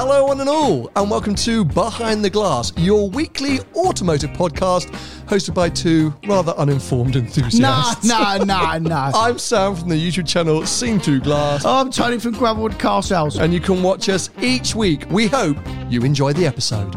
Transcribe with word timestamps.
Hello, 0.00 0.26
one 0.26 0.38
and 0.40 0.48
all, 0.48 0.88
and 0.94 1.10
welcome 1.10 1.34
to 1.34 1.64
Behind 1.64 2.24
the 2.24 2.30
Glass, 2.30 2.72
your 2.76 3.10
weekly 3.10 3.58
automotive 3.74 4.30
podcast 4.30 4.86
hosted 5.26 5.54
by 5.54 5.68
two 5.68 6.14
rather 6.28 6.52
uninformed 6.52 7.14
Nah, 7.16 7.20
enthusiasts. 7.20 8.04
nah, 8.06 8.36
nah, 8.36 8.78
nah. 8.78 9.10
I'm 9.12 9.38
Sam 9.40 9.74
from 9.74 9.88
the 9.88 9.96
YouTube 9.96 10.28
channel 10.28 10.64
Seen 10.66 11.00
Through 11.00 11.22
Glass, 11.22 11.64
I'm 11.64 11.90
Tony 11.90 12.20
from 12.20 12.34
Gravelwood 12.36 12.78
Car 12.78 13.02
Sales. 13.02 13.38
and 13.38 13.52
you 13.52 13.58
can 13.58 13.82
watch 13.82 14.08
us 14.08 14.30
each 14.40 14.72
week. 14.76 15.04
We 15.10 15.26
hope 15.26 15.56
you 15.88 16.02
enjoy 16.02 16.32
the 16.32 16.46
episode. 16.46 16.94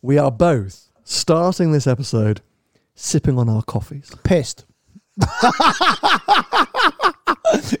We 0.00 0.18
are 0.18 0.30
both 0.32 0.90
starting 1.04 1.72
this 1.72 1.86
episode 1.86 2.40
sipping 2.94 3.38
on 3.38 3.48
our 3.48 3.62
coffees. 3.62 4.10
Pissed. 4.24 4.64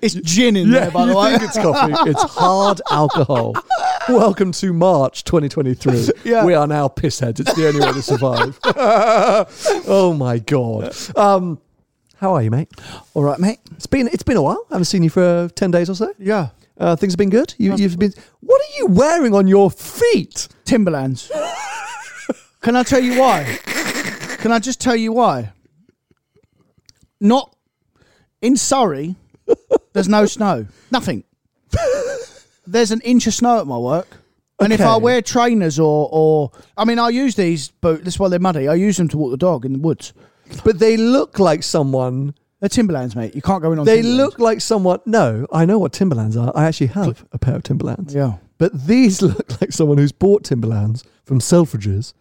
it's 0.02 0.16
gin 0.16 0.54
in 0.54 0.70
there, 0.70 0.90
by 0.90 1.06
the 1.06 1.16
way. 1.16 1.32
it's 1.40 1.56
coffee. 1.56 1.94
It's 2.10 2.22
hard 2.24 2.82
alcohol. 2.90 3.54
Welcome 4.06 4.52
to 4.52 4.74
March 4.74 5.24
2023. 5.24 6.10
Yeah. 6.24 6.44
We 6.44 6.52
are 6.52 6.66
now 6.66 6.88
pissheads. 6.88 7.40
It's 7.40 7.54
the 7.54 7.68
only 7.68 7.80
way 7.80 7.90
to 7.92 8.02
survive. 8.02 8.58
oh 8.66 10.14
my 10.14 10.40
god. 10.40 10.94
Um, 11.16 11.58
how 12.16 12.34
are 12.34 12.42
you, 12.42 12.50
mate? 12.50 12.68
All 13.14 13.24
right, 13.24 13.40
mate. 13.40 13.60
It's 13.76 13.86
been 13.86 14.08
it's 14.08 14.22
been 14.22 14.36
a 14.36 14.42
while. 14.42 14.66
I 14.70 14.74
haven't 14.74 14.84
seen 14.84 15.02
you 15.02 15.08
for 15.08 15.22
uh, 15.22 15.48
ten 15.54 15.70
days 15.70 15.88
or 15.88 15.94
so. 15.94 16.12
Yeah. 16.18 16.48
Uh, 16.76 16.96
things 16.96 17.14
have 17.14 17.18
been 17.18 17.30
good. 17.30 17.54
You, 17.56 17.74
you've 17.76 17.98
been. 17.98 18.12
What 18.40 18.60
are 18.60 18.76
you 18.78 18.88
wearing 18.88 19.34
on 19.34 19.46
your 19.46 19.70
feet? 19.70 20.48
Timberlands. 20.66 21.32
Can 22.60 22.76
I 22.76 22.82
tell 22.82 23.00
you 23.02 23.18
why? 23.18 23.58
Can 24.38 24.52
I 24.52 24.58
just 24.58 24.82
tell 24.82 24.96
you 24.96 25.14
why? 25.14 25.52
Not 27.22 27.54
in 28.42 28.56
Surrey, 28.56 29.14
there's 29.92 30.08
no 30.08 30.26
snow. 30.26 30.66
Nothing. 30.90 31.22
There's 32.66 32.90
an 32.90 33.00
inch 33.02 33.26
of 33.26 33.34
snow 33.34 33.60
at 33.60 33.66
my 33.66 33.78
work. 33.78 34.08
And 34.60 34.72
if 34.72 34.80
I 34.80 34.96
wear 34.96 35.22
trainers 35.22 35.78
or, 35.78 36.08
or 36.12 36.50
I 36.76 36.84
mean, 36.84 36.98
I 36.98 37.08
use 37.08 37.34
these 37.34 37.68
boots, 37.68 38.04
that's 38.04 38.18
why 38.18 38.28
they're 38.28 38.38
muddy. 38.38 38.68
I 38.68 38.74
use 38.74 38.96
them 38.96 39.08
to 39.08 39.16
walk 39.16 39.30
the 39.30 39.36
dog 39.36 39.64
in 39.64 39.72
the 39.72 39.78
woods. 39.78 40.12
But 40.64 40.78
they 40.78 40.96
look 40.96 41.38
like 41.38 41.62
someone. 41.62 42.34
They're 42.60 42.68
Timberlands, 42.68 43.16
mate. 43.16 43.34
You 43.34 43.42
can't 43.42 43.62
go 43.62 43.72
in 43.72 43.78
on 43.78 43.86
They 43.86 44.02
Timberlands. 44.02 44.18
look 44.18 44.38
like 44.38 44.60
someone. 44.60 45.00
No, 45.06 45.46
I 45.52 45.64
know 45.64 45.78
what 45.78 45.92
Timberlands 45.92 46.36
are. 46.36 46.52
I 46.54 46.64
actually 46.66 46.88
have 46.88 47.24
a 47.32 47.38
pair 47.38 47.56
of 47.56 47.62
Timberlands. 47.62 48.14
Yeah. 48.14 48.34
But 48.58 48.86
these 48.86 49.22
look 49.22 49.60
like 49.60 49.72
someone 49.72 49.98
who's 49.98 50.12
bought 50.12 50.44
Timberlands 50.44 51.04
from 51.24 51.40
Selfridges 51.40 52.12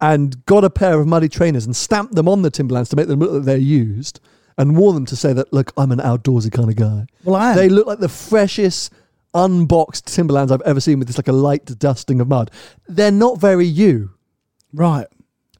and 0.00 0.44
got 0.46 0.62
a 0.64 0.70
pair 0.70 1.00
of 1.00 1.06
muddy 1.08 1.28
trainers 1.28 1.64
and 1.64 1.74
stamped 1.74 2.14
them 2.14 2.28
on 2.28 2.42
the 2.42 2.50
Timberlands 2.50 2.90
to 2.90 2.96
make 2.96 3.08
them 3.08 3.18
look 3.18 3.32
like 3.32 3.42
they're 3.44 3.56
used 3.56 4.20
and 4.58 4.76
warn 4.76 4.94
them 4.94 5.06
to 5.06 5.16
say 5.16 5.32
that, 5.32 5.52
look, 5.52 5.72
I'm 5.76 5.92
an 5.92 5.98
outdoorsy 6.00 6.52
kind 6.52 6.68
of 6.68 6.76
guy. 6.76 7.06
Well, 7.24 7.36
I 7.36 7.50
am. 7.52 7.56
They 7.56 7.68
look 7.68 7.86
like 7.86 8.00
the 8.00 8.08
freshest, 8.08 8.92
unboxed 9.34 10.04
Timberlands 10.06 10.50
I've 10.52 10.62
ever 10.62 10.80
seen 10.80 10.98
with 10.98 11.08
just 11.08 11.18
like 11.18 11.28
a 11.28 11.32
light 11.32 11.64
dusting 11.78 12.20
of 12.20 12.28
mud. 12.28 12.50
They're 12.88 13.10
not 13.12 13.38
very 13.38 13.66
you. 13.66 14.10
Right. 14.72 15.06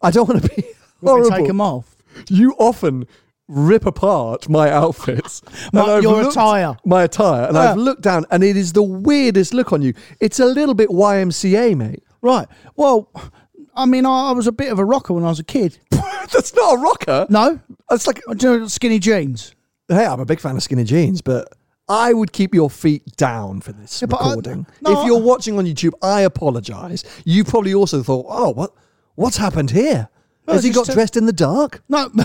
I 0.03 0.11
don't 0.11 0.29
want 0.29 0.43
to 0.43 0.49
be 0.55 0.65
horrible. 1.01 1.31
take 1.31 1.47
them 1.47 1.61
off. 1.61 1.97
You 2.29 2.53
often 2.59 3.07
rip 3.47 3.87
apart 3.87 4.49
my 4.49 4.71
outfits. 4.71 5.43
My- 5.73 5.99
your 6.01 6.23
looked- 6.23 6.33
attire. 6.33 6.77
My 6.85 7.05
attire. 7.05 7.45
And 7.47 7.55
Yeah. 7.55 7.71
I've 7.71 7.77
looked 7.79 8.03
down 8.03 8.27
and 8.31 8.43
it 8.45 8.57
is 8.57 8.73
the 8.73 8.83
weirdest 8.83 9.55
look 9.55 9.73
on 9.73 9.81
you. 9.81 9.95
It's 10.21 10.39
a 10.41 10.45
little 10.45 10.75
bit 10.75 10.91
YMCA, 10.91 11.77
mate. 11.77 12.03
Right. 12.21 12.49
Well, 12.77 13.11
I 13.79 13.87
mean, 13.87 14.05
I, 14.05 14.31
I 14.31 14.33
was 14.33 14.47
a 14.47 14.53
bit 14.53 14.71
of 14.73 14.79
a 14.79 14.85
rocker 14.85 15.13
when 15.15 15.25
I 15.25 15.29
was 15.29 15.39
a 15.39 15.45
kid. 15.45 15.79
That's 15.91 16.53
not 16.55 16.75
a 16.75 16.79
rocker. 16.81 17.27
No? 17.31 17.59
It's 17.91 18.07
like, 18.07 18.21
Do 18.37 18.51
you 18.53 18.59
know 18.61 18.67
skinny 18.67 18.99
jeans? 18.99 19.55
hey, 19.89 20.05
I'm 20.05 20.21
a 20.21 20.27
big 20.27 20.41
fan 20.41 20.57
of 20.57 20.63
skinny 20.63 20.85
jeans, 20.85 21.23
but 21.23 21.49
I 21.89 22.13
would 22.13 22.33
keep 22.33 22.55
your 22.55 22.69
feet 22.69 23.17
down 23.17 23.61
for 23.63 23.73
this 23.73 24.03
but 24.07 24.17
I- 24.21 24.29
recording. 24.31 24.67
no, 24.83 25.01
if 25.01 25.07
you're 25.07 25.21
watching 25.23 25.57
on 25.59 25.65
YouTube, 25.65 25.93
I 26.03 26.21
apologize. 26.23 27.05
You 27.25 27.45
probably 27.45 27.73
also 27.73 28.03
thought, 28.03 28.27
oh, 28.29 28.51
what, 28.51 28.73
what's 29.15 29.39
happened 29.39 29.71
here? 29.71 30.09
Has 30.47 30.65
he 30.65 30.71
got 30.71 30.89
a- 30.89 30.93
dressed 30.93 31.17
in 31.17 31.25
the 31.27 31.33
dark? 31.33 31.83
No. 31.89 32.11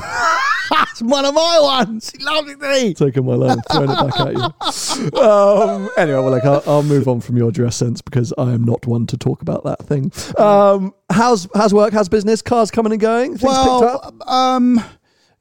It's 0.72 1.01
one 1.01 1.25
of 1.25 1.34
my 1.34 1.59
ones. 1.62 2.12
He 2.12 2.24
loves 2.24 2.50
it, 2.50 2.59
doesn't 2.59 2.88
he? 2.88 2.94
taking 2.94 3.25
my 3.25 3.35
line, 3.35 3.62
throwing 3.72 3.90
it 3.90 3.96
back 3.96 4.19
at 4.19 4.34
you. 4.34 5.19
Um, 5.19 5.90
anyway, 5.97 6.19
well, 6.19 6.31
like 6.31 6.46
I'll, 6.46 6.63
I'll 6.66 6.84
move 6.84 7.07
on 7.07 7.22
from 7.22 7.38
your 7.38 7.51
dress 7.51 7.75
sense 7.75 8.01
because 8.01 8.34
I 8.38 8.51
am 8.51 8.63
not 8.63 8.85
one 8.88 9.07
to 9.07 9.18
talk 9.18 9.41
about 9.41 9.63
that 9.63 9.79
thing. 9.85 10.12
Um, 10.38 10.94
how's 11.09 11.47
how's 11.53 11.74
work? 11.74 11.94
How's 11.94 12.09
business? 12.09 12.41
Cars 12.41 12.72
coming 12.72 12.91
and 12.91 13.01
going? 13.01 13.38
Things 13.38 13.41
picked 13.41 13.53
up. 13.53 14.13
Well, 14.19 14.29
um, 14.29 14.84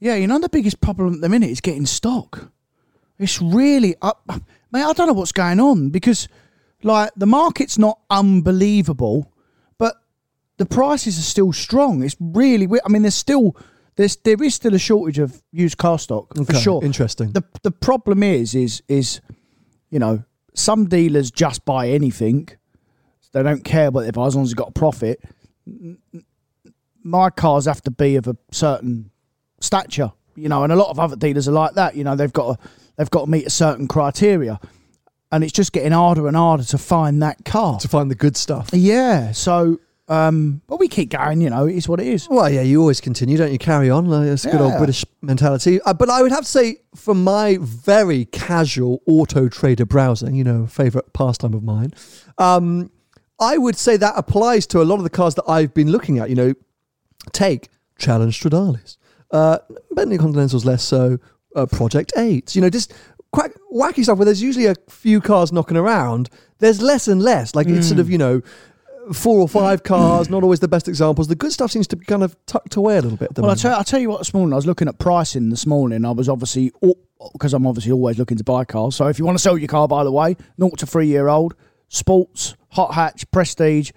yeah, 0.00 0.16
you 0.16 0.26
know, 0.26 0.38
the 0.38 0.48
biggest 0.48 0.80
problem 0.80 1.14
at 1.14 1.20
the 1.20 1.28
minute 1.28 1.50
is 1.50 1.60
getting 1.60 1.86
stock. 1.86 2.50
It's 3.18 3.40
really 3.40 3.94
up. 4.02 4.28
Mate, 4.72 4.82
I 4.82 4.92
don't 4.92 5.06
know 5.06 5.12
what's 5.12 5.32
going 5.32 5.60
on 5.60 5.90
because, 5.90 6.28
like, 6.82 7.10
the 7.16 7.26
market's 7.26 7.78
not 7.78 8.00
unbelievable, 8.10 9.32
but 9.78 9.96
the 10.56 10.66
prices 10.66 11.18
are 11.18 11.22
still 11.22 11.52
strong. 11.52 12.02
It's 12.02 12.16
really 12.18 12.66
weird. 12.66 12.82
I 12.84 12.88
mean, 12.88 13.02
there's 13.02 13.14
still 13.14 13.54
there's 13.96 14.16
there 14.16 14.42
is 14.42 14.54
still 14.54 14.74
a 14.74 14.78
shortage 14.78 15.18
of 15.18 15.42
used 15.52 15.78
car 15.78 15.98
stock 15.98 16.34
for 16.34 16.54
sure. 16.54 16.84
interesting. 16.84 17.32
The 17.32 17.44
the 17.62 17.70
problem 17.70 18.22
is 18.22 18.54
is 18.54 18.82
is 18.88 19.20
you 19.90 19.98
know 19.98 20.24
some 20.54 20.88
dealers 20.88 21.30
just 21.30 21.64
buy 21.64 21.88
anything. 21.88 22.48
They 23.32 23.42
don't 23.42 23.64
care 23.64 23.90
what 23.90 24.04
they 24.04 24.10
buy 24.10 24.26
as 24.26 24.34
long 24.34 24.44
as 24.44 24.50
it's 24.50 24.58
got 24.58 24.68
a 24.68 24.72
profit. 24.72 25.22
My 27.02 27.30
cars 27.30 27.64
have 27.64 27.80
to 27.82 27.90
be 27.90 28.16
of 28.16 28.28
a 28.28 28.36
certain 28.50 29.10
stature, 29.60 30.12
you 30.36 30.48
know, 30.48 30.64
and 30.64 30.72
a 30.72 30.76
lot 30.76 30.90
of 30.90 31.00
other 31.00 31.16
dealers 31.16 31.48
are 31.48 31.52
like 31.52 31.74
that. 31.74 31.96
You 31.96 32.04
know, 32.04 32.14
they've 32.14 32.32
got 32.32 32.60
to 32.60 32.68
they've 32.96 33.10
got 33.10 33.24
to 33.24 33.30
meet 33.30 33.46
a 33.46 33.50
certain 33.50 33.88
criteria, 33.88 34.60
and 35.30 35.42
it's 35.42 35.52
just 35.52 35.72
getting 35.72 35.92
harder 35.92 36.26
and 36.26 36.36
harder 36.36 36.64
to 36.64 36.78
find 36.78 37.22
that 37.22 37.44
car. 37.44 37.78
to 37.80 37.88
find 37.88 38.10
the 38.10 38.14
good 38.14 38.36
stuff. 38.36 38.70
Yeah, 38.72 39.32
so 39.32 39.80
um, 40.12 40.60
but 40.66 40.78
we 40.78 40.88
keep 40.88 41.10
going. 41.10 41.40
You 41.40 41.50
know, 41.50 41.66
it 41.66 41.74
is 41.76 41.88
what 41.88 42.00
it 42.00 42.06
is. 42.06 42.28
Well, 42.28 42.50
yeah, 42.50 42.62
you 42.62 42.80
always 42.80 43.00
continue, 43.00 43.36
don't 43.38 43.52
you? 43.52 43.58
Carry 43.58 43.88
on. 43.90 44.06
Like, 44.06 44.26
It's 44.28 44.44
a 44.44 44.50
good 44.50 44.60
old 44.60 44.72
Yeah. 44.72 44.78
British 44.78 45.04
mentality. 45.22 45.80
Uh, 45.82 45.94
but 45.94 46.10
I 46.10 46.22
would 46.22 46.32
have 46.32 46.44
to 46.44 46.50
say, 46.50 46.78
for 46.94 47.14
my 47.14 47.58
very 47.60 48.26
casual 48.26 49.02
auto 49.06 49.48
trader 49.48 49.86
browsing, 49.86 50.34
you 50.34 50.44
know, 50.44 50.66
favorite 50.66 51.12
pastime 51.12 51.54
of 51.54 51.62
mine, 51.62 51.92
um, 52.38 52.90
I 53.40 53.56
would 53.58 53.76
say 53.76 53.96
that 53.96 54.14
applies 54.16 54.66
to 54.68 54.82
a 54.82 54.84
lot 54.84 54.96
of 54.96 55.02
the 55.04 55.10
cars 55.10 55.34
that 55.36 55.44
I've 55.48 55.72
been 55.74 55.90
looking 55.90 56.18
at. 56.18 56.28
You 56.28 56.36
know, 56.36 56.54
take 57.32 57.68
Challenge 57.98 58.38
Stradalis, 58.38 58.96
uh, 59.30 59.58
Bentley 59.92 60.18
Continentals 60.18 60.64
less 60.64 60.82
so, 60.84 61.18
uh, 61.56 61.66
Project 61.66 62.12
8s, 62.16 62.54
you 62.54 62.60
know, 62.60 62.70
just 62.70 62.92
quack, 63.32 63.52
wacky 63.72 64.02
stuff 64.02 64.18
where 64.18 64.24
there's 64.26 64.42
usually 64.42 64.66
a 64.66 64.74
few 64.88 65.20
cars 65.20 65.52
knocking 65.52 65.76
around. 65.76 66.28
There's 66.58 66.80
less 66.82 67.08
and 67.08 67.22
less. 67.22 67.54
Like 67.54 67.66
it's 67.66 67.88
sort 67.88 67.98
of, 68.00 68.10
you 68.10 68.18
know, 68.18 68.42
four 69.12 69.40
or 69.40 69.48
five 69.48 69.82
cars, 69.82 70.30
not 70.30 70.42
always 70.42 70.60
the 70.60 70.68
best 70.68 70.88
examples. 70.88 71.28
The 71.28 71.34
good 71.34 71.52
stuff 71.52 71.70
seems 71.72 71.86
to 71.88 71.96
be 71.96 72.04
kind 72.04 72.22
of 72.22 72.36
tucked 72.46 72.76
away 72.76 72.98
a 72.98 73.02
little 73.02 73.16
bit. 73.18 73.36
Well, 73.36 73.50
I'll 73.50 73.56
tell, 73.56 73.76
I'll 73.76 73.84
tell 73.84 74.00
you 74.00 74.08
what, 74.10 74.18
this 74.18 74.32
morning 74.32 74.52
I 74.52 74.56
was 74.56 74.66
looking 74.66 74.88
at 74.88 74.98
pricing 74.98 75.50
this 75.50 75.66
morning. 75.66 76.04
I 76.04 76.10
was 76.12 76.28
obviously, 76.28 76.72
because 77.32 77.52
I'm 77.54 77.66
obviously 77.66 77.92
always 77.92 78.18
looking 78.18 78.36
to 78.38 78.44
buy 78.44 78.64
cars. 78.64 78.96
So 78.96 79.08
if 79.08 79.18
you 79.18 79.24
want 79.24 79.36
to 79.38 79.42
sell 79.42 79.58
your 79.58 79.68
car, 79.68 79.88
by 79.88 80.04
the 80.04 80.12
way, 80.12 80.36
naught 80.58 80.78
to 80.78 80.86
three 80.86 81.06
year 81.08 81.28
old, 81.28 81.54
sports, 81.88 82.54
hot 82.70 82.94
hatch, 82.94 83.28
prestige, 83.30 83.90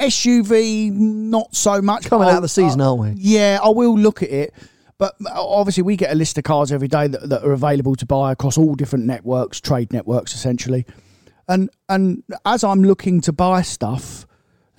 SUV, 0.00 0.92
not 0.92 1.54
so 1.54 1.80
much. 1.82 2.04
Coming 2.06 2.28
out 2.28 2.36
of 2.36 2.42
the 2.42 2.48
season, 2.48 2.80
I- 2.80 2.84
aren't 2.86 3.00
we? 3.00 3.12
Yeah, 3.16 3.58
I 3.62 3.68
will 3.70 3.98
look 3.98 4.22
at 4.22 4.30
it. 4.30 4.54
But 4.98 5.16
uh, 5.26 5.30
obviously, 5.34 5.82
we 5.82 5.96
get 5.96 6.12
a 6.12 6.14
list 6.14 6.38
of 6.38 6.44
cars 6.44 6.70
every 6.70 6.86
day 6.86 7.08
that, 7.08 7.28
that 7.28 7.42
are 7.42 7.52
available 7.52 7.96
to 7.96 8.06
buy 8.06 8.30
across 8.30 8.56
all 8.56 8.74
different 8.76 9.06
networks, 9.06 9.60
trade 9.60 9.92
networks, 9.92 10.34
essentially. 10.34 10.86
And 11.48 11.70
and 11.88 12.22
as 12.46 12.62
I'm 12.62 12.84
looking 12.84 13.20
to 13.22 13.32
buy 13.32 13.62
stuff, 13.62 14.26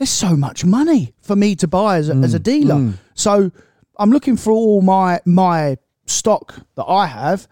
there's 0.04 0.10
so 0.30 0.36
much 0.36 0.66
money 0.66 1.14
for 1.22 1.36
me 1.36 1.56
to 1.56 1.68
buy 1.68 1.96
as 1.98 2.10
a, 2.10 2.16
as 2.16 2.34
a 2.34 2.40
Mm, 2.40 2.44
dealer. 2.44 2.94
So 3.16 3.52
I'm 3.98 4.12
looking 4.12 4.36
for 4.38 4.52
all 4.52 4.82
my 4.82 5.22
my 5.26 5.78
stock 6.06 6.56
that 6.76 6.84
I 6.84 7.06
have. 7.08 7.48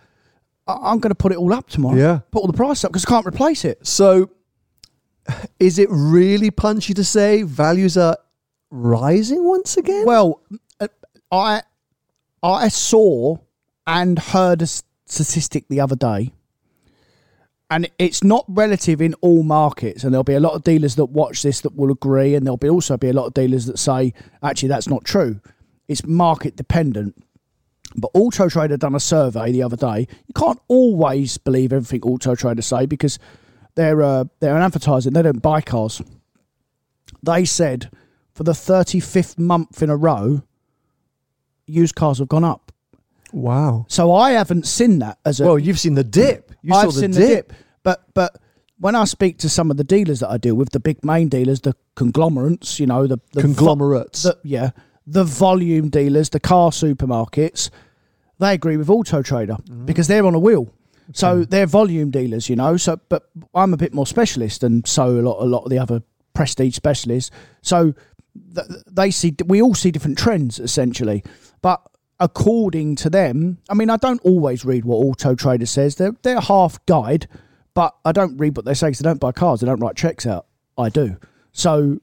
I- 0.68 0.92
I'm 0.92 1.00
going 1.00 1.12
to 1.12 1.15
put 1.15 1.31
it 1.31 1.38
all 1.38 1.53
up 1.53 1.69
tomorrow. 1.69 1.95
Yeah. 1.95 2.19
put 2.31 2.39
all 2.42 2.48
the 2.48 2.53
price 2.65 2.83
up 2.83 2.92
because 2.92 3.06
I 3.06 3.09
can't 3.09 3.25
replace 3.25 3.63
it. 3.63 3.88
So, 3.88 4.30
is 5.59 5.80
it 5.80 5.88
really 5.92 6.51
punchy 6.51 6.94
to 6.94 7.03
say 7.03 7.44
values 7.44 7.95
are 7.98 8.18
rising 8.69 9.44
once 9.45 9.77
again? 9.77 10.06
Well, 10.06 10.42
I 11.31 11.62
I 12.44 12.68
saw 12.68 13.38
and 13.88 14.19
heard 14.19 14.62
a 14.62 14.68
statistic 14.68 15.68
the 15.69 15.80
other 15.80 15.95
day, 15.95 16.33
and 17.71 17.89
it's 17.97 18.21
not 18.21 18.44
relative 18.50 19.01
in 19.01 19.13
all 19.21 19.44
markets. 19.44 20.03
And 20.03 20.13
there'll 20.13 20.25
be 20.25 20.33
a 20.33 20.41
lot 20.41 20.53
of 20.53 20.63
dealers 20.63 20.95
that 20.95 21.06
watch 21.06 21.41
this 21.41 21.62
that 21.62 21.73
will 21.73 21.89
agree, 21.89 22.35
and 22.35 22.45
there'll 22.45 22.57
be 22.57 22.69
also 22.69 22.97
be 22.97 23.09
a 23.09 23.13
lot 23.13 23.27
of 23.27 23.33
dealers 23.33 23.65
that 23.65 23.79
say 23.79 24.13
actually 24.44 24.69
that's 24.69 24.89
not 24.89 25.06
true. 25.06 25.39
It's 25.88 26.06
market 26.06 26.57
dependent. 26.57 27.15
But 27.95 28.12
Auto 28.13 28.50
Trader 28.50 28.77
done 28.77 28.94
a 28.94 29.00
survey 29.00 29.51
the 29.51 29.63
other 29.63 29.77
day. 29.77 30.07
You 30.27 30.33
can't 30.35 30.59
always 30.68 31.38
believe 31.38 31.73
everything 31.73 32.01
Auto 32.03 32.35
Trader 32.35 32.62
say 32.62 32.85
because 32.85 33.18
they're 33.75 34.01
uh, 34.01 34.25
they're 34.41 34.56
an 34.56 34.62
advertising. 34.62 35.13
They 35.13 35.21
don't 35.21 35.41
buy 35.41 35.62
cars. 35.62 36.01
They 37.24 37.45
said 37.45 37.89
for 38.33 38.44
the 38.44 38.53
thirty 38.53 39.00
fifth 39.00 39.39
month 39.39 39.81
in 39.81 39.89
a 39.89 39.95
row, 39.95 40.44
used 41.67 41.95
cars 41.95 42.19
have 42.19 42.27
gone 42.27 42.44
up. 42.44 42.74
Wow. 43.33 43.85
So 43.89 44.13
I 44.13 44.31
haven't 44.31 44.65
seen 44.67 44.99
that 44.99 45.17
as 45.25 45.39
a. 45.39 45.45
Well, 45.45 45.59
you've 45.59 45.79
seen 45.79 45.95
the 45.95 46.03
dip. 46.03 46.51
You 46.61 46.73
I've 46.73 46.85
saw 46.85 46.91
the 46.91 46.99
seen 47.01 47.11
dip. 47.11 47.19
the 47.21 47.27
dip, 47.27 47.53
but 47.83 48.03
but 48.13 48.37
when 48.79 48.95
I 48.95 49.05
speak 49.05 49.37
to 49.39 49.49
some 49.49 49.69
of 49.71 49.77
the 49.77 49.83
dealers 49.83 50.19
that 50.21 50.29
I 50.29 50.37
deal 50.37 50.55
with, 50.55 50.69
the 50.71 50.79
big 50.79 51.03
main 51.05 51.29
dealers, 51.29 51.61
the 51.61 51.75
conglomerates, 51.95 52.79
you 52.79 52.87
know, 52.87 53.05
the, 53.07 53.17
the 53.33 53.41
vo- 53.41 53.47
Conglomerates. 53.47 54.23
the, 54.23 54.37
yeah, 54.43 54.71
the 55.05 55.23
volume 55.23 55.89
dealers, 55.89 56.29
the 56.29 56.39
car 56.39 56.71
supermarkets, 56.71 57.69
they 58.39 58.53
agree 58.55 58.77
with 58.77 58.89
Auto 58.89 59.21
Trader 59.21 59.57
Mm. 59.69 59.85
because 59.85 60.07
they're 60.07 60.25
on 60.25 60.33
a 60.33 60.39
wheel. 60.39 60.73
So 61.13 61.43
they're 61.43 61.65
volume 61.67 62.09
dealers, 62.09 62.49
you 62.49 62.55
know. 62.55 62.77
So, 62.77 62.97
but 63.09 63.29
I'm 63.53 63.73
a 63.73 63.77
bit 63.77 63.93
more 63.93 64.07
specialist, 64.07 64.63
and 64.63 64.87
so 64.87 65.09
a 65.09 65.21
lot, 65.21 65.41
a 65.41 65.45
lot 65.45 65.63
of 65.63 65.69
the 65.69 65.77
other 65.77 66.01
prestige 66.33 66.73
specialists. 66.75 67.29
So 67.61 67.93
th- 68.55 68.67
they 68.89 69.11
see, 69.11 69.35
we 69.45 69.61
all 69.61 69.73
see 69.75 69.91
different 69.91 70.17
trends 70.17 70.57
essentially. 70.57 71.21
But 71.61 71.81
according 72.21 72.95
to 72.97 73.09
them, 73.09 73.57
I 73.69 73.73
mean, 73.73 73.89
I 73.89 73.97
don't 73.97 74.21
always 74.23 74.63
read 74.63 74.85
what 74.85 74.97
Auto 74.97 75.35
Trader 75.35 75.65
says. 75.65 75.95
They're 75.95 76.15
they're 76.21 76.39
half 76.39 76.83
guide, 76.85 77.27
but 77.73 77.94
I 78.06 78.13
don't 78.13 78.38
read 78.38 78.56
what 78.56 78.63
they 78.65 78.73
say 78.73 78.88
because 78.88 79.00
they 79.00 79.09
don't 79.09 79.19
buy 79.19 79.33
cars. 79.33 79.59
They 79.59 79.68
don't 79.68 79.79
write 79.81 79.95
checks 79.97 80.25
out. 80.25 80.45
I 80.77 80.88
do. 80.89 81.18
So 81.51 82.00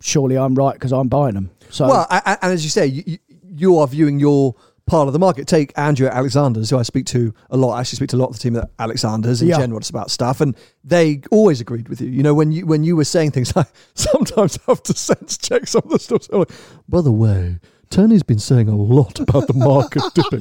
surely 0.00 0.36
I'm 0.36 0.54
right 0.54 0.74
because 0.74 0.92
I'm 0.92 1.08
buying 1.08 1.34
them. 1.34 1.50
So 1.70 1.86
Well, 1.88 2.06
a- 2.10 2.22
a- 2.26 2.44
and 2.44 2.52
as 2.52 2.64
you 2.64 2.70
say, 2.70 2.86
you, 2.86 3.18
you- 3.56 3.78
are 3.78 3.86
viewing 3.86 4.20
your 4.20 4.54
part 4.86 5.06
of 5.08 5.12
the 5.12 5.18
market. 5.18 5.46
Take 5.48 5.72
Andrew 5.76 6.06
at 6.06 6.12
Alexander's, 6.14 6.70
who 6.70 6.78
I 6.78 6.82
speak 6.82 7.06
to 7.06 7.34
a 7.50 7.56
lot. 7.56 7.72
I 7.72 7.80
actually 7.80 7.96
speak 7.96 8.10
to 8.10 8.16
a 8.16 8.18
lot 8.18 8.28
of 8.28 8.34
the 8.34 8.38
team 8.40 8.56
at 8.56 8.70
Alexander's 8.78 9.42
in 9.42 9.48
Yeah. 9.48 9.58
general 9.58 9.78
It's 9.80 9.90
about 9.90 10.10
stuff, 10.10 10.40
and 10.40 10.54
they 10.84 11.22
always 11.30 11.60
agreed 11.60 11.88
with 11.88 12.00
you. 12.00 12.08
You 12.08 12.22
know, 12.22 12.34
when 12.34 12.52
you 12.52 12.66
when 12.66 12.84
you 12.84 12.94
were 12.96 13.04
saying 13.04 13.32
things, 13.32 13.52
I 13.56 13.64
sometimes 13.94 14.58
have 14.68 14.82
to 14.84 14.92
sense 15.08 15.36
check 15.38 15.66
some 15.66 15.82
of 15.86 15.90
the 15.90 15.98
stuff. 15.98 16.22
So 16.24 16.38
like, 16.40 16.50
By 16.88 17.00
the 17.00 17.12
way, 17.12 17.58
Tony's 17.90 18.22
been 18.22 18.38
saying 18.38 18.68
a 18.68 18.76
lot 18.76 19.20
about 19.20 19.46
the 19.46 19.54
market 19.54 20.02
dipping. 20.14 20.40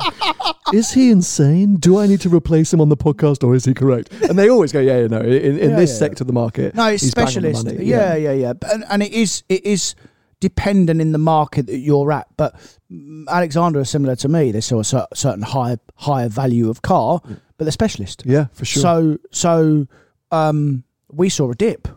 Is 0.74 0.92
he 0.92 1.12
insane? 1.12 1.76
Do 1.76 2.00
I 2.00 2.08
need 2.08 2.22
to 2.22 2.30
replace 2.30 2.74
him 2.74 2.82
on 2.82 2.90
the 2.90 2.98
podcast, 2.98 3.44
or 3.44 3.54
is 3.56 3.66
he 3.66 3.74
correct? 3.74 4.12
And 4.24 4.38
they 4.38 4.50
always 4.50 4.72
go, 4.72 4.80
yeah, 4.80 5.02
yeah 5.02 5.08
no. 5.08 5.20
In, 5.20 5.60
in 5.60 5.70
Yeah, 5.72 5.76
this 5.76 5.92
yeah. 5.92 5.98
sector 5.98 6.24
of 6.24 6.28
the 6.28 6.34
market, 6.34 6.74
No, 6.76 6.88
it's 6.88 7.04
he's 7.04 7.14
bang 7.14 7.26
the 7.26 7.32
specialist. 7.32 7.66
money. 7.66 7.86
Yeah, 7.86 8.16
yeah, 8.16 8.32
yeah. 8.34 8.54
But- 8.54 8.74
And, 8.74 8.84
and 8.90 9.04
it 9.04 9.14
is 9.14 9.44
it 9.50 9.66
is 9.66 9.96
dependent 10.40 11.00
in 11.02 11.12
the 11.12 11.18
market 11.18 11.68
that 11.68 11.78
you're 11.78 12.12
at. 12.12 12.28
But 12.36 12.56
mm, 12.92 13.26
Alexander 13.30 13.80
is 13.80 13.90
similar 13.90 14.16
to 14.18 14.28
me. 14.28 14.52
They 14.52 14.62
saw 14.62 14.80
a 14.80 14.84
cer- 14.84 15.08
certain 15.14 15.44
higher 15.44 15.78
higher 15.96 16.28
value 16.30 16.70
of 16.70 16.82
car, 16.82 17.22
but 17.24 17.66
they're 17.66 17.72
specialist. 17.72 18.24
yeah, 18.26 18.48
for 18.54 18.66
sure. 18.66 18.82
So 18.82 19.18
so 19.32 19.88
um, 20.32 20.84
we 21.12 21.30
saw 21.30 21.52
a 21.52 21.56
dip, 21.56 21.88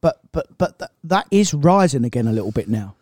but 0.00 0.20
but 0.32 0.46
but 0.58 0.78
th- 0.78 0.90
that 1.04 1.26
is 1.30 1.52
rising 1.52 2.04
again 2.04 2.26
a 2.28 2.32
little 2.32 2.52
bit 2.52 2.68
now. 2.68 2.94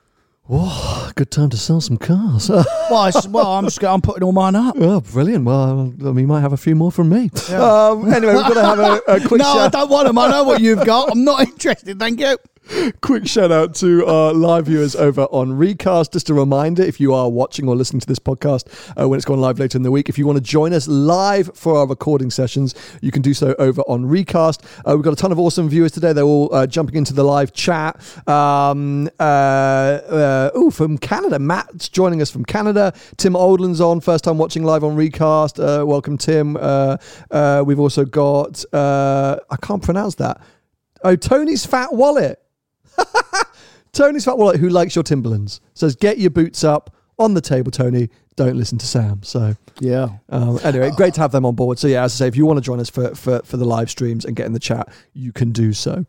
Whoa, 0.51 1.13
good 1.15 1.31
time 1.31 1.49
to 1.51 1.57
sell 1.57 1.81
some 1.81 1.97
cars. 1.97 2.51
Well, 2.91 3.07
it's, 3.07 3.25
well, 3.29 3.53
I'm 3.53 3.67
just 3.67 3.85
I'm 3.85 4.01
putting 4.01 4.25
all 4.25 4.33
mine 4.33 4.57
up. 4.57 4.75
Oh, 4.77 5.01
brilliant. 5.01 5.45
Well, 5.45 5.93
we 5.97 6.27
might 6.27 6.41
have 6.41 6.53
a 6.53 6.57
few 6.57 6.75
more 6.75 6.91
from 6.91 7.09
me. 7.09 7.31
Um, 7.51 8.13
anyway, 8.13 8.35
we're 8.35 8.43
going 8.43 8.55
to 8.55 8.65
have 8.65 8.79
a, 8.81 8.95
a 9.07 9.21
quick, 9.21 9.39
No, 9.43 9.47
I 9.61 9.69
don't 9.69 9.89
want 9.89 10.09
them. 10.09 10.19
I 10.19 10.27
know 10.29 10.43
what 10.43 10.61
you've 10.61 10.85
got. 10.85 11.13
I'm 11.13 11.23
not 11.23 11.41
interested. 11.49 12.01
Thank 12.01 12.19
you. 12.19 12.37
Quick 13.01 13.27
shout 13.27 13.51
out 13.51 13.75
to 13.75 14.07
our 14.07 14.33
live 14.33 14.67
viewers 14.67 14.95
over 14.95 15.23
on 15.23 15.53
Recast. 15.53 16.13
Just 16.13 16.31
a 16.31 16.35
reminder 16.35 16.83
if 16.83 17.01
you 17.01 17.13
are 17.15 17.29
watching 17.29 17.69
or 17.69 17.75
listening 17.75 18.01
to 18.01 18.07
this 18.07 18.19
podcast 18.19 18.69
uh, 19.01 19.09
when 19.09 19.17
it's 19.17 19.25
gone 19.25 19.41
live 19.41 19.59
later 19.59 19.77
in 19.77 19.83
the 19.83 19.91
week, 19.91 20.09
if 20.09 20.19
you 20.19 20.27
want 20.27 20.37
to 20.37 20.43
join 20.43 20.73
us 20.73 20.87
live 20.87 21.51
for 21.55 21.77
our 21.79 21.87
recording 21.87 22.31
sessions, 22.31 22.75
you 23.01 23.11
can 23.11 23.23
do 23.23 23.35
so 23.35 23.55
over 23.59 23.83
on 23.83 24.07
Recast. 24.07 24.65
Uh, 24.85 24.95
we've 24.95 25.03
got 25.03 25.13
a 25.13 25.17
ton 25.17 25.33
of 25.33 25.39
awesome 25.39 25.69
viewers 25.69 25.93
today. 25.93 26.13
They're 26.13 26.25
all 26.25 26.55
uh, 26.55 26.67
jumping 26.67 26.97
into 26.97 27.13
the 27.13 27.25
live 27.25 27.53
chat. 27.53 27.97
Um, 28.29 29.11
oh, 29.19 30.71
from 30.73 30.99
Canada. 30.99 31.39
Matt's 31.39 31.89
joining 31.89 32.23
us 32.23 32.31
from 32.31 32.45
Canada. 32.45 32.93
Tim 33.17 33.35
Oldland's 33.35 33.81
on, 33.81 34.01
first 34.01 34.25
time 34.25 34.39
watching 34.39 34.63
live 34.65 34.85
on 34.85 34.95
Recast. 34.95 35.59
Uh, 35.59 35.85
welcome, 35.87 36.17
Tim. 36.17 36.55
We've 36.55 37.81
also 37.81 38.05
got, 38.05 38.65
I 38.73 39.57
can't 39.61 39.83
pronounce 39.83 40.15
that. 40.17 40.41
Oh, 41.03 41.17
Tony's 41.17 41.65
Fat 41.65 41.95
Wallet. 41.95 42.40
Tony's 43.93 44.25
Fat 44.25 44.39
Wallet, 44.39 44.61
who 44.61 44.69
likes 44.69 44.95
your 44.95 45.03
Timberlands, 45.03 45.61
says, 45.75 45.97
Get 45.97 46.19
your 46.19 46.31
boots 46.31 46.63
up 46.65 46.95
on 47.19 47.35
the 47.35 47.41
table, 47.41 47.71
Tony. 47.71 48.09
Don't 48.37 48.57
listen 48.57 48.79
to 48.79 48.87
Sam. 48.87 49.23
So, 49.23 49.55
Yeah. 49.81 50.09
um, 50.31 50.59
anyway, 50.63 50.91
great 50.97 51.13
to 51.15 51.21
have 51.21 51.33
them 51.33 51.45
on 51.45 51.55
board. 51.55 51.79
So, 51.79 51.89
yeah, 51.89 52.05
as 52.05 52.15
I 52.15 52.17
say, 52.25 52.29
if 52.29 52.37
you 52.37 52.47
want 52.47 52.57
to 52.59 52.63
join 52.63 52.81
us 52.81 52.89
for, 52.89 53.15
for, 53.15 53.41
for 53.45 53.57
the 53.57 53.65
live 53.67 53.91
streams 53.91 54.25
and 54.25 54.35
get 54.37 54.47
in 54.47 54.53
the 54.53 54.61
chat, 54.61 54.89
you 55.13 55.33
can 55.33 55.51
do 55.53 55.73
so. 55.73 56.07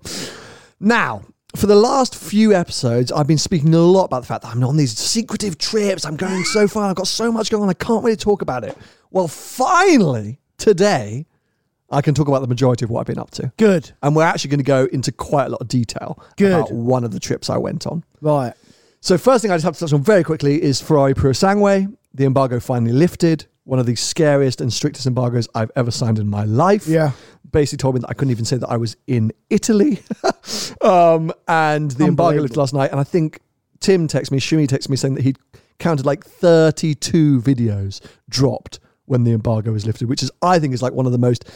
Now, 0.80 1.24
for 1.56 1.68
the 1.68 1.76
last 1.76 2.16
few 2.16 2.54
episodes, 2.54 3.12
I've 3.12 3.28
been 3.28 3.38
speaking 3.38 3.74
a 3.74 3.80
lot 3.80 4.06
about 4.06 4.22
the 4.22 4.28
fact 4.28 4.44
that 4.44 4.52
I'm 4.56 4.64
on 4.64 4.78
these 4.78 4.98
secretive 4.98 5.58
trips. 5.58 6.06
I'm 6.06 6.16
going 6.16 6.44
so 6.46 6.68
far. 6.68 6.90
I've 6.90 6.96
got 6.96 7.08
so 7.08 7.32
much 7.32 7.50
going 7.50 7.64
on. 7.64 7.70
I 7.70 7.74
can't 7.74 8.04
really 8.06 8.16
talk 8.16 8.42
about 8.42 8.64
it. 8.64 8.78
Well, 9.10 9.28
finally, 9.28 10.40
today, 10.58 11.26
I 11.92 12.02
can 12.02 12.14
talk 12.14 12.28
about 12.28 12.40
the 12.40 12.48
majority 12.48 12.86
of 12.86 12.90
what 12.90 13.02
I've 13.02 13.06
been 13.08 13.20
up 13.20 13.32
to. 13.32 13.52
Good. 13.58 13.92
And 14.02 14.16
we're 14.16 14.24
actually 14.24 14.50
going 14.50 14.60
to 14.60 14.64
go 14.64 14.86
into 14.92 15.12
quite 15.12 15.46
a 15.46 15.50
lot 15.50 15.62
of 15.62 15.68
detail 15.68 16.24
Good. 16.38 16.52
about 16.54 16.72
one 16.72 17.04
of 17.04 17.12
the 17.12 17.20
trips 17.20 17.50
I 17.50 17.58
went 17.58 17.86
on. 17.86 18.04
Right. 18.22 18.54
So, 19.02 19.18
first 19.18 19.42
thing 19.42 19.52
I 19.52 19.56
just 19.56 19.66
have 19.66 19.74
to 19.74 19.80
touch 19.80 19.94
on 19.94 20.02
very 20.02 20.24
quickly 20.24 20.62
is 20.62 20.80
Ferrari 20.82 21.14
Purosangue. 21.14 21.96
The 22.14 22.26
embargo 22.26 22.60
finally 22.60 22.94
lifted. 22.94 23.46
One 23.64 23.80
of 23.80 23.86
the 23.86 23.96
scariest 23.96 24.62
and 24.62 24.72
strictest 24.72 25.06
embargoes 25.06 25.48
I've 25.54 25.72
ever 25.76 25.92
signed 25.92 26.18
in 26.18 26.28
my 26.28 26.46
life. 26.46 26.88
Yeah. 26.88 27.12
Basically 27.52 27.78
told 27.78 27.96
me 27.96 28.02
that 28.02 28.10
I 28.10 28.14
couldn't 28.14 28.32
even 28.32 28.46
say 28.46 28.58
that 28.58 28.70
I 28.70 28.78
was 28.78 28.96
in 29.08 29.32
Italy. 29.50 30.02
um, 30.82 31.32
and 31.48 31.92
the 31.92 32.06
embargo 32.06 32.42
lifted 32.42 32.58
last 32.58 32.74
night. 32.74 32.92
And 32.92 33.00
I 33.00 33.04
think 33.04 33.40
Tim 33.80 34.08
texted 34.08 34.32
me, 34.32 34.40
Shmee 34.40 34.68
texted 34.68 34.90
me 34.90 34.96
saying 34.96 35.16
that 35.16 35.24
he'd 35.24 35.38
counted 35.80 36.06
like 36.06 36.24
32 36.24 37.42
videos 37.42 38.00
dropped 38.30 38.80
when 39.06 39.24
the 39.24 39.32
embargo 39.32 39.72
was 39.72 39.86
lifted, 39.86 40.08
which 40.08 40.24
is, 40.24 40.32
I 40.42 40.60
think, 40.60 40.74
is 40.74 40.82
like 40.82 40.94
one 40.94 41.06
of 41.06 41.12
the 41.12 41.18
most 41.18 41.50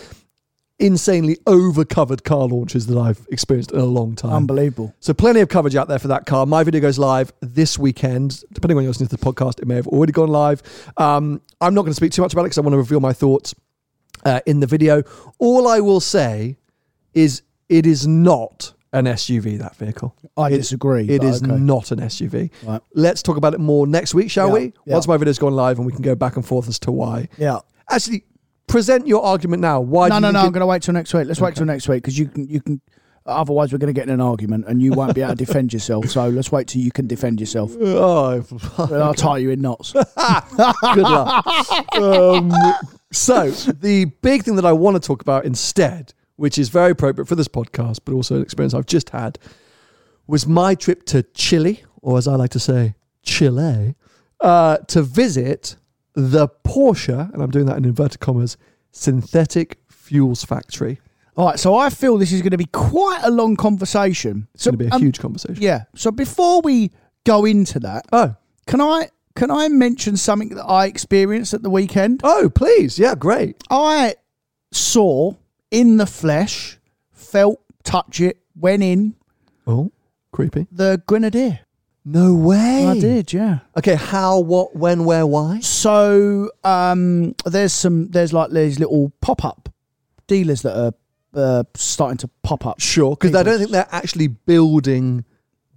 insanely 0.79 1.37
over-covered 1.47 2.23
car 2.23 2.47
launches 2.47 2.87
that 2.87 2.97
I've 2.97 3.25
experienced 3.31 3.71
in 3.71 3.79
a 3.79 3.85
long 3.85 4.15
time. 4.15 4.33
Unbelievable. 4.33 4.93
So 4.99 5.13
plenty 5.13 5.39
of 5.39 5.47
coverage 5.49 5.75
out 5.75 5.87
there 5.87 5.99
for 5.99 6.09
that 6.09 6.25
car. 6.25 6.45
My 6.45 6.63
video 6.63 6.81
goes 6.81 6.99
live 6.99 7.31
this 7.41 7.79
weekend. 7.79 8.43
Depending 8.51 8.77
on 8.77 8.83
you're 8.83 8.89
listening 8.89 9.07
to 9.09 9.15
the 9.17 9.23
podcast, 9.23 9.59
it 9.61 9.67
may 9.67 9.75
have 9.75 9.87
already 9.87 10.11
gone 10.11 10.29
live. 10.29 10.61
Um, 10.97 11.41
I'm 11.61 11.73
not 11.73 11.83
going 11.83 11.91
to 11.91 11.95
speak 11.95 12.11
too 12.11 12.21
much 12.21 12.33
about 12.33 12.41
it 12.41 12.45
because 12.45 12.57
I 12.57 12.61
want 12.61 12.73
to 12.73 12.77
reveal 12.77 12.99
my 12.99 13.13
thoughts 13.13 13.55
uh, 14.25 14.41
in 14.45 14.59
the 14.59 14.67
video. 14.67 15.03
All 15.39 15.67
I 15.67 15.79
will 15.79 16.01
say 16.01 16.57
is 17.13 17.41
it 17.69 17.85
is 17.85 18.05
not 18.05 18.73
an 18.91 19.05
SUV. 19.05 19.57
That 19.59 19.75
vehicle. 19.77 20.13
I 20.37 20.49
It- 20.51 20.57
disagree. 20.57 21.07
It 21.07 21.23
is 21.23 21.41
okay. 21.41 21.53
not 21.53 21.91
an 21.91 21.99
SUV. 21.99 22.49
Right. 22.65 22.81
Let's 22.93 23.21
talk 23.23 23.37
about 23.37 23.53
it 23.53 23.59
more 23.61 23.87
next 23.87 24.13
week, 24.13 24.29
shall 24.29 24.47
Yeah, 24.49 24.53
we? 24.53 24.73
yeah. 24.85 24.93
Once 24.93 25.07
my 25.07 25.15
video's 25.17 25.39
gone 25.39 25.53
live 25.55 25.77
and 25.77 25.85
we 25.85 25.93
can 25.93 26.01
go 26.01 26.15
back 26.15 26.35
and 26.35 26.45
forth 26.45 26.67
as 26.67 26.79
to 26.79 26.91
why. 26.91 27.29
Yeah. 27.37 27.59
Actually, 27.89 28.23
present 28.67 29.07
your 29.07 29.23
argument 29.23 29.61
now. 29.61 29.79
Why? 29.81 30.07
no, 30.09 30.19
no, 30.19 30.31
no. 30.31 30.39
it- 30.39 30.43
I'm 30.43 30.51
going 30.51 30.61
to 30.61 30.65
wait 30.67 30.81
till 30.83 30.93
next 30.93 31.13
week. 31.13 31.27
Let's 31.27 31.41
wait 31.41 31.55
till 31.55 31.65
next 31.65 31.87
week 31.87 32.03
because 32.03 32.17
you 32.17 32.27
can, 32.27 32.47
you 32.47 32.61
can. 32.61 32.81
Otherwise, 33.27 33.71
we're 33.71 33.79
going 33.79 33.91
to 33.91 33.99
get 33.99 34.07
in 34.07 34.13
an 34.13 34.21
argument, 34.21 34.65
and 34.67 34.83
you 34.83 34.91
won't 34.91 35.15
be 35.15 35.21
able 35.21 35.31
to 35.31 35.35
defend 35.45 35.73
yourself. 35.73 36.07
So 36.09 36.29
let's 36.29 36.51
wait 36.51 36.67
till 36.67 36.81
you 36.83 36.91
can 36.91 37.07
defend 37.07 37.39
yourself. 37.39 37.71
Oh, 37.79 38.43
And 38.77 38.93
I'll 39.01 39.15
tie 39.15 39.39
you 39.39 39.49
in 39.49 39.61
knots. 39.61 39.93
good 40.93 40.97
luck. 40.97 41.43
Um, 41.95 42.53
so, 43.11 43.49
the 43.49 44.05
big 44.21 44.43
thing 44.43 44.55
that 44.57 44.65
I 44.65 44.73
want 44.73 44.95
to 44.95 44.99
talk 45.05 45.21
about 45.23 45.43
instead, 45.45 46.13
which 46.35 46.59
is 46.59 46.69
very 46.69 46.91
appropriate 46.91 47.25
for 47.27 47.33
this 47.35 47.47
podcast, 47.47 47.99
but 48.05 48.13
also 48.13 48.35
an 48.35 48.41
experience 48.43 48.75
I've 48.75 48.85
just 48.85 49.09
had, 49.09 49.39
was 50.27 50.45
my 50.45 50.75
trip 50.75 51.03
to 51.07 51.23
Chile, 51.33 51.83
or 52.03 52.19
as 52.19 52.27
I 52.27 52.35
like 52.35 52.51
to 52.51 52.59
say, 52.59 52.93
Chile, 53.23 53.95
uh, 54.41 54.77
to 54.77 55.01
visit 55.01 55.77
the 56.15 56.47
Porsche, 56.63 57.31
and 57.33 57.41
I'm 57.41 57.51
doing 57.51 57.65
that 57.67 57.77
in 57.77 57.85
inverted 57.85 58.19
commas, 58.19 58.57
synthetic 58.91 59.77
fuels 59.89 60.43
factory. 60.43 60.99
All 61.37 61.47
right, 61.47 61.59
so 61.59 61.75
I 61.75 61.89
feel 61.89 62.17
this 62.17 62.31
is 62.31 62.41
going 62.41 62.51
to 62.51 62.57
be 62.57 62.65
quite 62.67 63.19
a 63.23 63.29
long 63.29 63.55
conversation. 63.57 64.47
It's 64.53 64.63
so, 64.63 64.71
going 64.71 64.79
to 64.79 64.85
be 64.85 64.89
a 64.89 64.95
um, 64.95 65.01
huge 65.01 65.19
conversation. 65.19 65.61
Yeah. 65.61 65.83
So 65.93 66.09
before 66.11 66.61
we 66.61 66.91
go 67.25 67.43
into 67.45 67.79
that, 67.81 68.05
Oh, 68.13 68.35
can 68.67 68.79
I 68.79 69.09
can 69.35 69.51
I 69.51 69.67
mention 69.67 70.15
something 70.15 70.49
that 70.55 70.63
I 70.63 70.85
experienced 70.85 71.53
at 71.53 71.61
the 71.61 71.69
weekend? 71.69 72.21
oh, 72.23 72.49
please, 72.49 72.97
yeah, 72.97 73.15
great. 73.15 73.61
I 73.69 74.15
saw 74.71 75.33
in 75.71 75.97
the 75.97 76.05
flesh, 76.05 76.79
felt, 77.11 77.59
touch 77.83 78.21
it, 78.21 78.37
went 78.55 78.81
in 78.83 79.15
Oh, 79.67 79.91
creepy. 80.31 80.67
the 80.71 81.01
Grenadier. 81.05 81.59
No 82.07 82.35
way. 82.35 82.85
I 82.85 82.99
did, 82.99 83.33
yeah. 83.33 83.59
Okay, 83.75 83.95
how, 83.95 84.39
what, 84.39 84.75
when, 84.75 85.05
where, 85.05 85.25
why? 85.25 85.59
So 85.61 86.51
um, 86.63 87.33
there's 87.45 87.73
some 87.73 88.09
there's 88.09 88.31
like 88.31 88.51
these 88.51 88.79
little 88.79 89.11
pop 89.21 89.43
up 89.43 89.69
dealers 90.27 90.61
that 90.61 90.77
are 90.77 90.93
uh, 91.33 91.63
starting 91.73 92.17
to 92.17 92.29
pop 92.43 92.65
up. 92.67 92.79
Sure, 92.79 93.15
because 93.15 93.33
I 93.33 93.41
don't 93.43 93.57
think 93.57 93.71
they're 93.71 93.87
actually 93.91 94.27
building 94.27 95.25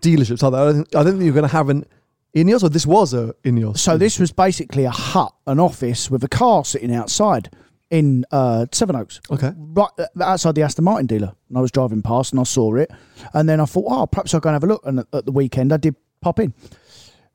dealerships, 0.03 0.43
are 0.43 0.51
they? 0.51 0.59
I 0.59 0.65
don't 0.65 0.75
think, 0.75 0.89
I 0.97 1.03
don't 1.03 1.13
think 1.15 1.25
you're 1.25 1.33
going 1.33 1.49
to 1.49 1.57
have 1.57 1.71
an 1.71 1.87
Ineos, 2.37 2.63
or 2.63 2.69
this 2.69 2.87
was 2.87 3.15
a 3.15 3.35
Ineos. 3.43 3.79
So 3.79 3.97
this 3.97 4.19
was 4.19 4.31
basically 4.31 4.85
a 4.85 4.91
hut, 4.91 5.33
an 5.47 5.59
office 5.59 6.11
with 6.11 6.23
a 6.25 6.29
car 6.29 6.63
sitting 6.65 6.95
outside 6.95 7.49
in 7.91 8.27
uh, 8.31 8.67
Sevenoaks. 8.71 9.23
Okay. 9.31 9.53
Right 9.57 9.89
uh, 9.99 10.05
outside 10.23 10.55
the 10.55 10.63
Aston 10.63 10.85
Martin 10.85 11.07
dealer. 11.07 11.33
And 11.49 11.57
I 11.57 11.63
was 11.63 11.71
driving 11.71 12.03
past 12.03 12.33
and 12.35 12.39
I 12.39 12.43
saw 12.43 12.75
it. 12.75 12.91
And 13.33 13.49
then 13.49 13.61
I 13.61 13.65
thought, 13.65 13.87
oh, 13.89 14.07
perhaps 14.07 14.35
I'll 14.35 14.41
go 14.41 14.51
and 14.51 14.55
have 14.55 14.63
a 14.65 14.67
look. 14.67 14.83
And 14.85 15.01
at- 15.01 15.07
at 15.15 15.25
the 15.25 15.33
weekend, 15.33 15.73
I 15.73 15.79
did 15.79 15.97
pop 16.21 16.39
in. 16.41 16.53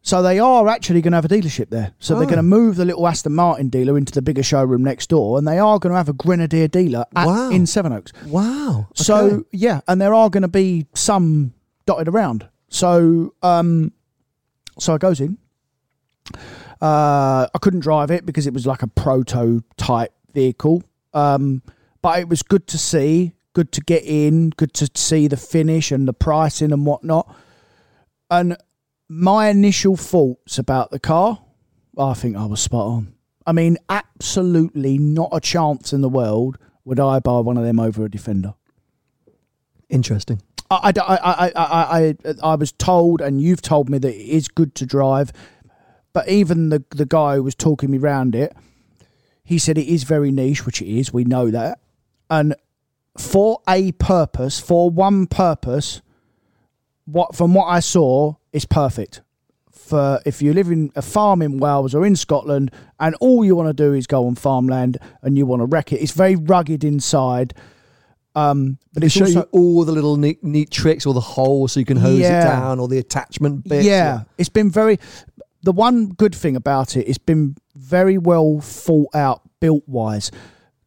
So 0.05 0.21
they 0.21 0.37
are 0.37 0.67
actually 0.67 1.01
going 1.01 1.13
to 1.13 1.17
have 1.17 1.23
a 1.25 1.29
dealership 1.29 1.69
there. 1.69 1.93
So 1.99 2.15
they're 2.15 2.23
Oh. 2.23 2.25
going 2.25 2.37
to 2.37 2.43
move 2.43 2.75
the 2.75 2.83
little 2.83 3.07
Aston 3.07 3.33
Martin 3.33 3.69
dealer 3.69 3.97
into 3.97 4.11
the 4.11 4.21
bigger 4.21 4.43
showroom 4.43 4.83
next 4.83 5.07
door. 5.07 5.37
And 5.37 5.47
they 5.47 5.59
are 5.59 5.79
going 5.79 5.91
to 5.91 5.97
have 5.97 6.09
a 6.09 6.13
Grenadier 6.13 6.67
dealer 6.67 7.05
at, 7.15 7.25
Wow. 7.25 7.49
in 7.51 7.65
Sevenoaks. 7.65 8.11
Wow. 8.27 8.87
So 8.95 9.45
yeah, 9.53 9.79
and 9.87 10.01
there 10.01 10.13
are 10.13 10.29
going 10.29 10.41
to 10.41 10.49
be 10.49 10.87
some 10.93 11.53
dotted 11.85 12.09
around. 12.09 12.49
So 12.67 13.33
um, 13.41 13.93
so 14.77 14.93
I 14.95 14.97
goes 14.97 15.21
in. 15.21 15.37
Uh, 16.81 17.47
I 17.53 17.57
couldn't 17.61 17.79
drive 17.81 18.11
it 18.11 18.25
because 18.25 18.45
it 18.47 18.53
was 18.53 18.65
like 18.67 18.83
a 18.83 18.87
prototype 18.87 20.13
vehicle. 20.33 20.83
Um, 21.13 21.61
but 22.01 22.19
it 22.19 22.27
was 22.27 22.43
good 22.43 22.67
to 22.67 22.77
see, 22.77 23.33
good 23.53 23.71
to 23.71 23.81
get 23.81 24.03
in, 24.03 24.49
good 24.49 24.73
to 24.73 24.89
see 24.95 25.27
the 25.27 25.37
finish 25.37 25.91
and 25.91 26.07
the 26.07 26.13
pricing 26.13 26.71
and 26.73 26.85
whatnot. 26.85 27.33
And 28.29 28.57
my 29.13 29.49
initial 29.49 29.95
thoughts 29.95 30.57
about 30.57 30.91
the 30.91 30.99
car, 30.99 31.39
I 31.97 32.13
think 32.13 32.35
I 32.35 32.45
was 32.45 32.61
spot 32.61 32.87
on. 32.87 33.13
I 33.45 33.51
mean, 33.51 33.77
absolutely 33.89 34.97
not 34.97 35.29
a 35.31 35.39
chance 35.39 35.93
in 35.93 36.01
the 36.01 36.09
world 36.09 36.57
would 36.85 36.99
I 36.99 37.19
buy 37.19 37.39
one 37.39 37.57
of 37.57 37.63
them 37.63 37.79
over 37.79 38.05
a 38.05 38.09
Defender. 38.09 38.55
interesting. 39.89 40.41
I, 40.71 40.91
I, 40.97 41.01
I, 41.01 41.15
I, 41.15 41.51
I, 41.55 41.99
I, 42.07 42.15
I 42.41 42.55
was 42.55 42.71
told, 42.71 43.21
and 43.21 43.39
you've 43.39 43.61
told 43.61 43.89
me 43.89 43.99
that 43.99 44.13
it 44.13 44.27
is 44.27 44.47
good 44.47 44.73
to 44.75 44.85
drive, 44.85 45.31
but 46.13 46.27
even 46.27 46.69
the 46.69 46.83
the 46.89 47.05
guy 47.05 47.35
who 47.35 47.43
was 47.43 47.53
talking 47.55 47.91
me 47.91 47.99
round 47.99 48.33
it, 48.33 48.55
he 49.43 49.59
said 49.59 49.77
it 49.77 49.87
is 49.87 50.03
very 50.03 50.31
niche, 50.31 50.65
which 50.65 50.81
it 50.81 50.87
is. 50.87 51.13
We 51.13 51.25
know 51.25 51.51
that, 51.51 51.79
and 52.29 52.55
for 53.17 53.61
a 53.69 53.91
purpose, 53.93 54.59
for 54.59 54.89
one 54.89 55.27
purpose, 55.27 56.01
what 57.05 57.35
from 57.35 57.53
what 57.53 57.65
I 57.65 57.79
saw 57.79 58.35
is 58.53 58.65
perfect. 58.65 59.21
For 59.71 60.21
if 60.25 60.41
you 60.41 60.53
live 60.53 60.71
in 60.71 60.91
a 60.95 61.01
farm 61.01 61.41
in 61.41 61.57
Wales 61.57 61.93
or 61.93 62.05
in 62.05 62.15
Scotland, 62.15 62.71
and 62.99 63.15
all 63.15 63.43
you 63.43 63.55
want 63.55 63.67
to 63.67 63.73
do 63.73 63.93
is 63.93 64.07
go 64.07 64.25
on 64.27 64.35
farmland 64.35 64.97
and 65.21 65.37
you 65.37 65.45
want 65.45 65.61
to 65.61 65.65
wreck 65.65 65.91
it, 65.91 65.97
it's 65.97 66.13
very 66.13 66.35
rugged 66.37 66.83
inside. 66.85 67.53
Um, 68.35 68.77
but 68.93 69.03
it 69.03 69.09
shows 69.11 69.35
you 69.35 69.41
all 69.51 69.83
the 69.85 69.91
little 69.91 70.15
neat, 70.17 70.43
neat 70.43 70.71
tricks, 70.71 71.05
all 71.05 71.13
the 71.13 71.19
holes 71.19 71.73
so 71.73 71.79
you 71.79 71.85
can 71.85 71.97
hose 71.97 72.19
Yeah. 72.19 72.41
it 72.41 72.43
down, 72.45 72.79
or 72.79 72.87
the 72.87 72.97
attachment 72.97 73.67
bits. 73.67 73.85
yeah, 73.85 74.21
it's 74.37 74.49
been 74.49 74.69
very. 74.71 74.99
The 75.63 75.71
one 75.71 76.07
good 76.09 76.33
thing 76.33 76.55
about 76.55 76.97
it, 76.97 77.07
it's 77.07 77.17
been 77.19 77.55
very 77.75 78.17
well 78.17 78.59
thought 78.59 79.13
out, 79.13 79.41
built 79.59 79.83
wise, 79.87 80.31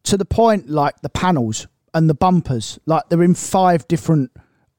to 0.03 0.17
the 0.17 0.25
point 0.25 0.69
like 0.69 1.01
the 1.01 1.09
panels 1.09 1.67
and 1.93 2.09
the 2.09 2.13
bumpers, 2.13 2.79
like 2.85 3.03
they're 3.09 3.23
in 3.23 3.33
five 3.33 3.87
different 3.87 4.31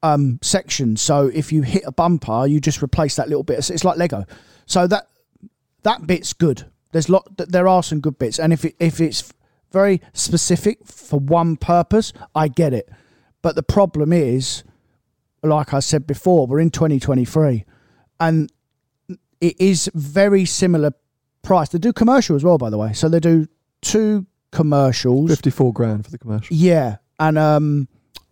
um, 0.03 0.39
sections. 0.41 1.01
So 1.01 1.27
if 1.27 1.51
you 1.51 1.61
hit 1.61 1.83
a 1.85 1.91
bumper, 1.91 2.45
you 2.47 2.59
just 2.59 2.81
replace 2.81 3.15
that 3.15 3.27
little 3.29 3.43
bit. 3.43 3.59
It's- 3.59 3.83
like 3.83 3.97
Lego. 3.97 4.25
So 4.65 4.87
that 4.87 5.07
that 5.83 6.05
bit's 6.07 6.33
good. 6.33 6.65
There's 6.91 7.09
lot. 7.09 7.27
There 7.37 7.67
are 7.67 7.83
some 7.83 7.99
good 7.99 8.17
bits, 8.17 8.39
and 8.39 8.51
if 8.51 8.65
it, 8.65 8.75
if 8.79 8.99
it's 8.99 9.31
very 9.71 10.01
specific 10.13 10.79
for 10.85 11.19
one 11.19 11.55
purpose, 11.55 12.13
I 12.33 12.47
get 12.47 12.73
it. 12.73 12.89
But 13.41 13.55
the 13.55 13.63
problem 13.63 14.11
is, 14.11 14.63
like 15.43 15.73
I 15.73 15.79
said 15.79 16.07
before, 16.07 16.47
we're 16.47 16.59
in 16.59 16.71
2023, 16.71 17.65
and 18.19 18.51
it 19.39 19.55
is 19.59 19.89
very 19.93 20.45
similar 20.45 20.91
price. 21.43 21.69
They 21.69 21.77
do 21.79 21.93
commercial 21.93 22.35
as 22.35 22.43
well, 22.43 22.57
by 22.57 22.69
the 22.69 22.77
way. 22.77 22.93
So 22.93 23.07
they 23.07 23.19
do 23.19 23.47
two 23.81 24.25
commercials. 24.51 25.29
54 25.29 25.73
grand 25.73 26.05
for 26.05 26.11
the 26.11 26.17
commercial. 26.17 26.55
Yeah, 26.55 26.97
and 27.19 27.37
um, 27.37 27.87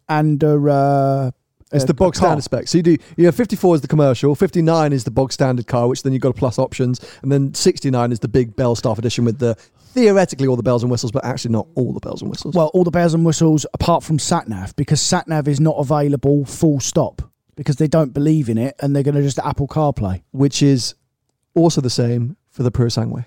and 0.10 0.44
uh, 0.44 1.32
It's 1.72 1.84
uh, 1.84 1.88
the 1.88 1.94
bog 1.94 2.16
standard 2.16 2.44
spec. 2.44 2.68
So 2.68 2.78
you 2.78 2.84
do, 2.84 2.98
you 3.18 3.26
have 3.26 3.36
54 3.36 3.76
is 3.76 3.82
the 3.82 3.88
commercial, 3.88 4.36
59 4.36 4.94
is 4.94 5.04
the 5.04 5.12
bog 5.12 5.34
standard 5.34 5.68
car, 5.68 5.88
which 5.88 6.04
then 6.04 6.14
you've 6.14 6.22
got 6.22 6.30
a 6.30 6.34
plus 6.34 6.58
options, 6.58 7.00
and 7.22 7.32
then 7.32 7.54
69 7.54 8.12
is 8.12 8.20
the 8.20 8.28
big 8.28 8.56
Belstaff 8.56 8.98
edition 8.98 9.26
with 9.26 9.40
the 9.40 9.56
theoretically 9.94 10.48
all 10.48 10.56
the 10.56 10.64
bells 10.64 10.84
and 10.84 10.92
whistles, 10.92 11.12
but 11.12 11.26
actually 11.26 11.52
not 11.52 11.68
all 11.76 11.92
the 11.92 12.00
bells 12.00 12.22
and 12.22 12.30
whistles. 12.30 12.56
Well, 12.56 12.68
all 12.74 12.84
the 12.84 12.92
bells 12.92 13.14
and 13.14 13.26
whistles 13.26 13.66
apart 13.74 14.04
from 14.04 14.18
SatNav 14.18 14.76
because 14.76 15.02
SatNav 15.02 15.48
is 15.48 15.60
not 15.60 15.76
available 15.78 16.46
full 16.46 16.80
stop 16.80 17.22
because 17.56 17.78
they 17.78 17.88
don't 17.88 18.14
believe 18.14 18.48
in 18.48 18.58
it 18.58 18.76
and 18.80 18.96
they're 18.96 19.04
going 19.04 19.16
to 19.16 19.24
just 19.24 19.40
Apple 19.40 19.68
CarPlay. 19.68 20.22
which 20.32 20.62
is 20.62 20.94
also 21.56 21.82
the 21.82 21.90
same 21.90 22.38
for 22.50 22.64
the 22.64 22.72
Purosangue. 22.72 23.26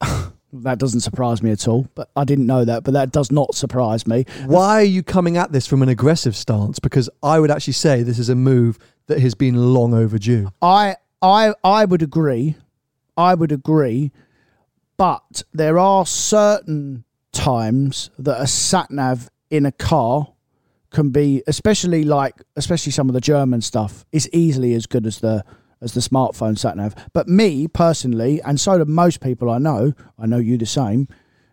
That 0.52 0.78
doesn't 0.78 1.00
surprise 1.00 1.42
me 1.42 1.50
at 1.50 1.66
all, 1.66 1.88
but 1.94 2.10
I 2.14 2.24
didn't 2.24 2.46
know 2.46 2.64
that. 2.64 2.84
But 2.84 2.92
that 2.92 3.10
does 3.10 3.32
not 3.32 3.54
surprise 3.54 4.06
me. 4.06 4.26
Why 4.44 4.80
are 4.80 4.84
you 4.84 5.02
coming 5.02 5.36
at 5.38 5.52
this 5.52 5.66
from 5.66 5.82
an 5.82 5.88
aggressive 5.88 6.36
stance? 6.36 6.78
Because 6.78 7.08
I 7.22 7.40
would 7.40 7.50
actually 7.50 7.72
say 7.72 8.02
this 8.02 8.18
is 8.18 8.28
a 8.28 8.34
move 8.34 8.78
that 9.06 9.20
has 9.20 9.34
been 9.34 9.72
long 9.72 9.94
overdue. 9.94 10.50
I 10.60 10.96
I 11.22 11.54
I 11.64 11.86
would 11.86 12.02
agree. 12.02 12.56
I 13.16 13.34
would 13.34 13.52
agree. 13.52 14.12
But 14.96 15.42
there 15.52 15.78
are 15.78 16.04
certain 16.04 17.04
times 17.32 18.10
that 18.18 18.40
a 18.40 18.46
sat 18.46 18.90
nav 18.90 19.30
in 19.50 19.64
a 19.64 19.72
car 19.72 20.28
can 20.90 21.10
be 21.10 21.42
especially 21.46 22.04
like 22.04 22.42
especially 22.56 22.92
some 22.92 23.08
of 23.08 23.14
the 23.14 23.20
German 23.20 23.62
stuff 23.62 24.04
is 24.12 24.28
easily 24.32 24.74
as 24.74 24.86
good 24.86 25.06
as 25.06 25.20
the 25.20 25.44
as 25.82 25.92
the 25.94 26.00
smartphone 26.00 26.56
sat 26.56 26.76
nav. 26.76 26.94
But 27.12 27.28
me 27.28 27.68
personally, 27.68 28.40
and 28.42 28.58
so 28.58 28.78
do 28.78 28.84
most 28.84 29.20
people 29.20 29.50
I 29.50 29.58
know, 29.58 29.92
I 30.18 30.26
know 30.26 30.38
you 30.38 30.56
the 30.56 30.66
same, 30.66 31.08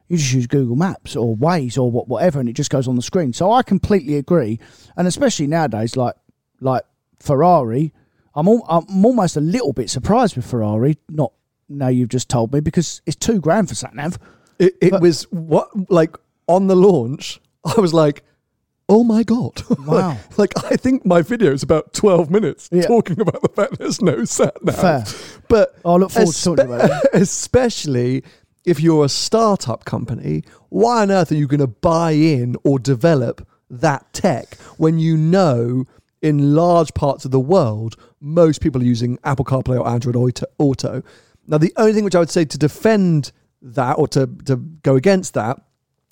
you 0.08 0.18
just 0.18 0.34
use 0.34 0.48
Google 0.48 0.76
Maps 0.76 1.16
or 1.16 1.36
Waze 1.36 1.78
or 1.78 1.92
what 1.92 2.08
whatever 2.08 2.40
and 2.40 2.48
it 2.48 2.54
just 2.54 2.72
goes 2.72 2.88
on 2.88 2.96
the 2.96 3.02
screen. 3.02 3.34
So 3.34 3.52
I 3.52 3.64
completely 3.64 4.16
agree. 4.16 4.60
And 4.96 5.08
especially 5.08 5.48
nowadays 5.48 5.98
like 5.98 6.16
like 6.62 6.84
Ferrari, 7.20 7.94
I'm 8.36 8.48
all, 8.48 8.66
I'm 8.68 9.06
almost 9.06 9.36
a 9.38 9.42
little 9.42 9.74
bit 9.74 9.90
surprised 9.90 10.36
with 10.36 10.46
Ferrari. 10.50 10.98
Not 11.10 11.34
now 11.68 11.88
you've 11.88 12.10
just 12.10 12.30
told 12.30 12.54
me 12.54 12.60
because 12.60 13.02
it's 13.06 13.16
two 13.16 13.40
grand 13.40 13.70
for 13.70 13.76
sat 13.76 13.94
nav. 13.94 14.18
It, 14.58 14.76
it 14.82 15.00
was 15.00 15.24
what 15.32 15.70
like 15.92 16.18
on 16.48 16.68
the 16.68 16.76
launch. 16.76 17.40
I 17.66 17.80
was 17.80 17.94
like, 17.94 18.24
"Oh 18.90 19.04
my 19.04 19.24
god!" 19.24 19.62
Wow. 19.88 20.18
like, 20.38 20.52
I 20.66 20.76
think 20.76 21.06
my 21.06 21.22
video 21.22 21.52
is 21.54 21.64
about 21.64 21.94
twelve 21.94 22.30
minutes 22.30 22.68
Yeah. 22.72 22.82
talking 22.88 23.20
about 23.22 23.42
the 23.42 23.50
fact 23.50 23.78
there's 23.80 24.02
no 24.02 24.26
sat 24.26 24.62
nav. 24.64 24.76
Fair. 24.76 25.04
But 25.48 25.76
I 25.86 25.94
look 25.96 26.12
forward 26.12 26.34
to 26.36 26.44
talking 26.44 26.66
about 26.66 26.90
it. 26.90 27.10
especially 27.14 28.24
if 28.66 28.80
you're 28.82 29.06
a 29.06 29.10
startup 29.10 29.86
company, 29.86 30.44
why 30.70 31.02
on 31.04 31.12
earth 31.12 31.32
are 31.32 31.36
you 31.36 31.48
going 31.48 31.60
to 31.62 31.68
buy 31.68 32.12
in 32.12 32.56
or 32.64 32.78
develop 32.80 33.48
that 33.70 34.12
tech 34.14 34.56
when 34.78 35.00
you 35.00 35.16
know 35.16 35.86
in 36.22 36.54
large 36.54 36.94
parts 36.94 37.24
of 37.24 37.32
the 37.32 37.40
world 37.40 37.96
most 38.20 38.60
people 38.62 38.82
are 38.82 38.86
using 38.86 39.18
Apple 39.24 39.46
CarPlay 39.46 39.80
or 39.80 39.88
Android 39.88 40.16
Auto? 40.16 40.46
Auto. 40.58 41.02
Now, 41.48 41.58
the 41.58 41.74
only 41.78 41.94
thing 41.94 42.04
which 42.04 42.16
I 42.16 42.20
would 42.20 42.30
say 42.30 42.46
to 42.46 42.58
defend 42.58 43.32
that 43.62 43.94
or 43.98 44.08
to, 44.10 44.28
to 44.46 44.58
go 44.58 44.96
against 44.96 45.34
that 45.36 45.60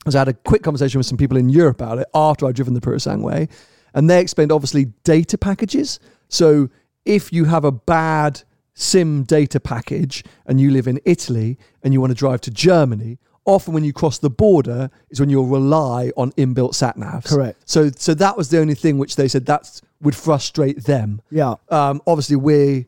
was 0.08 0.16
I 0.16 0.20
had 0.20 0.28
a 0.28 0.34
quick 0.34 0.64
conversation 0.64 0.98
with 0.98 1.06
some 1.06 1.18
people 1.18 1.38
in 1.38 1.50
Europe 1.50 1.82
about 1.82 2.00
it 2.00 2.08
after 2.14 2.48
I'd 2.48 2.56
driven 2.56 2.74
the 2.74 2.82
Purosangue. 2.82 3.50
and 3.94 4.10
they 4.10 4.20
explained 4.20 4.52
obviously 4.52 4.86
data 5.04 5.38
packages. 5.38 6.00
So 6.30 6.70
if 7.06 7.32
you 7.32 7.46
have 7.46 7.64
a 7.64 7.72
bad 7.72 8.42
SIM 8.74 9.24
data 9.24 9.60
package 9.60 10.24
and 10.46 10.60
you 10.60 10.72
live 10.72 10.88
in 10.88 11.00
Italy 11.06 11.58
and 11.84 11.94
you 11.94 12.02
want 12.02 12.12
to 12.12 12.16
drive 12.16 12.42
to 12.42 12.52
Germany, 12.52 13.18
often 13.46 13.74
when 13.74 13.84
you 13.84 13.94
cross 13.94 14.20
the 14.20 14.30
border 14.30 14.92
is 15.10 15.20
when 15.20 15.30
you'll 15.30 15.48
rely 15.48 16.12
on 16.16 16.32
inbuilt 16.34 16.76
sat 16.76 16.98
navs. 16.98 17.26
Correct. 17.26 17.58
So 17.66 17.90
so 17.96 18.14
that 18.14 18.38
was 18.38 18.50
the 18.50 18.60
only 18.60 18.76
thing 18.76 18.98
which 18.98 19.16
they 19.16 19.28
said 19.28 19.46
that 19.48 19.82
would 20.02 20.16
frustrate 20.16 20.84
them. 20.84 21.22
Yeah. 21.32 21.56
Um, 21.70 22.02
obviously, 22.06 22.36
we, 22.36 22.86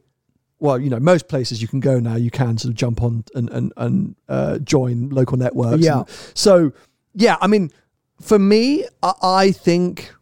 well, 0.59 0.77
you 0.77 0.89
know, 0.89 0.99
most 0.99 1.27
places 1.27 1.61
you 1.61 1.67
can 1.67 1.79
go 1.79 1.99
now, 1.99 2.17
you 2.17 2.29
can 2.29 2.57
sort 2.57 2.71
of 2.71 2.75
jump 2.75 3.01
on 3.01 3.23
and 3.33 3.49
and, 3.49 3.73
and 3.77 4.15
uh, 4.27 4.59
join 4.59 5.09
local 5.09 5.37
networks. 5.37 5.83
Yeah. 5.83 5.99
And 5.99 6.09
so, 6.35 6.71
yeah, 7.13 7.37
I 7.41 7.47
mean, 7.47 7.71
for 8.21 8.39
me, 8.39 8.85
I, 9.01 9.13
I 9.21 9.51
think, 9.51 10.13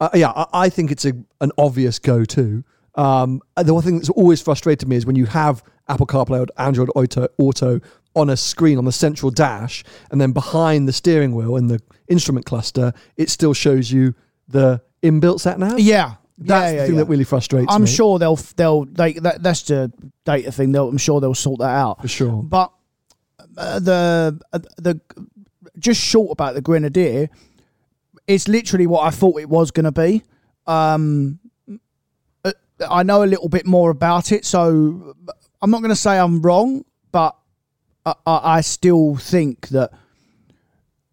uh, 0.00 0.10
yeah, 0.14 0.30
I, 0.30 0.46
I 0.52 0.68
think 0.68 0.90
it's 0.90 1.04
a 1.04 1.12
an 1.40 1.52
obvious 1.58 1.98
go 1.98 2.24
to. 2.24 2.64
Um, 2.94 3.40
the 3.56 3.72
one 3.72 3.82
thing 3.82 3.96
that's 3.98 4.10
always 4.10 4.42
frustrated 4.42 4.88
me 4.88 4.96
is 4.96 5.06
when 5.06 5.16
you 5.16 5.26
have 5.26 5.62
Apple 5.88 6.06
CarPlay 6.06 6.40
or 6.40 6.46
Android 6.60 6.90
Auto, 6.96 7.28
Auto 7.38 7.80
on 8.14 8.30
a 8.30 8.36
screen 8.36 8.78
on 8.78 8.84
the 8.84 8.92
central 8.92 9.30
dash, 9.30 9.84
and 10.10 10.20
then 10.20 10.32
behind 10.32 10.88
the 10.88 10.92
steering 10.92 11.34
wheel 11.34 11.56
in 11.56 11.68
the 11.68 11.80
instrument 12.08 12.44
cluster, 12.44 12.92
it 13.16 13.30
still 13.30 13.54
shows 13.54 13.92
you 13.92 14.14
the 14.48 14.82
inbuilt 15.02 15.40
sat 15.40 15.58
nav. 15.58 15.78
Yeah. 15.78 16.14
That's 16.40 16.50
yeah, 16.50 16.70
yeah, 16.70 16.80
the 16.80 16.86
thing 16.86 16.94
yeah. 16.94 17.02
that 17.02 17.08
really 17.08 17.24
frustrates 17.24 17.72
I'm 17.72 17.82
me. 17.82 17.88
sure 17.88 18.18
they'll 18.20 18.36
they'll 18.36 18.84
they 18.84 19.14
that, 19.14 19.42
that's 19.42 19.62
the 19.62 19.92
data 20.24 20.52
thing. 20.52 20.70
They'll, 20.70 20.88
I'm 20.88 20.96
sure 20.96 21.20
they'll 21.20 21.34
sort 21.34 21.58
that 21.58 21.70
out. 21.70 22.00
For 22.00 22.06
sure. 22.06 22.44
But 22.44 22.72
uh, 23.56 23.80
the 23.80 24.40
uh, 24.52 24.58
the 24.76 25.00
just 25.78 26.00
short 26.00 26.30
about 26.32 26.54
the 26.54 26.60
Grenadier, 26.60 27.30
it's 28.26 28.48
literally 28.48 28.86
what 28.86 29.06
I 29.06 29.10
thought 29.10 29.40
it 29.40 29.48
was 29.48 29.70
going 29.70 29.84
to 29.84 29.92
be. 29.92 30.22
Um, 30.66 31.38
uh, 32.44 32.52
I 32.88 33.02
know 33.02 33.22
a 33.22 33.26
little 33.26 33.48
bit 33.48 33.66
more 33.66 33.90
about 33.90 34.32
it, 34.32 34.44
so 34.44 35.14
I'm 35.62 35.70
not 35.70 35.78
going 35.78 35.90
to 35.90 35.96
say 35.96 36.18
I'm 36.18 36.42
wrong, 36.42 36.84
but 37.10 37.36
I, 38.04 38.14
I, 38.26 38.56
I 38.56 38.60
still 38.60 39.16
think 39.16 39.68
that 39.68 39.90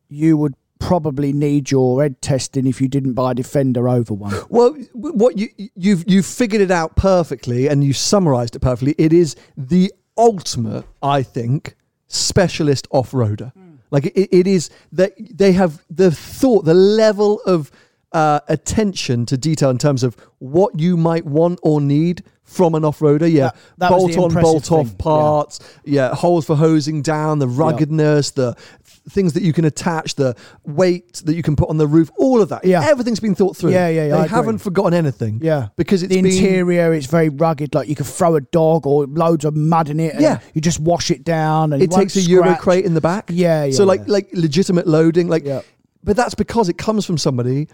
you 0.10 0.38
would 0.38 0.56
probably 0.80 1.34
need 1.34 1.72
your 1.72 2.02
head 2.02 2.22
testing 2.22 2.68
if 2.68 2.80
you 2.80 2.88
didn't 2.88 3.14
buy 3.14 3.32
a 3.32 3.34
Defender 3.34 3.88
over 3.90 4.14
one. 4.14 4.36
Well, 4.50 4.74
what 4.94 5.38
you 5.38 5.50
you've 5.76 6.04
you've 6.08 6.26
figured 6.26 6.62
it 6.62 6.72
out 6.72 6.96
perfectly, 6.96 7.68
and 7.68 7.84
you 7.84 7.94
summarised 7.94 8.56
it 8.56 8.60
perfectly. 8.60 8.94
It 8.98 9.14
is 9.14 9.36
the 9.58 9.92
ultimate, 10.18 10.86
I 11.02 11.24
think, 11.24 11.76
specialist 12.08 12.88
off 12.92 13.12
roader. 13.12 13.52
Like 13.92 14.06
it, 14.08 14.30
it 14.36 14.48
is 14.48 14.70
that 14.92 15.14
they 15.18 15.52
have 15.54 15.84
the 15.90 16.12
thought, 16.12 16.66
the 16.66 16.74
level 16.74 17.40
of 17.46 17.72
uh, 18.12 18.40
attention 18.48 19.26
to 19.28 19.38
detail 19.38 19.70
in 19.70 19.78
terms 19.78 20.04
of 20.04 20.16
what 20.40 20.80
you 20.80 20.96
might 20.98 21.26
want 21.26 21.60
or 21.64 21.82
need 21.82 22.24
from 22.44 22.76
an 22.76 22.86
off 22.86 23.00
roader. 23.00 23.30
Yeah, 23.32 23.46
That- 23.50 23.56
that 23.80 23.90
bolt 23.90 24.18
on, 24.18 24.34
bolt 24.42 24.72
off 24.72 24.98
parts. 24.98 25.60
Yeah. 25.84 26.14
holes 26.16 26.46
for 26.46 26.56
hosing 26.56 27.02
down, 27.02 27.40
the 27.40 27.48
ruggedness, 27.48 28.32
the 28.32 28.54
th- 28.54 28.66
things 29.10 29.34
that 29.34 29.44
you 29.44 29.54
can 29.54 29.66
attach, 29.66 30.16
the 30.16 30.36
weight 30.64 31.22
that 31.26 31.36
you 31.36 31.44
can 31.44 31.56
put 31.56 31.70
on 31.70 31.78
the 31.78 31.88
roof. 31.88 32.10
All 32.18 32.42
of 32.42 32.50
that. 32.50 32.66
Yeah. 32.66 32.84
everything's 32.86 33.20
been 33.20 33.36
thought 33.36 33.56
through. 33.56 33.72
Yeah, 33.72 33.88
yeah, 33.88 34.08
yeah, 34.08 34.16
They 34.18 34.22
I 34.24 34.28
haven't 34.28 34.60
forgotten 34.60 34.94
anything. 34.94 35.40
Yeah, 35.44 35.68
because 35.76 36.02
it's 36.04 36.10
the 36.10 36.22
been 36.22 36.26
interior. 36.32 36.94
It's 36.94 37.08
very 37.08 37.30
rugged. 37.30 37.76
Like 37.76 37.88
you 37.88 37.96
could 37.96 38.08
throw 38.08 38.36
a 38.36 38.42
dog 38.42 38.88
or 38.88 39.06
loads 39.06 39.46
of 39.46 39.56
mud 39.56 39.90
in 39.90 40.00
it. 40.00 40.14
And 40.14 40.22
Yeah. 40.22 40.40
you 40.54 40.62
just 40.62 40.80
wash 40.80 41.12
it 41.12 41.24
down. 41.24 41.74
And 41.74 41.82
It 41.84 41.92
takes 41.92 42.16
a 42.16 42.22
Euro 42.22 42.56
crate 42.56 42.86
in 42.86 42.94
the 42.94 43.02
back. 43.02 43.30
Yeah, 43.32 43.66
yeah, 43.66 43.74
So 43.74 43.86
like 43.86 44.02
yeah. 44.02 44.14
like 44.14 44.30
legitimate 44.34 44.88
loading. 44.88 45.28
Like, 45.28 45.46
Yeah. 45.46 45.62
but 46.04 46.16
that's 46.16 46.36
because 46.36 46.70
it 46.70 46.78
comes 46.78 47.06
from 47.06 47.18
somebody 47.18 47.68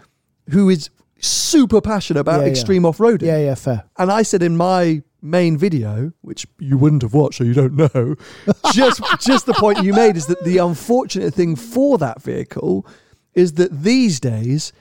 who 0.50 0.68
is 0.68 0.90
super 1.22 1.80
passionate 1.80 2.20
about 2.20 2.40
Yeah, 2.40 2.46
yeah. 2.46 2.50
extreme 2.50 2.84
off 2.84 2.98
roading. 2.98 3.22
Yeah, 3.22 3.38
yeah, 3.38 3.54
fair. 3.54 3.84
And 3.96 4.10
I 4.10 4.22
said 4.22 4.42
in 4.42 4.56
my 4.56 5.02
main 5.22 5.56
video, 5.56 6.12
which 6.22 6.46
you 6.58 6.76
wouldn't 6.76 7.02
have 7.02 7.14
watched, 7.14 7.38
so 7.38 7.44
you 7.44 7.54
don't 7.54 7.74
know, 7.74 8.16
just 8.72 9.00
just 9.20 9.46
the 9.46 9.54
point 9.54 9.82
you 9.82 9.92
made 9.92 10.16
is 10.16 10.26
that 10.26 10.42
the 10.44 10.58
unfortunate 10.58 11.32
thing 11.32 11.56
for 11.56 11.96
that 11.98 12.20
vehicle 12.22 12.86
is 13.34 13.54
that 13.54 13.70
these 13.82 14.20
days 14.20 14.72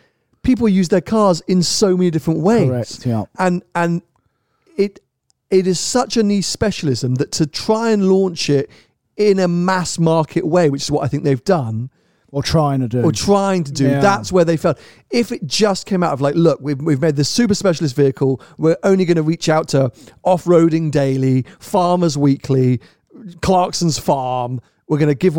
people 0.44 0.68
use 0.68 0.90
their 0.90 1.02
cars 1.02 1.42
in 1.48 1.62
so 1.62 1.96
many 1.96 2.10
different 2.10 2.40
ways. 2.42 2.68
Correct, 2.68 3.06
yeah. 3.06 3.24
And 3.38 3.64
and 3.76 4.02
it 4.78 5.00
it 5.52 5.68
is 5.68 5.80
such 5.80 6.18
a 6.18 6.24
niche 6.24 6.46
specialism 6.46 7.16
that 7.16 7.32
to 7.34 7.46
try 7.46 7.92
and 7.92 8.10
launch 8.10 8.50
it 8.50 8.70
in 9.18 9.38
a 9.38 9.48
mass 9.48 10.00
market 10.00 10.48
way, 10.48 10.70
which 10.70 10.82
is 10.82 10.90
what 10.90 11.04
I 11.04 11.08
think 11.08 11.24
they've 11.24 11.44
done, 11.44 11.92
Or 12.34 12.42
trying 12.42 12.80
to 12.80 12.88
do. 12.88 13.02
or 13.02 13.12
trying 13.12 13.64
to 13.66 13.72
do. 13.74 13.86
Yeah. 13.90 14.00
That's 14.00 14.32
where 14.32 14.46
they 14.46 14.56
felt. 14.56 14.80
If 15.10 15.32
it 15.34 15.46
just 15.46 15.86
came 15.86 16.02
out 16.02 16.14
of 16.14 16.22
like, 16.22 16.36
look, 16.36 16.60
we've, 16.62 16.82
we've 16.82 17.02
made 17.02 17.18
this 17.18 17.28
super 17.28 17.54
specialist 17.54 17.94
vehicle. 17.96 18.42
We're 18.58 18.78
only 18.84 19.04
going 19.06 19.18
to 19.18 19.24
reach 19.24 19.50
out 19.50 19.68
to 19.70 19.92
off 20.24 20.46
roading 20.46 20.92
daily, 20.92 21.46
farmers 21.60 22.18
weekly, 22.18 22.80
Clarkson's 23.42 23.98
farm. 23.98 24.62
We're 24.88 24.98
going 24.98 25.10
to 25.10 25.16
give 25.16 25.38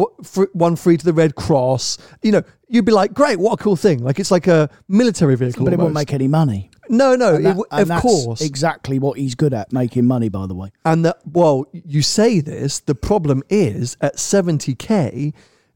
one 0.55 0.77
free 0.77 0.97
to 0.97 1.05
the 1.05 1.13
Red 1.13 1.35
Cross. 1.35 1.99
You 2.23 2.33
know, 2.33 2.43
you'd 2.69 2.85
be 2.87 2.93
like, 2.93 3.13
great, 3.13 3.39
what 3.39 3.53
a 3.59 3.63
cool 3.63 3.77
thing. 3.77 4.03
Like 4.03 4.19
it's 4.19 4.31
like 4.31 4.47
a 4.47 4.71
military 4.89 5.37
vehicle. 5.37 5.65
but 5.65 5.73
it 5.75 5.79
won't 5.79 5.93
make 5.95 6.13
any 6.15 6.29
money. 6.29 6.71
No, 6.89 7.15
no, 7.15 7.35
it 7.37 7.43
that- 7.43 7.57
and 7.71 7.83
of 7.83 7.89
that's 7.89 8.03
course. 8.03 8.41
exactly 8.43 8.99
what 8.99 9.19
he's 9.19 9.35
good 9.35 9.55
at, 9.55 9.73
making 9.73 10.07
money. 10.07 10.29
By 10.29 10.47
the 10.47 10.55
way, 10.55 10.73
And 10.85 11.05
that, 11.05 11.19
well, 11.27 11.65
you 11.73 12.03
say 12.03 12.41
this, 12.41 12.81
the 12.81 12.95
problem 12.95 13.43
is 13.49 13.97
at 14.01 14.17
70K, 14.17 15.33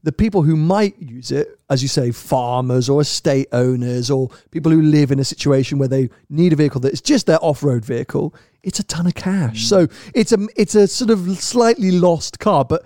the 0.07 0.13
people 0.13 0.41
who 0.41 0.55
might 0.55 0.97
use 1.01 1.31
it, 1.31 1.59
as 1.69 1.81
you 1.81 1.89
say, 1.89 2.11
farmers 2.11 2.87
or 2.87 3.01
estate 3.01 3.49
owners 3.51 4.09
or 4.09 4.29
people 4.51 4.71
who 4.71 4.81
live 4.81 5.11
in 5.11 5.19
a 5.19 5.23
situation 5.25 5.79
where 5.79 5.89
they 5.89 6.09
need 6.29 6.53
a 6.53 6.55
vehicle 6.55 6.79
that 6.79 6.93
is 6.93 7.01
just 7.01 7.25
their 7.25 7.43
off-road 7.43 7.83
vehicle, 7.83 8.33
it's 8.63 8.79
a 8.79 8.85
ton 8.85 9.05
of 9.05 9.15
cash. 9.15 9.65
Mm. 9.65 9.67
So 9.67 9.87
it's 10.15 10.31
a 10.31 10.47
it's 10.55 10.75
a 10.75 10.87
sort 10.87 11.09
of 11.09 11.37
slightly 11.37 11.91
lost 11.91 12.39
car, 12.39 12.63
but 12.63 12.85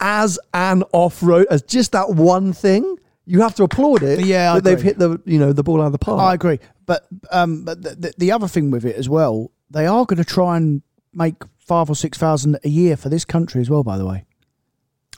as 0.00 0.38
an 0.54 0.82
off-road, 0.94 1.46
as 1.50 1.60
just 1.60 1.92
that 1.92 2.08
one 2.08 2.54
thing, 2.54 2.96
you 3.26 3.42
have 3.42 3.54
to 3.56 3.64
applaud 3.64 4.02
it. 4.02 4.24
Yeah, 4.24 4.58
they've 4.58 4.80
hit 4.80 4.98
the 4.98 5.20
you 5.26 5.38
know 5.38 5.52
the 5.52 5.62
ball 5.62 5.82
out 5.82 5.88
of 5.88 5.92
the 5.92 5.98
park. 5.98 6.22
I 6.22 6.32
agree. 6.32 6.58
But 6.86 7.06
um, 7.30 7.66
but 7.66 7.82
the, 7.82 7.90
the, 7.96 8.14
the 8.16 8.32
other 8.32 8.48
thing 8.48 8.70
with 8.70 8.86
it 8.86 8.96
as 8.96 9.10
well, 9.10 9.50
they 9.68 9.84
are 9.84 10.06
going 10.06 10.24
to 10.24 10.24
try 10.24 10.56
and 10.56 10.80
make 11.12 11.34
five 11.58 11.90
or 11.90 11.96
six 11.96 12.16
thousand 12.16 12.58
a 12.64 12.70
year 12.70 12.96
for 12.96 13.10
this 13.10 13.26
country 13.26 13.60
as 13.60 13.68
well. 13.68 13.82
By 13.82 13.98
the 13.98 14.06
way, 14.06 14.24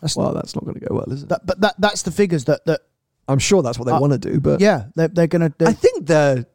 that's 0.01 0.17
well, 0.17 0.33
that's 0.35 0.55
not 0.55 0.65
going 0.65 0.79
to 0.79 0.87
go 0.87 0.95
well, 0.95 1.11
is 1.13 1.23
it? 1.23 1.29
that, 1.31 1.47
but 1.47 1.61
that 1.61 1.75
that's 1.79 2.03
the 2.03 2.11
figures 2.11 2.45
that 2.47 2.65
that 2.67 2.81
I'm 3.29 3.39
sure 3.39 3.63
that's 3.63 3.79
what 3.79 3.87
they 3.87 3.93
Uh, 3.93 4.01
want 4.01 4.13
to 4.13 4.19
do, 4.19 4.41
but 4.41 4.61
yeah 4.61 4.87
they're, 4.97 5.09
they're 5.09 5.27
going 5.27 5.51
to. 5.53 5.67
I 5.67 5.73
think 5.73 6.07
the 6.07 6.47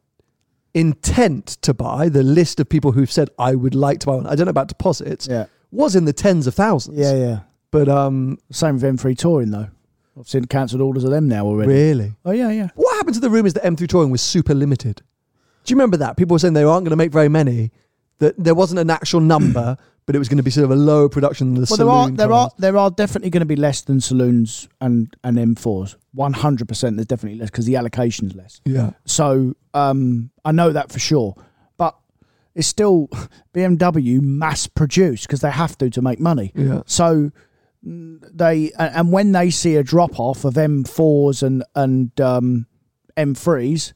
intent 0.74 1.46
to 1.62 1.74
buy, 1.74 2.08
the 2.08 2.22
list 2.22 2.60
of 2.60 2.68
people 2.68 2.92
who've 2.92 3.10
said 3.10 3.28
I 3.38 3.54
would 3.54 3.74
like 3.74 4.00
to 4.00 4.06
buy 4.06 4.16
one, 4.16 4.26
I 4.26 4.34
don't 4.34 4.46
know 4.46 4.50
about 4.50 4.68
deposits, 4.68 5.26
Yeah. 5.28 5.46
was 5.72 5.96
in 5.96 6.04
the 6.04 6.12
tens 6.12 6.46
of 6.46 6.54
thousands. 6.54 6.98
Yeah, 6.98 7.14
yeah. 7.14 7.40
But 7.70 7.88
um 7.88 8.38
Same 8.50 8.74
with 8.74 8.82
M3 8.84 9.16
Touring 9.16 9.50
though. 9.50 9.68
I've 10.18 10.28
seen 10.28 10.44
cancelled 10.44 10.82
orders 10.82 11.04
of 11.04 11.10
them 11.10 11.28
now 11.28 11.46
already. 11.46 11.72
really. 11.72 12.14
Oh 12.24 12.32
yeah, 12.32 12.50
yeah. 12.50 12.68
What 12.74 12.94
happened 12.96 13.14
to 13.14 13.20
the 13.20 13.30
rumours 13.30 13.54
that 13.54 13.64
M3 13.64 13.88
Touring 13.88 14.10
was 14.10 14.20
super 14.20 14.54
limited? 14.54 15.02
Do 15.64 15.72
you 15.72 15.76
remember 15.76 15.96
that? 15.98 16.16
People 16.16 16.34
were 16.34 16.38
saying 16.38 16.54
they 16.54 16.62
aren't 16.64 16.84
going 16.84 16.90
to 16.90 16.96
make 16.96 17.12
very 17.12 17.28
many, 17.28 17.70
that 18.18 18.34
there 18.42 18.54
wasn't 18.54 18.80
an 18.80 18.90
actual 18.90 19.20
number, 19.20 19.76
but 20.10 20.16
it 20.16 20.18
was 20.18 20.28
going 20.28 20.38
to 20.38 20.42
be 20.42 20.50
sort 20.50 20.64
of 20.64 20.72
a 20.72 20.74
lower 20.74 21.08
production 21.08 21.54
than 21.54 21.62
the 21.62 21.68
Well, 21.70 21.76
there 21.76 21.88
are 21.88 22.02
saloon 22.02 22.16
there 22.16 22.32
are 22.32 22.50
there 22.58 22.76
are 22.76 22.90
definitely 22.90 23.30
going 23.30 23.42
to 23.42 23.46
be 23.46 23.54
less 23.54 23.82
than 23.82 24.00
saloons 24.00 24.68
and 24.80 25.14
and 25.22 25.36
M4s. 25.36 25.94
One 26.14 26.32
hundred 26.32 26.66
percent. 26.66 26.96
There's 26.96 27.06
definitely 27.06 27.38
less 27.38 27.48
because 27.48 27.64
the 27.64 27.76
allocation's 27.76 28.34
less. 28.34 28.60
Yeah. 28.64 28.90
So 29.04 29.54
um, 29.72 30.32
I 30.44 30.50
know 30.50 30.72
that 30.72 30.90
for 30.90 30.98
sure. 30.98 31.36
But 31.76 31.96
it's 32.56 32.66
still 32.66 33.06
BMW 33.54 34.20
mass 34.20 34.66
produced 34.66 35.28
because 35.28 35.42
they 35.42 35.50
have 35.52 35.78
to 35.78 35.88
to 35.90 36.02
make 36.02 36.18
money. 36.18 36.50
Yeah. 36.56 36.82
So 36.86 37.30
they 37.84 38.72
and 38.76 39.12
when 39.12 39.30
they 39.30 39.50
see 39.50 39.76
a 39.76 39.84
drop 39.84 40.18
off 40.18 40.44
of 40.44 40.54
M4s 40.54 41.44
and 41.44 41.62
and 41.76 42.20
um, 42.20 42.66
M3s, 43.16 43.92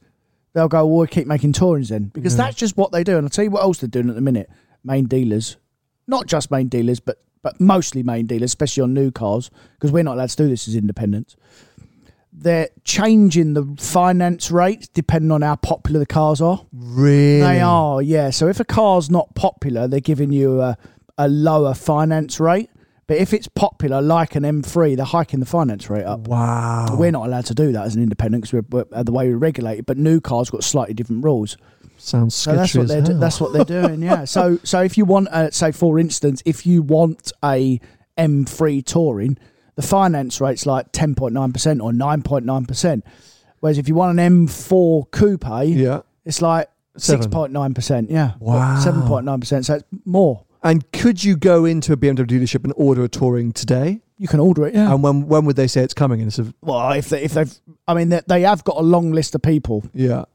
they'll 0.53 0.69
go, 0.69 0.85
"Well, 0.85 0.99
we'll 0.99 1.07
keep 1.07 1.27
making 1.27 1.51
tourings 1.51 1.89
then," 1.89 2.05
because 2.13 2.37
that's 2.37 2.55
just 2.55 2.77
what 2.77 2.93
they 2.93 3.03
do. 3.03 3.17
And 3.17 3.25
I'll 3.25 3.29
tell 3.29 3.43
you 3.43 3.51
what 3.51 3.63
else 3.63 3.79
they're 3.79 3.89
doing 3.89 4.07
at 4.07 4.15
the 4.15 4.21
minute: 4.21 4.49
main 4.81 5.07
dealers, 5.07 5.57
not 6.07 6.27
just 6.27 6.51
main 6.51 6.67
dealers, 6.67 6.99
but 6.99 7.19
but 7.45 7.61
mostly 7.61 8.01
main 8.01 8.25
dealers, 8.25 8.49
especially 8.49 8.81
on 8.81 8.95
new 8.95 9.11
cars, 9.11 9.51
because 9.75 9.91
we're 9.91 10.01
not 10.01 10.15
allowed 10.15 10.29
to 10.29 10.35
do 10.35 10.49
this 10.49 10.67
as 10.67 10.75
independents. 10.75 11.35
They're 12.33 12.69
changing 12.83 13.53
the 13.53 13.75
finance 13.77 14.49
rates 14.49 14.87
depending 14.87 15.29
on 15.29 15.43
how 15.43 15.55
popular 15.57 15.99
the 15.99 16.07
cars 16.07 16.41
are. 16.41 16.65
Really? 16.73 17.41
They 17.41 17.61
are, 17.61 18.01
yeah. 18.01 18.31
So 18.31 18.47
if 18.47 18.59
a 18.59 18.65
car's 18.65 19.11
not 19.11 19.35
popular, 19.35 19.87
they're 19.87 19.99
giving 19.99 20.31
you 20.31 20.59
a, 20.59 20.75
a 21.19 21.27
lower 21.27 21.75
finance 21.75 22.39
rate. 22.39 22.71
But 23.05 23.17
if 23.17 23.31
it's 23.31 23.47
popular, 23.47 24.01
like 24.01 24.35
an 24.35 24.41
M3, 24.41 24.95
they're 24.95 25.05
hiking 25.05 25.39
the 25.39 25.45
finance 25.45 25.87
rate 25.87 26.05
up. 26.05 26.27
Wow. 26.27 26.97
We're 26.97 27.11
not 27.11 27.27
allowed 27.27 27.45
to 27.45 27.53
do 27.53 27.71
that 27.73 27.85
as 27.85 27.95
an 27.95 28.01
independent 28.01 28.43
because 28.43 28.65
we're, 28.71 28.85
we're 28.91 29.03
the 29.03 29.11
way 29.11 29.29
we're 29.29 29.37
regulated. 29.37 29.85
But 29.85 29.97
new 29.97 30.19
cars 30.19 30.49
got 30.49 30.63
slightly 30.63 30.95
different 30.95 31.23
rules. 31.23 31.57
Sounds 31.97 32.35
So 32.35 32.55
that's 32.55 32.75
what 32.75 32.87
they're 32.87 33.01
do- 33.01 33.17
that's 33.17 33.39
what 33.41 33.53
they're 33.53 33.65
doing. 33.65 34.01
Yeah. 34.01 34.25
So 34.25 34.59
so 34.63 34.81
if 34.81 34.97
you 34.97 35.05
want, 35.05 35.27
uh, 35.29 35.51
say 35.51 35.71
for 35.71 35.99
instance, 35.99 36.41
if 36.45 36.65
you 36.65 36.81
want 36.81 37.31
a 37.43 37.79
M3 38.17 38.83
touring, 38.85 39.37
the 39.75 39.81
finance 39.81 40.39
rate's 40.41 40.65
like 40.65 40.87
ten 40.91 41.15
point 41.15 41.33
nine 41.33 41.51
percent 41.53 41.81
or 41.81 41.91
nine 41.93 42.21
point 42.21 42.45
nine 42.45 42.65
percent. 42.65 43.05
Whereas 43.59 43.77
if 43.77 43.87
you 43.87 43.95
want 43.95 44.19
an 44.19 44.47
M4 44.47 45.09
coupe, 45.11 45.45
Yeah. 45.67 46.01
It's 46.25 46.41
like 46.41 46.69
six 46.97 47.27
point 47.27 47.51
nine 47.51 47.73
percent. 47.73 48.09
Yeah, 48.09 48.33
Wow. 48.39 48.79
seven 48.79 49.03
point 49.03 49.25
nine 49.25 49.39
percent. 49.39 49.65
So 49.65 49.75
it's 49.75 49.83
more. 50.05 50.43
And 50.63 50.91
could 50.91 51.23
you 51.23 51.35
go 51.37 51.65
into 51.65 51.93
a 51.93 51.97
BMW 51.97 52.25
dealership 52.25 52.63
and 52.63 52.73
order 52.75 53.03
a 53.03 53.07
touring 53.07 53.51
today? 53.51 54.01
You 54.17 54.27
can 54.27 54.39
order 54.39 54.65
it. 54.65 54.73
Yeah. 54.73 54.91
And 54.93 55.03
when 55.03 55.27
when 55.27 55.45
would 55.45 55.55
they 55.55 55.67
say 55.67 55.83
it's 55.83 55.93
coming? 55.93 56.21
And 56.21 56.29
it's 56.29 56.39
a, 56.39 56.51
well, 56.61 56.91
if 56.93 57.09
they, 57.09 57.21
if 57.23 57.33
they've, 57.33 57.53
I 57.87 57.93
mean, 57.93 58.09
they, 58.09 58.21
they 58.27 58.41
have 58.41 58.63
got 58.63 58.77
a 58.77 58.81
long 58.81 59.11
list 59.11 59.35
of 59.35 59.41
people 59.41 59.83
yeah. 59.93 60.25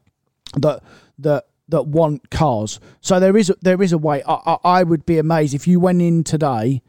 that 0.57 0.83
that 1.19 1.47
that 1.71 1.87
want 1.87 2.29
cars. 2.29 2.79
So 3.01 3.19
there 3.19 3.35
is 3.35 3.49
a, 3.49 3.55
there 3.61 3.81
is 3.81 3.91
a 3.91 3.97
way. 3.97 4.21
I, 4.23 4.33
I 4.33 4.57
I 4.79 4.83
would 4.83 5.05
be 5.05 5.17
amazed 5.17 5.53
if 5.53 5.67
you 5.67 5.79
went 5.79 6.01
in 6.01 6.23
today. 6.23 6.81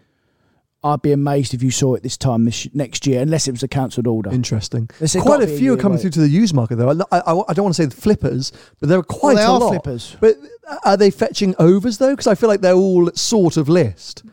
I'd 0.84 1.00
be 1.00 1.12
amazed 1.12 1.54
if 1.54 1.62
you 1.62 1.70
saw 1.70 1.94
it 1.94 2.02
this 2.02 2.16
time 2.16 2.44
this 2.44 2.66
next 2.74 3.06
year, 3.06 3.22
unless 3.22 3.46
it 3.46 3.52
was 3.52 3.62
a 3.62 3.68
cancelled 3.68 4.08
order. 4.08 4.30
Interesting. 4.32 4.90
There's 4.98 5.14
Quite 5.14 5.40
a 5.40 5.46
few 5.46 5.74
are 5.74 5.76
coming 5.76 5.96
wait. 5.98 6.02
through 6.02 6.10
to 6.10 6.20
the 6.20 6.28
used 6.28 6.54
market, 6.56 6.74
though. 6.74 6.90
I, 7.12 7.18
I, 7.18 7.42
I 7.50 7.52
don't 7.54 7.62
want 7.66 7.76
to 7.76 7.82
say 7.82 7.86
the 7.86 7.94
flippers, 8.00 8.52
but 8.80 8.88
there 8.88 8.98
are 8.98 9.04
quite 9.04 9.36
they 9.36 9.42
a 9.44 9.48
are 9.48 9.60
lot. 9.60 9.68
flippers. 9.68 10.16
But 10.20 10.38
are 10.84 10.96
they 10.96 11.12
fetching 11.12 11.54
overs 11.60 11.98
though? 11.98 12.10
Because 12.10 12.26
I 12.26 12.34
feel 12.34 12.48
like 12.48 12.62
they're 12.62 12.74
all 12.74 13.08
sort 13.14 13.56
of 13.56 13.68
list. 13.68 14.24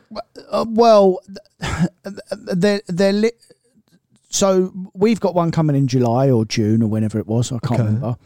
Uh, 0.50 0.64
well, 0.68 1.20
they're 2.52 2.82
they're 2.88 3.12
li- 3.12 3.30
so 4.28 4.72
we've 4.94 5.20
got 5.20 5.34
one 5.36 5.50
coming 5.52 5.76
in 5.76 5.86
July 5.86 6.30
or 6.30 6.44
June 6.44 6.82
or 6.82 6.86
whenever 6.88 7.18
it 7.20 7.26
was. 7.28 7.52
I 7.52 7.58
can't 7.60 7.72
Okay. 7.80 7.82
remember. 7.84 8.16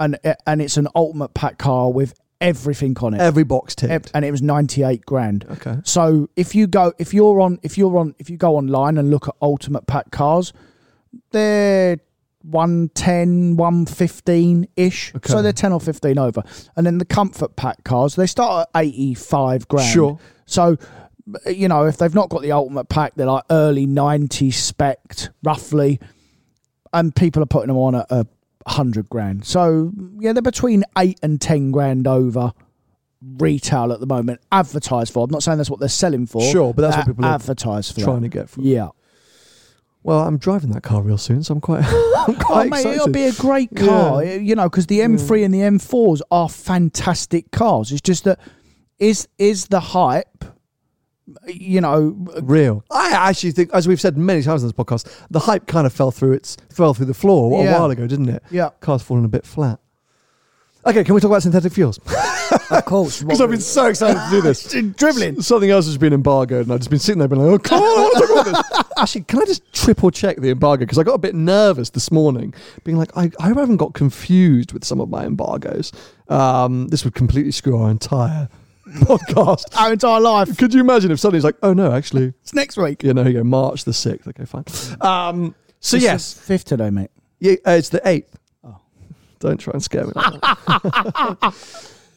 And 0.00 0.18
eh, 0.24 0.34
and 0.46 0.60
it's 0.60 0.76
an 0.76 0.88
ultimate 0.96 1.34
pack 1.34 1.58
car 1.58 1.92
with 1.92 2.14
everything 2.40 2.96
on 3.00 3.14
it. 3.14 3.20
Every 3.20 3.44
box 3.44 3.74
ticked. 3.74 3.92
Ev- 3.92 4.10
and 4.14 4.24
it 4.24 4.30
was 4.30 4.42
98 4.42 5.04
grand. 5.04 5.44
Okay. 5.50 5.76
So 5.84 6.28
if 6.36 6.54
you 6.54 6.66
go 6.66 6.92
if 6.98 7.14
you're 7.14 7.40
on 7.40 7.60
if 7.62 7.78
you're 7.78 7.96
on 7.98 8.14
if 8.18 8.30
you 8.30 8.36
go 8.36 8.56
online 8.56 8.98
and 8.98 9.10
look 9.10 9.28
at 9.28 9.34
ultimate 9.42 9.86
pack 9.86 10.10
cars, 10.10 10.52
they're 11.30 11.98
110, 12.42 13.56
115 13.56 14.66
ish. 14.76 15.14
Okay. 15.14 15.30
So 15.30 15.42
they're 15.42 15.52
10 15.52 15.72
or 15.72 15.80
15 15.80 16.18
over. 16.18 16.42
And 16.74 16.86
then 16.86 16.96
the 16.98 17.04
comfort 17.04 17.56
pack 17.56 17.84
cars, 17.84 18.16
they 18.16 18.26
start 18.26 18.68
at 18.74 18.80
85 18.80 19.68
grand. 19.68 19.92
Sure. 19.92 20.18
So 20.46 20.78
you 21.46 21.68
know, 21.68 21.84
if 21.84 21.98
they've 21.98 22.14
not 22.14 22.28
got 22.30 22.42
the 22.42 22.52
ultimate 22.52 22.88
pack, 22.88 23.14
they're 23.14 23.26
like 23.26 23.44
early 23.50 23.86
90s 23.86 24.54
spec 24.54 24.98
roughly. 25.42 26.00
And 26.92 27.14
people 27.14 27.42
are 27.42 27.46
putting 27.46 27.68
them 27.68 27.76
on 27.76 27.94
at 27.94 28.06
a 28.10 28.26
hundred 28.66 29.08
grand. 29.08 29.44
So 29.46 29.92
yeah, 30.18 30.32
they're 30.32 30.42
between 30.42 30.84
eight 30.98 31.18
and 31.22 31.40
ten 31.40 31.70
grand 31.70 32.06
over 32.06 32.52
retail 33.36 33.92
at 33.92 34.00
the 34.00 34.06
moment. 34.06 34.40
Advertised 34.52 35.12
for. 35.12 35.24
I'm 35.24 35.30
not 35.30 35.42
saying 35.42 35.58
that's 35.58 35.70
what 35.70 35.80
they're 35.80 35.88
selling 35.88 36.26
for. 36.26 36.42
Sure, 36.42 36.72
but 36.74 36.82
that's 36.82 36.96
what 36.96 37.06
people 37.06 37.24
are 37.24 37.34
advertised 37.34 37.94
for. 37.94 38.00
Trying 38.02 38.22
to 38.22 38.28
get 38.28 38.48
from. 38.48 38.64
Yeah. 38.64 38.88
Well, 40.02 40.20
I'm 40.20 40.38
driving 40.38 40.70
that 40.70 40.82
car 40.82 41.02
real 41.02 41.18
soon, 41.18 41.42
so 41.42 41.52
I'm 41.52 41.60
quite, 41.60 41.84
I'm 41.86 41.92
Oh, 41.92 42.36
quite 42.40 42.70
mate, 42.70 42.78
excited. 42.78 42.96
it'll 42.96 43.12
be 43.12 43.24
a 43.24 43.32
great 43.32 43.74
car. 43.76 44.24
Yeah. 44.24 44.36
You 44.36 44.54
know, 44.54 44.68
because 44.68 44.86
the 44.86 45.00
M3 45.00 45.18
mm. 45.18 45.44
and 45.44 45.54
the 45.54 45.58
M4s 45.60 46.22
are 46.30 46.48
fantastic 46.48 47.50
cars. 47.50 47.92
It's 47.92 48.00
just 48.00 48.24
that 48.24 48.38
is 48.98 49.28
is 49.38 49.66
the 49.68 49.80
hype. 49.80 50.44
You 51.46 51.80
know, 51.80 52.16
real. 52.42 52.84
I 52.90 53.10
actually 53.12 53.52
think, 53.52 53.70
as 53.72 53.86
we've 53.88 54.00
said 54.00 54.16
many 54.16 54.42
times 54.42 54.62
on 54.62 54.68
this 54.68 54.72
podcast, 54.76 55.10
the 55.30 55.40
hype 55.40 55.66
kind 55.66 55.86
of 55.86 55.92
fell 55.92 56.10
through 56.10 56.32
its 56.32 56.56
fell 56.72 56.94
through 56.94 57.06
the 57.06 57.14
floor 57.14 57.60
a 57.60 57.64
Yeah. 57.64 57.78
while 57.80 57.90
ago, 57.90 58.06
didn't 58.06 58.28
it? 58.28 58.42
Yeah. 58.50 58.70
car's 58.80 59.02
fallen 59.02 59.24
a 59.24 59.28
bit 59.28 59.44
flat. 59.46 59.78
Okay, 60.86 61.04
can 61.04 61.14
we 61.14 61.20
talk 61.20 61.30
about 61.30 61.42
synthetic 61.42 61.74
fuels? 61.74 61.98
of 62.70 62.84
course, 62.86 63.22
Because 63.22 63.42
I've 63.42 63.50
been 63.50 63.60
so 63.60 63.86
excited 63.86 64.14
to 64.18 64.28
do 64.30 64.40
this. 64.40 64.64
dribbling. 64.96 65.42
Something 65.42 65.68
else 65.70 65.84
has 65.84 65.98
been 65.98 66.14
embargoed, 66.14 66.62
and 66.64 66.72
I've 66.72 66.78
just 66.80 66.88
been 66.88 66.98
sitting 66.98 67.18
there, 67.18 67.28
being 67.28 67.42
like, 67.44 67.52
"Oh, 67.52 67.58
come 67.58 67.82
on, 67.82 67.98
I 67.98 68.02
want 68.02 68.14
to 68.14 68.20
talk 68.20 68.30
about 68.30 68.46
this." 68.72 68.86
Actually, 68.96 69.20
can 69.24 69.42
I 69.42 69.44
just 69.44 69.72
triple 69.74 70.10
check 70.10 70.38
the 70.38 70.48
embargo? 70.50 70.80
Because 70.86 70.96
I 70.96 71.02
got 71.02 71.12
a 71.14 71.18
bit 71.18 71.34
nervous 71.34 71.90
this 71.90 72.10
morning, 72.10 72.54
being 72.84 72.96
like, 72.96 73.14
"I, 73.14 73.30
I 73.38 73.48
hope 73.48 73.58
I 73.58 73.60
haven't 73.60 73.76
got 73.76 73.92
confused 73.92 74.72
with 74.72 74.84
some 74.84 75.02
of 75.02 75.10
my 75.10 75.24
embargoes." 75.26 75.92
Um, 76.28 76.88
this 76.88 77.04
would 77.04 77.14
completely 77.14 77.52
screw 77.52 77.76
our 77.76 77.90
entire 77.90 78.48
podcast. 78.90 79.64
Our 79.80 79.92
entire 79.92 80.20
life. 80.20 80.56
Could 80.58 80.74
you 80.74 80.80
imagine 80.80 81.10
if 81.10 81.20
somebody's 81.20 81.44
like, 81.44 81.56
"Oh 81.62 81.72
no, 81.72 81.92
actually, 81.92 82.32
It's 82.42 82.54
next 82.54 82.76
week. 82.76 83.02
you 83.02 83.14
know, 83.14 83.24
you 83.26 83.32
go 83.34 83.44
March 83.44 83.84
the 83.84 83.92
sixth. 83.92 84.28
Okay, 84.28 84.44
fine. 84.44 84.64
Um, 85.00 85.54
so 85.80 85.96
It's 85.96 86.04
yes, 86.04 86.34
the 86.34 86.40
fifth 86.42 86.64
today, 86.66 86.90
mate. 86.90 87.10
yeah, 87.38 87.54
uh, 87.66 87.70
it's 87.72 87.88
the 87.88 88.06
eighth. 88.08 88.36
Don't 89.38 89.58
try 89.58 89.72
and 89.72 89.82
scare 89.82 90.04
me. 90.06 90.12
like 90.14 90.40
that. 90.42 91.54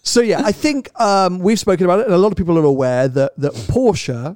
so 0.03 0.19
yeah, 0.21 0.41
I 0.43 0.51
think 0.51 0.89
um, 0.99 1.39
we've 1.39 1.59
spoken 1.59 1.85
about 1.85 1.99
it, 2.01 2.05
and 2.07 2.13
a 2.15 2.17
lot 2.17 2.31
of 2.31 2.37
people 2.37 2.57
are 2.59 2.65
aware 2.65 3.07
that 3.07 3.31
that 3.37 3.53
Porsche 3.53 4.35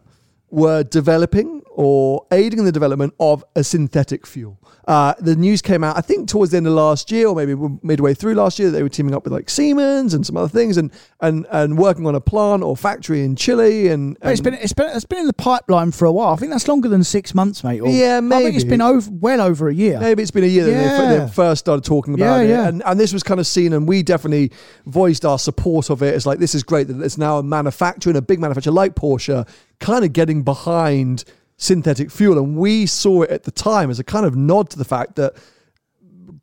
were 0.49 0.83
developing 0.83 1.56
or 1.79 2.25
aiding 2.31 2.57
in 2.57 2.65
the 2.65 2.71
development 2.71 3.13
of 3.19 3.45
a 3.55 3.63
synthetic 3.63 4.25
fuel. 4.25 4.59
Uh, 4.87 5.13
the 5.19 5.35
news 5.35 5.61
came 5.61 5.83
out, 5.83 5.95
I 5.95 6.01
think, 6.01 6.27
towards 6.27 6.49
the 6.51 6.57
end 6.57 6.65
of 6.65 6.73
last 6.73 7.11
year, 7.11 7.27
or 7.27 7.35
maybe 7.35 7.53
midway 7.83 8.15
through 8.15 8.33
last 8.33 8.57
year, 8.57 8.71
that 8.71 8.75
they 8.77 8.81
were 8.81 8.89
teaming 8.89 9.13
up 9.13 9.23
with 9.25 9.31
like 9.33 9.47
Siemens 9.49 10.13
and 10.15 10.25
some 10.25 10.35
other 10.37 10.47
things, 10.47 10.77
and 10.77 10.91
and 11.21 11.45
and 11.51 11.77
working 11.77 12.07
on 12.07 12.15
a 12.15 12.21
plant 12.21 12.63
or 12.63 12.75
factory 12.75 13.23
in 13.23 13.35
Chile. 13.35 13.89
And, 13.89 14.17
But 14.19 14.31
it's 14.31 14.39
and- 14.39 14.45
been 14.45 14.53
it's 14.55 14.73
been 14.73 14.89
it's 14.95 15.05
been 15.05 15.19
in 15.19 15.27
the 15.27 15.33
pipeline 15.33 15.91
for 15.91 16.05
a 16.05 16.11
while. 16.11 16.33
I 16.33 16.37
think 16.37 16.51
that's 16.51 16.67
longer 16.67 16.89
than 16.89 17.03
six 17.03 17.35
months, 17.35 17.63
mate. 17.63 17.79
Or, 17.81 17.89
Yeah, 17.89 18.21
I 18.23 18.27
think 18.41 18.55
it's 18.55 18.63
maybe. 18.63 18.69
been 18.69 18.81
over 18.81 19.11
well 19.11 19.41
over 19.41 19.69
a 19.69 19.73
year. 19.73 19.99
Maybe 19.99 20.23
it's 20.23 20.31
been 20.31 20.45
a 20.45 20.47
year 20.47 20.65
that 20.65 21.09
they, 21.09 21.17
they 21.25 21.31
first 21.31 21.59
started 21.59 21.83
talking 21.85 22.15
about 22.15 22.37
Yeah, 22.37 22.41
it, 22.41 22.49
yeah. 22.49 22.67
and 22.69 22.81
and 22.85 22.99
this 22.99 23.13
was 23.13 23.21
kind 23.21 23.39
of 23.39 23.45
seen, 23.45 23.73
and 23.73 23.87
we 23.87 24.01
definitely 24.01 24.51
voiced 24.87 25.25
our 25.25 25.37
support 25.37 25.89
of 25.91 26.01
it. 26.01 26.15
It's 26.15 26.25
like 26.25 26.39
this 26.39 26.55
is 26.55 26.63
great 26.63 26.87
that 26.87 26.99
it's 27.03 27.17
now 27.19 27.37
a 27.37 27.43
manufacturer, 27.43 28.09
and 28.11 28.17
a 28.17 28.21
big 28.23 28.39
manufacturer 28.39 28.73
like 28.73 28.95
Porsche, 28.95 29.47
kind 29.79 30.03
of 30.05 30.11
getting 30.13 30.41
behind 30.43 31.23
synthetic 31.57 32.11
fuel, 32.11 32.37
and 32.37 32.55
we 32.55 32.85
saw 32.85 33.23
it 33.23 33.31
at 33.31 33.43
the 33.43 33.51
time 33.51 33.89
as 33.89 33.99
a 33.99 34.03
kind 34.03 34.25
of 34.25 34.35
nod 34.35 34.69
to 34.69 34.77
the 34.77 34.85
fact 34.85 35.15
that 35.15 35.35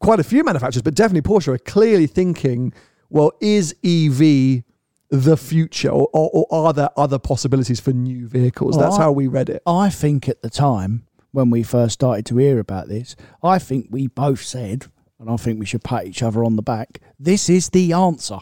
quite 0.00 0.20
a 0.20 0.24
few 0.24 0.44
manufacturers, 0.44 0.82
but 0.82 0.94
definitely 0.94 1.22
Porsche, 1.28 1.48
are 1.48 1.58
clearly 1.58 2.06
thinking, 2.06 2.72
well, 3.10 3.32
is 3.40 3.74
EV 3.84 4.62
the 5.10 5.36
future, 5.36 5.88
or, 5.90 6.08
or, 6.12 6.46
or 6.50 6.66
are 6.66 6.72
there 6.72 6.90
other 6.96 7.18
possibilities 7.18 7.78
for 7.80 7.92
new 7.92 8.26
vehicles? 8.26 8.76
Well, 8.76 8.86
That's 8.86 8.98
I- 8.98 9.02
how 9.04 9.12
we 9.12 9.26
read 9.28 9.48
it. 9.48 9.62
I 9.66 9.88
think 9.90 10.28
at 10.28 10.42
the 10.42 10.50
time 10.50 11.06
when 11.30 11.50
we 11.50 11.62
first 11.62 11.94
started 11.94 12.26
to 12.26 12.36
hear 12.38 12.58
about 12.58 12.88
this, 12.88 13.14
I 13.42 13.58
think 13.58 13.86
we 13.90 14.08
both 14.08 14.42
said, 14.42 14.86
and 15.20 15.30
I 15.30 15.36
think 15.36 15.60
we 15.60 15.66
should 15.66 15.84
pat 15.84 16.06
each 16.06 16.22
other 16.22 16.44
on 16.44 16.56
the 16.56 16.62
back. 16.62 17.00
This 17.18 17.48
is 17.48 17.68
the 17.70 17.92
answer. 17.92 18.38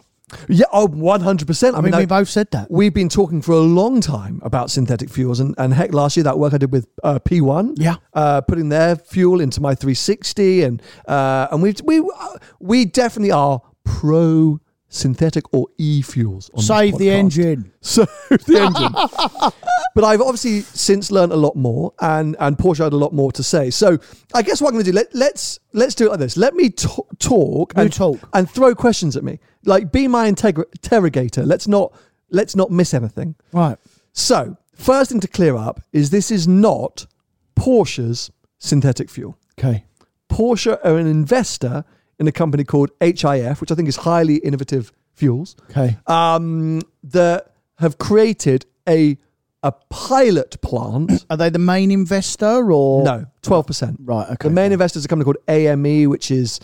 Yeah, 0.48 0.66
oh, 0.72 0.88
100%. 0.88 1.64
I, 1.64 1.68
I 1.68 1.80
mean, 1.80 1.90
mean, 1.90 1.98
we 1.98 2.02
I- 2.02 2.06
both 2.06 2.28
said 2.28 2.50
that. 2.52 2.70
We've 2.70 2.94
been 2.94 3.08
talking 3.08 3.42
for 3.42 3.52
a 3.52 3.58
long 3.60 4.00
time 4.00 4.40
about 4.42 4.70
synthetic 4.70 5.10
fuels, 5.10 5.40
and, 5.40 5.54
and 5.58 5.74
heck, 5.74 5.92
last 5.92 6.16
year 6.16 6.24
that 6.24 6.38
work 6.38 6.54
I 6.54 6.58
did 6.58 6.72
with 6.72 6.86
uh, 7.04 7.18
P1, 7.18 7.74
Yeah. 7.76 7.96
uh, 8.14 8.40
putting 8.40 8.68
their 8.68 8.96
fuel 8.96 9.40
into 9.40 9.60
my 9.60 9.74
360, 9.74 10.62
and 10.62 10.82
uh, 11.06 11.48
and 11.50 11.62
we 11.62 11.74
we 11.84 11.98
uh, 12.00 12.36
we 12.60 12.84
definitely 12.84 13.32
are 13.32 13.60
pro 13.84 14.60
synthetic 14.92 15.44
or 15.55 15.66
e 15.78 16.02
fuels. 16.02 16.50
Save 16.59 16.98
the 16.98 17.11
engine. 17.11 17.72
Save 17.81 18.07
the 18.28 18.61
engine. 18.61 19.52
but 19.94 20.05
I've 20.05 20.20
obviously 20.20 20.61
since 20.61 21.11
learned 21.11 21.33
a 21.33 21.37
lot 21.37 21.57
more, 21.57 21.94
and 22.00 22.37
and 22.38 22.57
Porsche 22.59 22.85
had 22.85 22.92
a 22.92 22.96
lot 22.96 23.12
more 23.14 23.33
to 23.33 23.42
say. 23.42 23.70
So 23.70 23.98
I 24.35 24.42
guess 24.42 24.61
what 24.61 24.68
I'm 24.68 24.74
going 24.74 24.85
to 24.85 24.90
do 24.92 24.94
let 24.94 25.14
let's 25.14 25.59
let's 25.72 25.94
do 25.94 26.07
it 26.07 26.11
like 26.11 26.18
this. 26.20 26.37
Let 26.37 26.55
me 26.55 26.68
t- 26.70 26.88
talk 27.18 27.72
You 27.74 27.83
and 27.83 27.92
talk. 27.92 28.20
and 28.35 28.48
throw 28.48 28.74
questions 28.74 29.16
at 29.16 29.24
me. 29.24 29.40
Like 29.64 29.90
be 29.90 30.07
my 30.09 30.26
interrogator. 30.26 31.44
Let's 31.44 31.66
not 31.66 31.94
let's 32.31 32.55
not 32.55 32.70
miss 32.70 32.92
anything. 32.94 33.35
Right. 33.52 33.78
So 34.12 34.57
first 34.74 35.11
thing 35.11 35.20
to 35.20 35.28
clear 35.28 35.57
up 35.57 35.81
is 35.92 36.11
this 36.11 36.31
is 36.31 36.46
not 36.46 37.07
Porsche's 37.59 38.31
synthetic 38.59 39.09
fuel. 39.09 39.38
Okay. 39.59 39.85
Porsche 40.31 40.78
are 40.85 40.96
an 40.98 41.07
investor 41.07 41.85
in 42.22 42.28
a 42.28 42.32
company 42.32 42.64
called 42.64 42.90
HIF, 43.00 43.61
which 43.61 43.70
I 43.70 43.74
think 43.74 43.88
is 43.88 43.96
highly 43.96 44.37
innovative 44.37 44.92
fuels 45.12 45.56
Okay. 45.70 45.98
um, 46.06 46.80
that 47.04 47.52
have 47.78 47.98
created 47.98 48.64
a 48.88 49.18
a 49.64 49.72
pilot 49.90 50.61
plant. 50.61 51.24
Are 51.30 51.37
they 51.37 51.48
the 51.50 51.58
main 51.58 51.90
investor 51.92 52.72
or 52.72 53.04
no, 53.04 53.26
twelve 53.42 53.66
percent. 53.66 53.96
Right. 54.02 54.26
Okay. 54.30 54.48
The 54.48 54.54
main 54.54 54.72
investor 54.72 54.98
is 54.98 55.04
a 55.04 55.08
company 55.08 55.24
called 55.24 55.42
AME, 55.48 56.11
which 56.11 56.30
is 56.32 56.58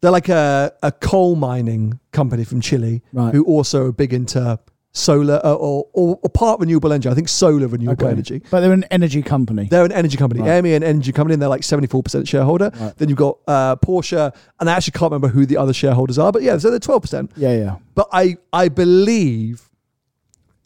they're 0.00 0.12
like 0.12 0.28
a, 0.28 0.72
a 0.82 0.92
coal 0.92 1.34
mining 1.34 1.98
company 2.12 2.44
from 2.44 2.60
Chile, 2.60 3.02
Right. 3.12 3.34
who 3.34 3.42
also 3.44 3.86
are 3.86 3.92
big 3.92 4.12
into 4.12 4.58
solar 4.92 5.40
uh, 5.44 5.52
or, 5.54 5.86
or, 5.92 6.18
or 6.22 6.30
part 6.30 6.58
renewable 6.60 6.92
energy. 6.92 7.08
I 7.08 7.14
think 7.14 7.28
solar 7.28 7.66
renewable 7.68 8.04
Okay. 8.04 8.10
energy. 8.12 8.42
But 8.50 8.60
they're 8.60 8.72
an 8.72 8.84
energy 8.90 9.22
company. 9.22 9.68
They're 9.70 9.84
an 9.84 9.92
energy 9.92 10.16
company. 10.16 10.40
Right. 10.40 10.56
AME 10.64 10.66
an 10.66 10.82
energy 10.82 11.12
company, 11.12 11.34
and 11.34 11.42
they're 11.42 11.48
like 11.48 11.60
74% 11.62 12.26
shareholder. 12.26 12.70
Right. 12.74 12.96
Then 12.96 13.08
you've 13.08 13.18
got 13.18 13.38
uh, 13.46 13.76
Porsche, 13.76 14.34
and 14.58 14.68
I 14.70 14.72
actually 14.74 14.92
can't 14.92 15.12
remember 15.12 15.28
who 15.28 15.46
the 15.46 15.56
other 15.56 15.72
shareholders 15.72 16.18
are, 16.18 16.32
but 16.32 16.42
yeah, 16.42 16.58
so 16.58 16.70
they're 16.70 16.80
12%. 16.80 17.30
yeah. 17.36 17.56
Yeah. 17.56 17.76
But 17.94 18.08
I, 18.12 18.36
I 18.52 18.68
believe 18.68 19.68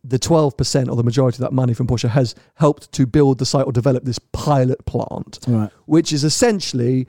the 0.04 0.18
12% 0.18 0.88
or 0.90 0.96
the 0.96 1.02
majority 1.04 1.36
of 1.36 1.40
that 1.40 1.52
money 1.52 1.74
from 1.74 1.86
Porsche 1.86 2.08
has 2.08 2.34
helped 2.54 2.90
to 2.92 3.06
build 3.06 3.38
the 3.38 3.46
site 3.46 3.66
or 3.66 3.72
develop 3.72 4.04
this 4.04 4.18
pilot 4.18 4.84
plant, 4.84 5.38
Right. 5.46 5.70
which 5.86 6.12
is 6.12 6.24
essentially 6.24 7.06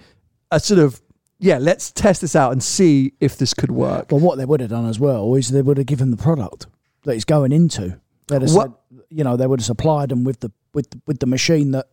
a 0.52 0.60
sort 0.60 0.80
of, 0.80 1.02
yeah, 1.39 1.58
let's 1.58 1.91
test 1.91 2.21
this 2.21 2.36
out 2.36 2.52
and 2.52 2.62
see 2.62 3.13
if 3.19 3.36
this 3.38 3.54
could 3.54 3.71
work. 3.71 4.12
Well, 4.12 4.19
what 4.21 4.38
they 4.38 4.45
would 4.45 4.60
have 4.62 4.69
done 4.69 4.88
as 4.88 4.99
well 4.99 5.34
is 5.36 5.49
they 5.49 5.62
would 5.63 5.78
have 5.78 5.88
given 5.88 6.12
the 6.12 6.17
product 6.17 6.67
that 7.03 7.15
it's 7.15 7.25
going 7.25 7.51
into. 7.51 7.99
They'd 8.27 8.49
said, 8.49 8.73
you 9.09 9.23
know, 9.23 9.35
they 9.35 9.47
would 9.47 9.59
have 9.59 9.65
supplied 9.65 10.09
them 10.09 10.23
with 10.23 10.39
the 10.39 10.51
with 10.73 10.87
with 11.05 11.19
the 11.19 11.25
machine 11.27 11.71
that 11.71 11.87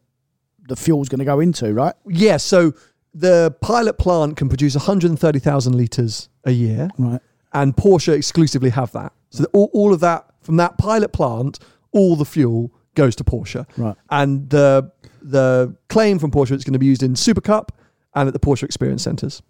the 0.69 0.77
fuel's 0.77 1.09
going 1.09 1.19
to 1.19 1.25
go 1.25 1.41
into, 1.41 1.73
right? 1.75 1.95
Yeah, 2.07 2.37
so 2.37 2.73
the 3.13 3.55
pilot 3.61 3.99
plant 3.99 4.37
can 4.37 4.49
produce 4.49 4.77
130,000 4.77 5.73
litres 5.75 6.29
a 6.45 6.53
year. 6.53 6.89
Right. 6.97 7.21
and 7.53 7.75
Porsche 7.77 8.13
exclusively 8.13 8.71
have 8.71 8.93
that. 8.93 9.13
So 9.31 9.43
that 9.43 9.51
all, 9.53 9.69
all 9.73 9.93
of 9.93 10.01
that 10.01 10.27
from 10.41 10.57
that 10.57 10.79
pilot 10.79 11.13
plant, 11.13 11.59
all 11.93 12.15
the 12.17 12.25
fuel 12.25 12.73
goes 12.95 13.17
to 13.17 13.25
Porsche. 13.25 13.67
Right. 13.77 13.97
And 14.11 14.49
the 14.51 14.93
the 15.23 15.77
claim 15.89 16.19
from 16.19 16.31
Porsche 16.31 16.53
it's 16.53 16.65
going 16.65 16.73
to 16.73 16.79
be 16.79 16.87
used 16.87 17.03
in 17.03 17.17
Super 17.17 17.41
Cup 17.41 17.73
and 18.15 18.27
at 18.27 18.33
the 18.33 18.41
Porsche 18.41 18.63
Experience 18.63 19.03
Centres. 19.03 19.43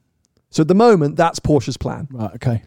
So 0.51 0.63
at 0.63 0.69
the 0.69 0.75
moment, 0.75 1.17
that's 1.17 1.39
Porsche's 1.39 1.77
plan. 1.77 2.09
Right. 2.11 2.35
Okay. 2.35 2.63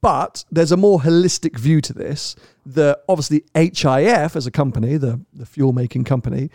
But 0.00 0.44
there's 0.50 0.72
a 0.72 0.76
more 0.76 1.00
holistic 1.00 1.58
view 1.58 1.80
to 1.80 1.92
this. 1.92 2.36
That 2.66 3.02
obviously 3.08 3.44
HIF 3.54 4.36
as 4.36 4.46
a 4.46 4.50
company, 4.50 4.96
the, 4.96 5.20
the 5.32 5.46
fuel 5.46 5.72
making 5.72 6.04
company, 6.04 6.50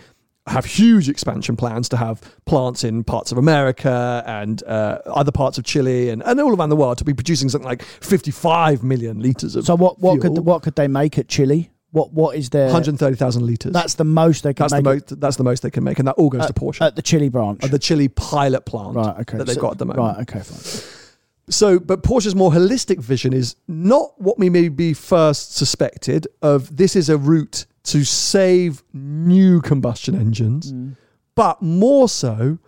have 0.48 0.66
huge 0.66 1.08
expansion 1.08 1.56
plans 1.56 1.88
to 1.90 1.98
have 1.98 2.20
plants 2.46 2.84
in 2.84 3.04
parts 3.04 3.32
of 3.32 3.38
America 3.38 4.24
and 4.26 4.64
uh, 4.64 4.98
other 5.06 5.32
parts 5.32 5.58
of 5.58 5.64
Chile 5.64 6.10
and, 6.10 6.24
and 6.24 6.40
all 6.40 6.56
around 6.56 6.70
the 6.70 6.76
world 6.76 6.98
to 6.98 7.04
be 7.06 7.14
producing 7.14 7.48
something 7.48 7.68
like 7.68 7.84
55 7.84 8.84
million 8.84 9.20
litres 9.22 9.56
of 9.56 9.66
So 9.66 9.76
what 9.76 10.00
what 10.00 10.20
fuel. 10.20 10.36
could 10.36 10.46
what 10.46 10.64
could 10.64 10.76
they 10.76 10.88
make 10.88 11.18
at 11.20 11.28
Chile? 11.28 11.70
What 11.92 12.12
what 12.14 12.36
is 12.36 12.50
their 12.50 12.66
130,000 12.66 13.46
litres. 13.46 13.72
That's 13.74 13.94
the 13.96 14.04
most 14.04 14.44
they 14.44 14.54
can 14.54 14.64
that's 14.64 14.74
the 14.74 14.78
make 14.78 14.86
most. 15.10 15.20
That's 15.20 15.36
the 15.36 15.44
most 15.44 15.62
they 15.62 15.70
can 15.72 15.84
make, 15.84 16.00
and 16.00 16.08
that 16.08 16.14
all 16.16 16.30
goes 16.30 16.48
to 16.48 16.54
Porsche. 16.54 16.82
at 16.82 16.96
the 16.96 17.02
Chile 17.02 17.30
branch. 17.30 17.64
At 17.64 17.72
the 17.72 17.80
Chile 17.80 18.08
pilot 18.08 18.66
plant 18.66 18.96
right. 18.96 19.20
Okay. 19.20 19.38
that 19.38 19.46
they've 19.46 19.56
So- 19.56 19.62
got 19.62 19.72
at 19.74 19.78
the 19.78 19.86
moment. 19.86 20.18
Right. 20.18 20.22
Okay. 20.22 20.40
Fine. 20.40 21.01
So, 21.50 21.80
but 21.80 22.04
Porsche's 22.04 22.36
more 22.36 22.52
holistic 22.52 23.00
vision 23.00 23.34
is 23.34 23.56
not 23.68 24.14
what 24.22 24.40
we 24.40 24.50
may 24.50 24.70
be 24.70 24.94
first 24.94 25.56
suspected 25.56 26.28
of 26.42 26.76
this 26.76 26.96
is 26.96 27.10
a 27.10 27.18
route 27.18 27.66
to 27.84 28.04
save 28.06 28.84
new 28.94 29.60
combustion 29.62 30.16
engines, 30.16 30.72
Mm. 30.72 30.96
but 31.36 31.62
more 31.62 32.08
so, 32.08 32.60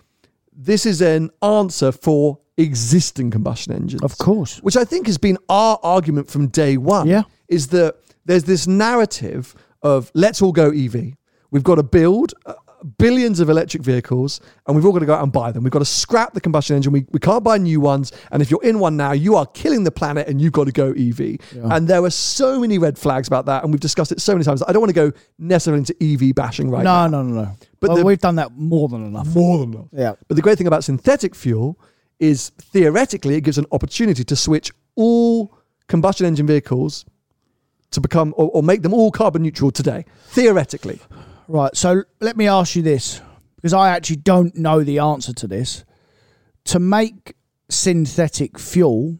this 0.52 0.86
is 0.86 1.02
an 1.02 1.30
answer 1.42 1.92
for 1.92 2.40
existing 2.58 3.32
combustion 3.32 3.74
engines. 3.74 4.02
Of 4.04 4.18
course. 4.18 4.58
Which 4.60 4.76
I 4.78 4.84
think 4.86 5.08
has 5.08 5.18
been 5.18 5.38
our 5.50 5.80
argument 5.84 6.30
from 6.30 6.48
day 6.48 6.78
one. 6.78 7.08
Yeah. 7.08 7.24
Is 7.48 7.68
that 7.68 7.96
there's 8.26 8.44
this 8.44 8.68
narrative 8.68 9.56
of 9.82 10.12
let's 10.14 10.42
all 10.42 10.52
go 10.52 10.70
EV. 10.72 11.14
We've 11.52 11.64
got 11.64 11.76
to 11.76 11.84
build 11.84 12.34
billions 12.98 13.40
of 13.40 13.50
electric 13.50 13.84
vehicles 13.84 14.42
and 14.68 14.76
we've 14.76 14.86
all 14.86 14.92
got 14.92 15.00
to 15.00 15.06
go 15.06 15.14
out 15.14 15.24
and 15.24 15.32
buy 15.32 15.52
them. 15.52 15.64
We've 15.64 15.72
got 15.72 15.80
to 15.80 15.86
scrap 15.86 16.34
the 16.34 16.42
combustion 16.42 16.76
engine. 16.76 16.92
We, 16.92 17.06
we 17.12 17.20
can't 17.20 17.44
buy 17.44 17.58
new 17.58 17.80
ones. 17.80 18.12
And 18.32 18.42
if 18.42 18.52
you're 18.52 18.64
in 18.64 18.80
one 18.80 18.98
now, 18.98 19.12
you 19.12 19.36
are 19.36 19.46
killing 19.46 19.84
the 19.84 19.92
planet 19.92 20.28
and 20.28 20.42
you've 20.42 20.54
got 20.54 20.66
to 20.66 20.72
go 20.72 20.92
EV. 20.92 21.40
And 21.72 21.88
there 21.88 22.04
are 22.04 22.10
so 22.10 22.60
many 22.60 22.78
red 22.78 22.98
flags 22.98 23.28
about 23.28 23.46
that. 23.46 23.64
And 23.64 23.72
we've 23.72 23.80
discussed 23.80 24.12
it 24.12 24.22
so 24.22 24.34
many 24.34 24.44
times. 24.44 24.64
I 24.68 24.72
don't 24.72 24.82
want 24.82 24.94
to 24.94 25.12
go 25.12 25.12
necessarily 25.40 25.80
into 25.80 25.96
EV 26.02 26.36
bashing 26.36 26.70
right 26.70 26.84
no, 26.84 27.08
now. 27.08 27.22
no, 27.22 27.24
no, 27.24 27.44
no. 27.44 27.52
But 27.80 27.88
But 27.88 27.96
the- 27.96 28.06
we've 28.06 28.20
done 28.20 28.36
that 28.36 28.52
more 28.56 28.88
than 28.88 29.06
enough. 29.06 29.28
More 29.28 29.60
than 29.60 29.74
enough. 29.74 29.88
Yeah. 29.92 30.14
But 30.28 30.36
the 30.36 30.42
great 30.42 30.58
thing 30.58 30.68
about 30.68 30.84
synthetic 30.84 31.36
fuel 31.36 31.80
is 32.20 32.50
theoretically 32.60 33.36
it 33.36 33.42
gives 33.42 33.58
an 33.58 33.66
opportunity 33.72 34.24
to 34.24 34.36
switch 34.36 34.72
all 34.96 35.58
combustion 35.88 36.26
engine 36.26 36.48
vehicles 36.48 37.06
to 37.92 38.02
become 38.02 38.34
or, 38.38 38.50
or 38.52 38.64
make 38.64 38.82
them 38.82 38.94
all 38.94 39.12
carbon 39.12 39.42
neutral 39.42 39.72
today. 39.72 40.06
Theoretically. 40.28 41.00
Right. 41.48 41.76
So 41.76 42.04
let 42.20 42.38
me 42.38 42.48
ask 42.48 42.76
you 42.76 42.82
this, 42.82 43.22
because 43.56 43.74
I 43.74 43.90
actually 43.90 44.18
don't 44.18 44.56
know 44.56 44.84
the 44.84 45.00
answer 45.00 45.34
to 45.34 45.48
this. 45.48 45.84
To 46.66 46.80
make 46.80 47.36
synthetic 47.70 48.58
fuel, 48.58 49.20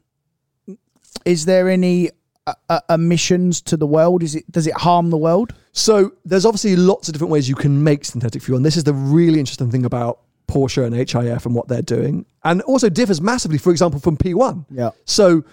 is 1.26 1.46
there 1.46 1.70
any 1.70 2.12
uh, 2.48 2.54
uh, 2.70 2.80
emissions 2.90 3.62
to 3.62 3.78
the 3.78 3.88
world? 3.88 4.24
Is 4.24 4.36
it 4.36 4.50
does 4.52 4.68
it 4.68 4.74
harm 4.76 5.10
the 5.10 5.18
world? 5.18 5.54
So 5.72 6.14
there's 6.26 6.46
obviously 6.46 6.76
lots 6.76 7.08
of 7.08 7.14
different 7.14 7.32
ways 7.32 7.50
you 7.50 7.56
can 7.56 7.84
make 7.84 8.06
synthetic 8.06 8.42
fuel. 8.42 8.58
And 8.58 8.66
this 8.66 8.78
is 8.78 8.84
the 8.84 8.94
really 8.94 9.40
interesting 9.40 9.72
thing 9.72 9.86
about 9.86 10.20
Porsche 10.48 10.86
and 10.86 10.96
HIF 10.96 11.46
and 11.46 11.56
what 11.56 11.68
they're 11.68 11.82
doing. 11.82 12.26
And 12.44 12.62
also 12.64 12.90
differs 12.90 13.22
massively, 13.22 13.58
for 13.58 13.72
example, 13.72 14.00
from 14.00 14.18
P1. 14.18 14.66
Yeah. 14.70 14.92
So 15.06 15.44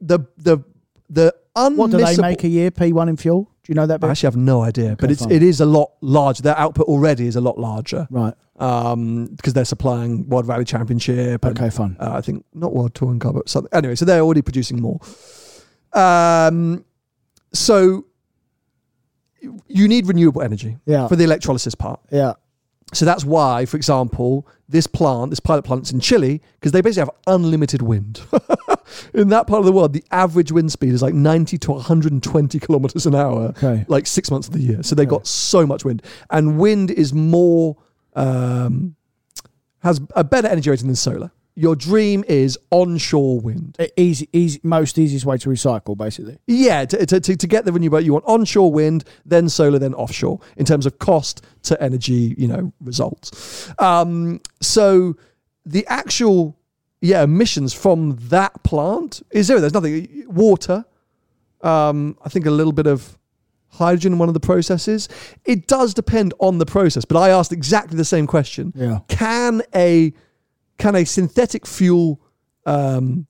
the 0.00 0.20
the 0.36 0.58
the 1.10 1.34
unmissable 1.56 1.76
What 1.76 1.90
do 1.90 2.04
they 2.04 2.16
make 2.16 2.44
a 2.44 2.48
year? 2.48 2.70
P 2.70 2.92
one 2.92 3.08
in 3.08 3.16
fuel? 3.16 3.50
Do 3.68 3.72
you 3.72 3.74
know 3.74 3.86
that? 3.86 4.00
But 4.00 4.06
I 4.06 4.12
actually 4.12 4.28
have 4.28 4.36
no 4.36 4.62
idea, 4.62 4.96
but 4.98 5.10
it's 5.10 5.20
fine. 5.24 5.30
it 5.30 5.42
is 5.42 5.60
a 5.60 5.66
lot 5.66 5.90
larger. 6.00 6.42
Their 6.42 6.56
output 6.58 6.86
already 6.88 7.26
is 7.26 7.36
a 7.36 7.40
lot 7.42 7.58
larger. 7.58 8.08
Right. 8.10 8.32
um, 8.58 9.26
because 9.36 9.52
they're 9.52 9.66
supplying 9.66 10.26
World 10.26 10.48
Rally 10.48 10.64
Championship. 10.64 11.44
And, 11.44 11.56
Okay. 11.58 11.68
Fine. 11.68 11.96
uh, 12.00 12.12
I 12.14 12.22
think 12.22 12.46
not 12.54 12.74
World 12.74 12.94
Touring 12.94 13.18
Car, 13.18 13.34
but 13.34 13.46
something. 13.46 13.68
Anyway, 13.74 13.94
so 13.94 14.06
they're 14.06 14.20
already 14.22 14.40
producing 14.40 14.80
more. 14.80 14.98
Um, 15.92 16.82
so 17.52 18.06
you- 19.42 19.60
you 19.68 19.86
need 19.86 20.06
renewable 20.06 20.40
energy 20.42 20.78
Yeah. 20.86 21.06
for 21.06 21.16
the 21.16 21.24
electrolysis 21.24 21.74
part. 21.74 22.00
Yeah. 22.10 22.32
So 22.94 23.04
that's 23.04 23.22
why, 23.24 23.66
for 23.66 23.76
example, 23.76 24.46
this 24.66 24.86
plant, 24.86 25.28
this 25.30 25.40
pilot 25.40 25.62
plant's 25.62 25.92
in 25.92 26.00
Chile, 26.00 26.40
because 26.58 26.72
they 26.72 26.80
basically 26.80 27.00
have 27.02 27.10
unlimited 27.26 27.82
wind. 27.82 28.22
in 29.14 29.28
that 29.28 29.46
part 29.46 29.60
of 29.60 29.66
the 29.66 29.72
world, 29.72 29.92
the 29.92 30.04
average 30.10 30.52
wind 30.52 30.72
speed 30.72 30.92
is 30.92 31.02
like 31.02 31.14
90 31.14 31.58
to 31.58 31.72
120 31.72 32.58
kilometers 32.60 33.06
an 33.06 33.14
hour, 33.14 33.48
Okay. 33.56 33.84
like 33.88 34.06
six 34.06 34.30
months 34.30 34.48
of 34.48 34.54
the 34.54 34.60
year. 34.60 34.82
So 34.82 34.94
they've 34.94 35.08
got 35.08 35.26
so 35.26 35.66
much 35.66 35.84
wind. 35.84 36.02
And 36.30 36.58
wind 36.58 36.90
is 36.90 37.12
more, 37.12 37.76
um, 38.14 38.96
has 39.80 40.00
a 40.16 40.24
better 40.24 40.48
energy 40.48 40.70
rating 40.70 40.86
than 40.88 40.96
solar. 40.96 41.30
Your 41.54 41.74
dream 41.74 42.24
is 42.28 42.56
onshore 42.70 43.40
wind. 43.40 43.76
Easy, 43.96 44.28
easy, 44.32 44.60
most 44.62 44.96
easiest 44.96 45.24
way 45.26 45.38
to 45.38 45.48
recycle, 45.48 45.96
basically. 45.96 46.38
Yeah, 46.46 46.84
to, 46.84 47.04
to, 47.06 47.18
to, 47.20 47.36
to 47.36 47.46
get 47.48 47.64
the 47.64 47.72
renewable, 47.72 48.00
you 48.00 48.12
want 48.12 48.24
onshore 48.26 48.70
wind, 48.72 49.02
then 49.24 49.48
solar, 49.48 49.80
then 49.80 49.92
offshore 49.94 50.38
in 50.56 50.64
terms 50.64 50.86
of 50.86 51.00
cost 51.00 51.44
to 51.62 51.80
energy, 51.82 52.36
you 52.38 52.46
know, 52.46 52.72
results. 52.80 53.72
Um, 53.80 54.40
so 54.60 55.16
the 55.66 55.84
actual, 55.88 56.56
yeah, 57.00 57.22
emissions 57.22 57.72
from 57.74 58.16
that 58.28 58.62
plant 58.64 59.22
is 59.30 59.46
zero. 59.46 59.60
There's 59.60 59.74
nothing. 59.74 60.24
Water, 60.28 60.84
um, 61.62 62.16
I 62.24 62.28
think 62.28 62.46
a 62.46 62.50
little 62.50 62.72
bit 62.72 62.86
of 62.86 63.18
hydrogen 63.70 64.14
in 64.14 64.18
one 64.18 64.28
of 64.28 64.34
the 64.34 64.40
processes. 64.40 65.08
It 65.44 65.66
does 65.66 65.94
depend 65.94 66.34
on 66.40 66.58
the 66.58 66.66
process, 66.66 67.04
but 67.04 67.18
I 67.18 67.30
asked 67.30 67.52
exactly 67.52 67.96
the 67.96 68.04
same 68.04 68.26
question. 68.26 68.72
Yeah. 68.74 69.00
Can 69.08 69.62
a 69.74 70.12
can 70.78 70.94
a 70.94 71.04
synthetic 71.04 71.66
fuel 71.66 72.20
um, 72.66 73.26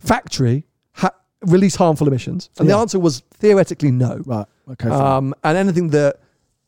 factory 0.00 0.64
ha- 0.92 1.14
release 1.42 1.74
harmful 1.76 2.06
emissions? 2.08 2.50
And 2.58 2.68
the 2.68 2.76
answer 2.76 2.98
was 2.98 3.20
theoretically 3.34 3.90
no. 3.90 4.22
Right. 4.24 4.46
Okay. 4.72 4.88
Um, 4.88 5.34
and 5.44 5.56
anything 5.58 5.90
that 5.90 6.20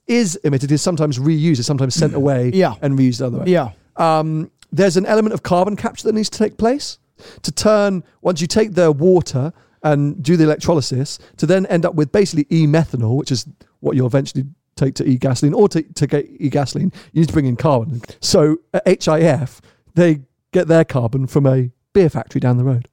is 0.07 0.37
emitted 0.37 0.73
is 0.73 0.83
sometimes 0.83 1.19
reused, 1.19 1.59
is 1.61 1.67
sometimes 1.67 1.95
sent 1.95 2.15
away 2.15 2.51
Yeah. 2.53 2.75
and 2.83 2.99
reused 2.99 3.21
another 3.21 3.45
way. 3.45 3.53
yeah. 3.53 3.71
Um, 3.97 4.51
there's 4.73 4.97
an 4.97 5.07
element 5.07 5.35
of 5.35 5.43
carbon 5.43 5.77
capture 5.77 6.07
that 6.09 6.15
needs 6.15 6.31
to 6.31 6.39
take 6.39 6.57
place 6.57 6.99
to 7.43 7.53
turn, 7.53 8.05
once 8.23 8.41
you 8.41 8.47
take 8.47 8.75
the 8.75 8.93
water 8.93 9.53
and 9.83 10.23
do 10.23 10.37
the 10.37 10.45
electrolysis, 10.45 11.19
to 11.39 11.47
then 11.47 11.67
end 11.67 11.87
up 11.87 11.95
with 11.95 12.13
basically 12.13 12.47
e-methanol, 12.51 13.17
which 13.17 13.33
is 13.33 13.47
what 13.81 13.97
you'll 13.97 14.07
eventually 14.07 14.45
take 14.77 14.95
to 14.95 15.09
e-gasoline, 15.09 15.55
or 15.55 15.69
to, 15.69 15.83
to 15.83 16.07
get 16.07 16.27
e-gasoline, 16.39 16.93
you 17.13 17.21
need 17.21 17.29
to 17.29 17.33
bring 17.33 17.47
in 17.47 17.57
carbon. 17.57 18.01
So 18.21 18.59
at 18.73 18.87
HIF, 18.87 19.61
they 19.95 20.21
get 20.53 20.69
their 20.69 20.85
carbon 20.85 21.27
from 21.27 21.47
a 21.47 21.71
beer 21.93 22.11
factory 22.11 22.41
down 22.41 22.57
the 22.57 22.65
road. 22.65 22.89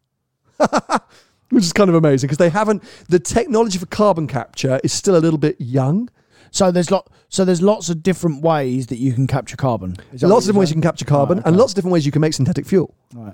Which 1.49 1.63
is 1.63 1.71
kind 1.71 1.89
of 1.89 1.95
amazing 1.95 2.27
because 2.27 2.39
they 2.39 2.49
haven't, 2.49 2.83
the 3.07 3.19
technology 3.19 3.79
for 3.79 3.85
carbon 3.85 4.27
capture 4.27 4.81
is 4.83 4.91
still 4.91 5.15
a 5.15 5.19
little 5.19 5.37
bit 5.37 5.55
young. 5.59 6.09
So 6.51 6.71
there's 6.71 6.91
lot. 6.91 7.09
So 7.29 7.43
there's 7.45 7.61
lots 7.61 7.89
of 7.89 8.01
different 8.03 8.41
ways 8.41 8.87
that 8.87 8.97
you 8.97 9.13
can 9.13 9.27
capture 9.27 9.57
carbon. 9.57 9.97
Lots 10.21 10.45
of 10.45 10.49
different 10.49 10.59
ways 10.59 10.69
you 10.69 10.75
can 10.75 10.81
capture 10.81 11.05
carbon 11.05 11.37
Right, 11.37 11.47
and 11.47 11.57
lots 11.57 11.71
of 11.71 11.75
different 11.75 11.93
ways 11.93 12.05
you 12.05 12.11
can 12.11 12.21
make 12.21 12.33
synthetic 12.33 12.65
fuel. 12.65 12.93
Right. 13.13 13.33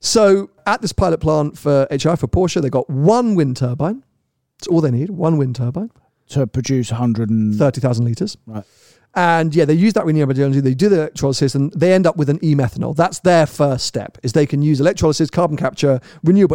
So 0.00 0.50
at 0.66 0.80
this 0.82 0.92
pilot 0.92 1.18
plant 1.20 1.58
for 1.58 1.86
HI 1.90 2.16
for 2.16 2.28
Porsche, 2.28 2.62
they 2.62 2.70
got 2.70 2.88
one 2.88 3.34
wind 3.34 3.56
turbine. 3.56 4.04
That's 4.58 4.68
all 4.68 4.80
they 4.80 4.90
need. 4.90 5.10
One 5.10 5.36
wind 5.38 5.56
turbine, 5.56 5.90
To 6.30 6.46
produce 6.46 6.90
100 6.90 7.30
and 7.30 7.54
thirty 7.54 7.80
thousand 7.80 8.04
liters. 8.04 8.36
right. 8.46 8.64
And 9.14 9.54
yeah, 9.54 9.64
they 9.64 9.74
use 9.74 9.94
that 9.94 10.04
renewable 10.04 10.38
energy. 10.38 10.60
They 10.60 10.74
do 10.74 10.88
the 10.88 10.96
electrolysis, 10.96 11.54
and 11.54 11.72
they 11.72 11.92
end 11.92 12.06
up 12.06 12.16
with 12.16 12.28
an 12.28 12.38
e-methanol. 12.44 12.94
That's 12.94 13.18
their 13.20 13.46
first 13.46 13.86
step. 13.86 14.18
Is 14.22 14.32
they 14.34 14.46
can 14.46 14.60
use 14.62 14.80
electrolysis, 14.80 15.30
carbon 15.30 15.56
capture, 15.56 16.00
renewable 16.22 16.54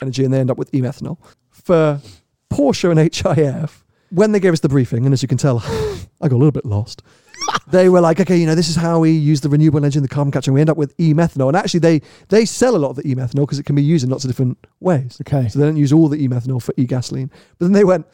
Energy 0.00 0.24
and 0.24 0.32
they 0.32 0.40
end 0.40 0.50
up 0.50 0.58
with 0.58 0.74
e-methanol. 0.74 1.18
For 1.50 2.00
Porsche 2.50 2.90
and 2.90 2.98
HIF, 3.36 3.84
when 4.10 4.32
they 4.32 4.40
gave 4.40 4.52
us 4.52 4.60
the 4.60 4.68
briefing, 4.68 5.04
and 5.04 5.12
as 5.12 5.22
you 5.22 5.28
can 5.28 5.38
tell, 5.38 5.58
I 6.20 6.28
got 6.28 6.32
a 6.32 6.36
little 6.36 6.52
bit 6.52 6.64
lost. 6.64 7.02
they 7.68 7.88
were 7.88 8.00
like, 8.00 8.20
okay, 8.20 8.36
you 8.36 8.46
know, 8.46 8.54
this 8.54 8.68
is 8.68 8.76
how 8.76 9.00
we 9.00 9.12
use 9.12 9.40
the 9.40 9.48
renewable 9.48 9.78
energy, 9.78 10.00
the 10.00 10.08
carbon 10.08 10.32
capture, 10.32 10.50
and 10.50 10.54
we 10.54 10.60
end 10.60 10.70
up 10.70 10.76
with 10.76 10.94
e-methanol. 10.98 11.48
And 11.48 11.56
actually, 11.56 11.80
they 11.80 12.02
they 12.28 12.44
sell 12.44 12.76
a 12.76 12.78
lot 12.78 12.90
of 12.90 12.96
the 12.96 13.08
e-methanol 13.08 13.42
because 13.42 13.58
it 13.58 13.66
can 13.66 13.76
be 13.76 13.82
used 13.82 14.04
in 14.04 14.10
lots 14.10 14.24
of 14.24 14.30
different 14.30 14.58
ways. 14.80 15.18
Okay. 15.20 15.48
So 15.48 15.58
they 15.58 15.66
don't 15.66 15.76
use 15.76 15.92
all 15.92 16.08
the 16.08 16.22
e-methanol 16.22 16.62
for 16.62 16.74
e-gasoline. 16.76 17.30
But 17.58 17.66
then 17.66 17.72
they 17.72 17.84
went, 17.84 18.06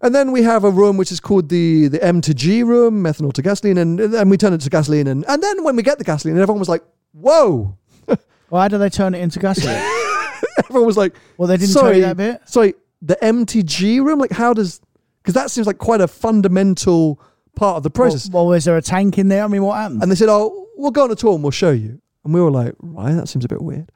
and 0.00 0.14
then 0.14 0.32
we 0.32 0.42
have 0.42 0.64
a 0.64 0.70
room 0.70 0.96
which 0.96 1.10
is 1.10 1.20
called 1.20 1.48
the 1.48 1.88
the 1.88 2.02
M 2.04 2.20
to 2.22 2.34
G 2.34 2.62
room, 2.62 3.02
methanol 3.02 3.32
to 3.32 3.42
gasoline, 3.42 3.78
and 3.78 3.98
then 3.98 4.28
we 4.28 4.36
turn 4.36 4.52
it 4.52 4.60
to 4.60 4.70
gasoline. 4.70 5.06
And, 5.06 5.24
and 5.28 5.42
then 5.42 5.64
when 5.64 5.76
we 5.76 5.82
get 5.82 5.98
the 5.98 6.04
gasoline, 6.04 6.38
everyone 6.38 6.60
was 6.60 6.68
like, 6.68 6.84
whoa. 7.12 7.76
Why 8.48 8.68
do 8.68 8.78
they 8.78 8.90
turn 8.90 9.14
it 9.14 9.20
into 9.20 9.38
gasoline? 9.38 9.93
everyone 10.58 10.86
was 10.86 10.96
like, 10.96 11.14
Well, 11.38 11.48
they 11.48 11.56
didn't 11.56 11.72
sorry, 11.72 11.92
tell 11.92 11.96
you 12.00 12.06
that 12.06 12.16
bit? 12.16 12.48
Sorry, 12.48 12.74
the 13.02 13.16
MTG 13.22 14.04
room. 14.04 14.18
Like, 14.18 14.32
how 14.32 14.52
does? 14.54 14.80
Because 15.22 15.34
that 15.34 15.50
seems 15.50 15.66
like 15.66 15.78
quite 15.78 16.00
a 16.00 16.08
fundamental 16.08 17.20
part 17.54 17.76
of 17.76 17.82
the 17.82 17.90
process. 17.90 18.28
Well, 18.30 18.46
well, 18.46 18.54
is 18.54 18.64
there 18.64 18.76
a 18.76 18.82
tank 18.82 19.18
in 19.18 19.28
there? 19.28 19.44
I 19.44 19.46
mean, 19.48 19.62
what 19.62 19.76
happened? 19.76 20.02
and 20.02 20.10
they 20.10 20.16
said, 20.16 20.28
"Oh, 20.28 20.68
we'll 20.76 20.90
go 20.90 21.04
on 21.04 21.10
a 21.10 21.14
tour 21.14 21.34
and 21.34 21.42
we'll 21.42 21.50
show 21.50 21.70
you." 21.70 22.00
And 22.24 22.34
we 22.34 22.40
were 22.40 22.50
like, 22.50 22.74
"Right, 22.80 23.12
that 23.12 23.28
seems 23.28 23.44
a 23.44 23.48
bit 23.48 23.62
weird." 23.62 23.90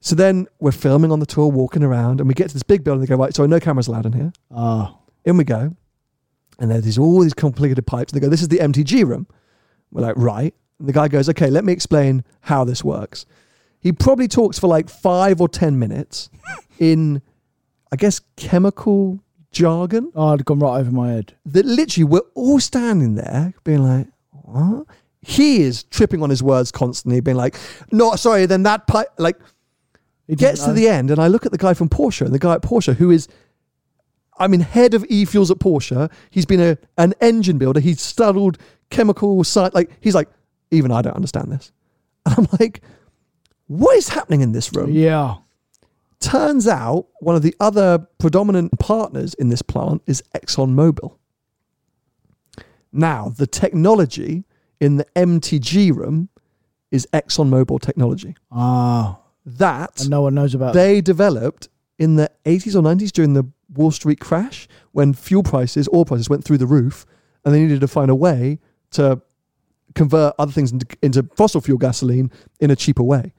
So 0.00 0.14
then 0.14 0.46
we're 0.60 0.70
filming 0.72 1.10
on 1.10 1.18
the 1.18 1.26
tour, 1.26 1.48
walking 1.48 1.82
around, 1.82 2.20
and 2.20 2.28
we 2.28 2.34
get 2.34 2.48
to 2.48 2.54
this 2.54 2.62
big 2.62 2.84
building. 2.84 3.00
They 3.00 3.06
go, 3.06 3.16
"Right, 3.16 3.34
so 3.34 3.44
no 3.46 3.60
cameras 3.60 3.88
allowed 3.88 4.06
in 4.06 4.12
here." 4.12 4.32
oh, 4.50 4.98
In 5.24 5.36
we 5.36 5.44
go, 5.44 5.74
and 6.58 6.70
there's 6.70 6.98
all 6.98 7.20
these 7.20 7.34
complicated 7.34 7.86
pipes. 7.86 8.12
They 8.12 8.20
go, 8.20 8.28
"This 8.28 8.42
is 8.42 8.48
the 8.48 8.58
MTG 8.58 9.04
room." 9.06 9.26
We're 9.90 10.02
like, 10.02 10.16
"Right." 10.16 10.54
And 10.78 10.88
the 10.88 10.92
guy 10.92 11.08
goes, 11.08 11.28
"Okay, 11.28 11.50
let 11.50 11.64
me 11.64 11.72
explain 11.72 12.24
how 12.42 12.64
this 12.64 12.84
works." 12.84 13.26
He 13.80 13.92
probably 13.92 14.28
talks 14.28 14.58
for 14.58 14.66
like 14.66 14.88
five 14.88 15.40
or 15.40 15.48
ten 15.48 15.78
minutes 15.78 16.30
in, 16.78 17.22
I 17.92 17.96
guess, 17.96 18.20
chemical 18.36 19.20
jargon 19.50 20.12
oh, 20.14 20.28
I'd 20.34 20.44
gone 20.44 20.58
right 20.58 20.78
over 20.78 20.90
my 20.90 21.10
head. 21.12 21.34
that 21.46 21.64
literally 21.64 22.04
we're 22.04 22.20
all 22.34 22.60
standing 22.60 23.14
there 23.14 23.54
being 23.64 23.82
like, 23.82 24.06
what? 24.30 24.86
He 25.22 25.62
is 25.62 25.84
tripping 25.84 26.22
on 26.22 26.30
his 26.30 26.42
words 26.42 26.70
constantly, 26.70 27.20
being 27.20 27.36
like, 27.36 27.56
no, 27.90 28.14
sorry, 28.16 28.46
then 28.46 28.62
that 28.64 28.86
pipe, 28.86 29.08
like, 29.18 29.36
He 30.26 30.34
didn't 30.36 30.50
gets 30.50 30.62
to 30.62 30.68
know. 30.68 30.74
the 30.74 30.88
end, 30.88 31.10
and 31.10 31.18
I 31.20 31.28
look 31.28 31.44
at 31.46 31.52
the 31.52 31.58
guy 31.58 31.74
from 31.74 31.88
Porsche, 31.88 32.24
and 32.26 32.34
the 32.34 32.38
guy 32.38 32.54
at 32.54 32.62
Porsche 32.62 32.94
who 32.94 33.10
is, 33.10 33.26
I 34.38 34.46
mean, 34.48 34.60
head 34.60 34.94
of 34.94 35.04
e-fuels 35.08 35.50
at 35.50 35.58
Porsche. 35.58 36.10
He's 36.30 36.46
been 36.46 36.60
a, 36.60 36.78
an 36.96 37.14
engine 37.20 37.58
builder. 37.58 37.80
He's 37.80 38.00
studied 38.00 38.58
chemical 38.90 39.42
site. 39.44 39.74
Like, 39.74 39.90
he's 40.00 40.14
like, 40.14 40.28
even 40.70 40.92
I 40.92 41.02
don't 41.02 41.16
understand 41.16 41.50
this. 41.52 41.72
And 42.26 42.34
I'm 42.38 42.58
like, 42.60 42.82
what 43.68 43.96
is 43.96 44.08
happening 44.10 44.40
in 44.42 44.52
this 44.52 44.72
room? 44.74 44.90
Yeah. 44.90 45.36
Turns 46.20 46.66
out 46.66 47.06
one 47.20 47.36
of 47.36 47.42
the 47.42 47.54
other 47.60 47.98
predominant 48.18 48.78
partners 48.80 49.34
in 49.34 49.48
this 49.50 49.62
plant 49.62 50.02
is 50.06 50.22
ExxonMobil. 50.34 51.16
Now, 52.92 53.28
the 53.28 53.46
technology 53.46 54.44
in 54.80 54.96
the 54.96 55.06
MTG 55.14 55.94
room 55.94 56.28
is 56.90 57.06
ExxonMobil 57.12 57.80
technology. 57.80 58.34
Ah, 58.50 59.20
That 59.44 60.00
and 60.00 60.10
no 60.10 60.22
one 60.22 60.34
knows 60.34 60.54
about. 60.54 60.74
they 60.74 61.00
developed 61.00 61.68
in 61.98 62.16
the 62.16 62.30
80s 62.44 62.74
or 62.74 62.80
90s 62.82 63.12
during 63.12 63.34
the 63.34 63.44
Wall 63.74 63.90
Street 63.90 64.18
crash 64.20 64.66
when 64.92 65.12
fuel 65.12 65.42
prices, 65.42 65.88
oil 65.92 66.04
prices 66.04 66.30
went 66.30 66.44
through 66.44 66.58
the 66.58 66.66
roof 66.66 67.04
and 67.44 67.54
they 67.54 67.60
needed 67.60 67.80
to 67.82 67.88
find 67.88 68.10
a 68.10 68.14
way 68.14 68.58
to 68.92 69.20
convert 69.94 70.34
other 70.38 70.52
things 70.52 70.72
into, 70.72 70.86
into 71.02 71.22
fossil 71.36 71.60
fuel 71.60 71.78
gasoline 71.78 72.30
in 72.60 72.70
a 72.70 72.76
cheaper 72.76 73.02
way. 73.02 73.32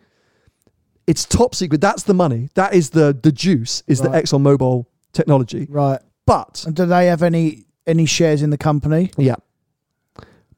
It's 1.10 1.26
top 1.26 1.56
secret. 1.56 1.82
That's 1.82 2.04
the 2.04 2.14
money. 2.14 2.50
That 2.54 2.74
is 2.74 2.92
the 2.92 3.18
the 3.28 3.32
juice. 3.32 3.84
Is 3.88 4.00
the 4.02 4.10
Right. 4.10 4.24
ExxonMobil 4.24 4.86
technology. 5.12 5.66
right. 5.70 6.00
But 6.26 6.64
And 6.68 6.76
do 6.76 6.86
they 6.86 7.08
have 7.08 7.24
any 7.24 7.66
any 7.88 8.06
shares 8.06 8.42
in 8.44 8.50
the 8.52 8.58
company? 8.58 9.12
yeah. 9.18 9.36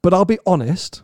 But 0.03 0.13
I'll 0.13 0.25
be 0.25 0.39
honest, 0.45 1.03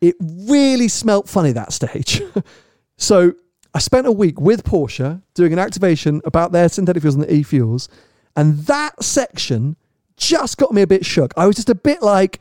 it 0.00 0.14
really 0.20 0.88
smelt 0.88 1.28
funny 1.28 1.52
that 1.52 1.72
stage. 1.72 2.22
so 2.98 3.32
I 3.72 3.78
spent 3.78 4.06
a 4.06 4.12
week 4.12 4.40
with 4.40 4.64
Porsche 4.64 5.22
doing 5.34 5.52
an 5.52 5.58
activation 5.58 6.20
about 6.24 6.52
their 6.52 6.68
synthetic 6.68 7.00
fuels 7.02 7.14
and 7.14 7.24
the 7.24 7.32
e-fuels, 7.32 7.88
and 8.36 8.58
that 8.66 9.02
section 9.02 9.76
just 10.16 10.58
got 10.58 10.72
me 10.74 10.82
a 10.82 10.86
bit 10.86 11.06
shook. 11.06 11.32
I 11.36 11.46
was 11.46 11.56
just 11.56 11.70
a 11.70 11.74
bit 11.74 12.02
like, 12.02 12.40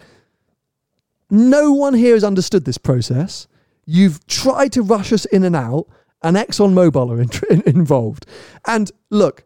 no 1.30 1.72
one 1.72 1.94
here 1.94 2.16
has 2.16 2.24
understood 2.24 2.66
this 2.66 2.78
process. 2.78 3.48
You've 3.86 4.26
tried 4.28 4.72
to 4.74 4.82
rush 4.82 5.14
us 5.14 5.26
in 5.26 5.44
and 5.44 5.56
out, 5.56 5.88
and 6.22 6.38
ExxonMobil 6.38 7.10
are 7.10 7.22
in, 7.54 7.62
involved. 7.66 8.26
And 8.66 8.92
look, 9.10 9.44